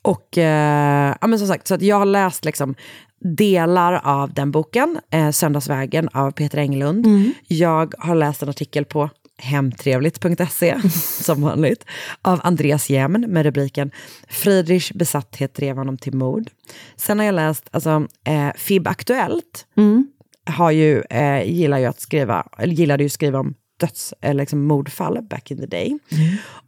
[0.01, 2.75] och eh, ja, men som sagt, så att jag har läst liksom
[3.21, 7.07] delar av den boken, eh, Söndagsvägen av Peter Englund.
[7.47, 9.09] Jag har läst en artikel på
[9.39, 10.81] hemtrevligt.se,
[11.23, 11.85] som vanligt,
[12.21, 13.91] av Andreas Jämn med rubriken
[14.27, 16.49] Friedrichs besatthet drev honom till mord.
[16.95, 19.65] Sen har jag läst alltså, eh, FIB Aktuellt,
[20.45, 24.41] har ju, eh, gillar ju att skriva, eller gillade ju att skriva om döds eller
[24.41, 25.99] liksom mordfall back in the day.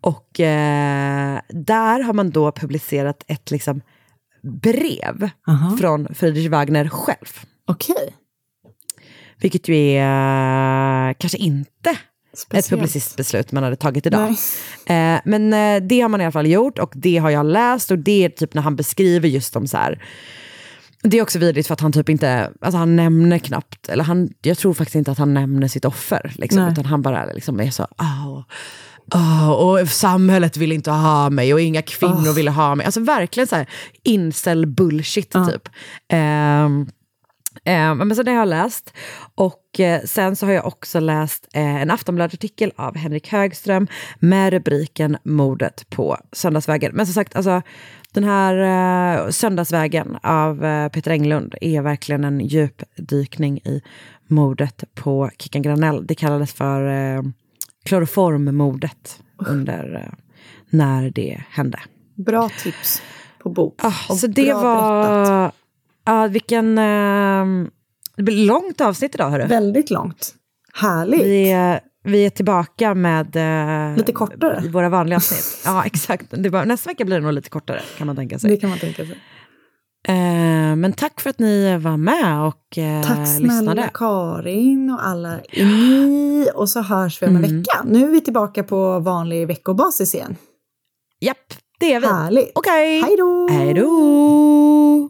[0.01, 3.81] Och eh, där har man då publicerat ett liksom
[4.63, 5.29] brev
[5.79, 7.45] från Friedrich Wagner själv.
[7.65, 8.15] Okej.
[9.41, 11.97] Vilket ju är eh, kanske inte
[12.33, 12.69] ett Speciellt.
[12.69, 14.29] publicistbeslut man hade tagit idag.
[14.85, 17.91] Eh, men eh, det har man i alla fall gjort och det har jag läst
[17.91, 20.03] och det är typ när han beskriver just de så här
[21.03, 24.29] det är också vidrigt för att han typ inte, alltså han nämner knappt, eller han,
[24.41, 26.31] jag tror faktiskt inte att han nämner sitt offer.
[26.35, 26.71] Liksom, Nej.
[26.71, 28.41] utan han bara liksom är så, "Åh,
[29.13, 32.33] åh, och samhället vill inte ha mig och inga kvinnor Åh.
[32.35, 32.85] ville ha mig.
[32.85, 33.65] Alltså verkligen så här
[34.03, 35.69] incel bullshit typ.
[36.13, 36.87] Ehm,
[37.65, 38.93] Eh, men så det har jag läst.
[39.35, 43.87] Och eh, sen så har jag också läst eh, en Aftonbladet-artikel av Henrik Högström
[44.19, 46.91] med rubriken Mordet på Söndagsvägen.
[46.95, 47.61] Men som sagt, alltså,
[48.13, 48.55] den här
[49.25, 53.81] eh, Söndagsvägen av eh, Peter Englund är verkligen en djupdykning i
[54.27, 56.07] mordet på Kickan Granell.
[56.07, 57.21] Det kallades för eh,
[57.83, 60.13] kloroformmordet under eh,
[60.69, 61.79] när det hände.
[62.15, 63.01] Bra tips
[63.39, 63.75] på bok.
[63.83, 65.03] Ah, så det var...
[65.03, 65.60] berättat.
[66.11, 66.77] Ja, vilken...
[66.77, 67.69] ehm,
[68.17, 69.47] det blir långt avsnitt idag, hörru.
[69.47, 70.35] Väldigt långt.
[70.73, 71.21] Härligt.
[71.25, 73.35] Vi, eh, Vi är tillbaka med...
[73.35, 74.63] Eh, Lite kortare.
[74.69, 75.61] Våra vanliga avsnitt.
[75.65, 76.25] ja, exakt.
[76.29, 78.49] Det bara, nästa vecka blir det nog lite kortare, kan man tänka sig.
[78.49, 79.17] Det kan man tänka sig.
[80.07, 83.89] Eh, men tack för att ni var med och eh, Tack snälla lyssnade.
[83.93, 86.47] Karin och alla ni.
[86.55, 87.57] Och så hörs vi om en Mm.
[87.57, 87.83] vecka.
[87.85, 90.35] Nu är vi tillbaka på vanlig veckobasis igen.
[91.19, 91.37] Japp,
[91.79, 92.07] det är vi.
[92.07, 92.51] Härligt.
[92.55, 93.01] Okej.
[93.01, 93.47] Hej då.
[93.51, 95.09] Hej då.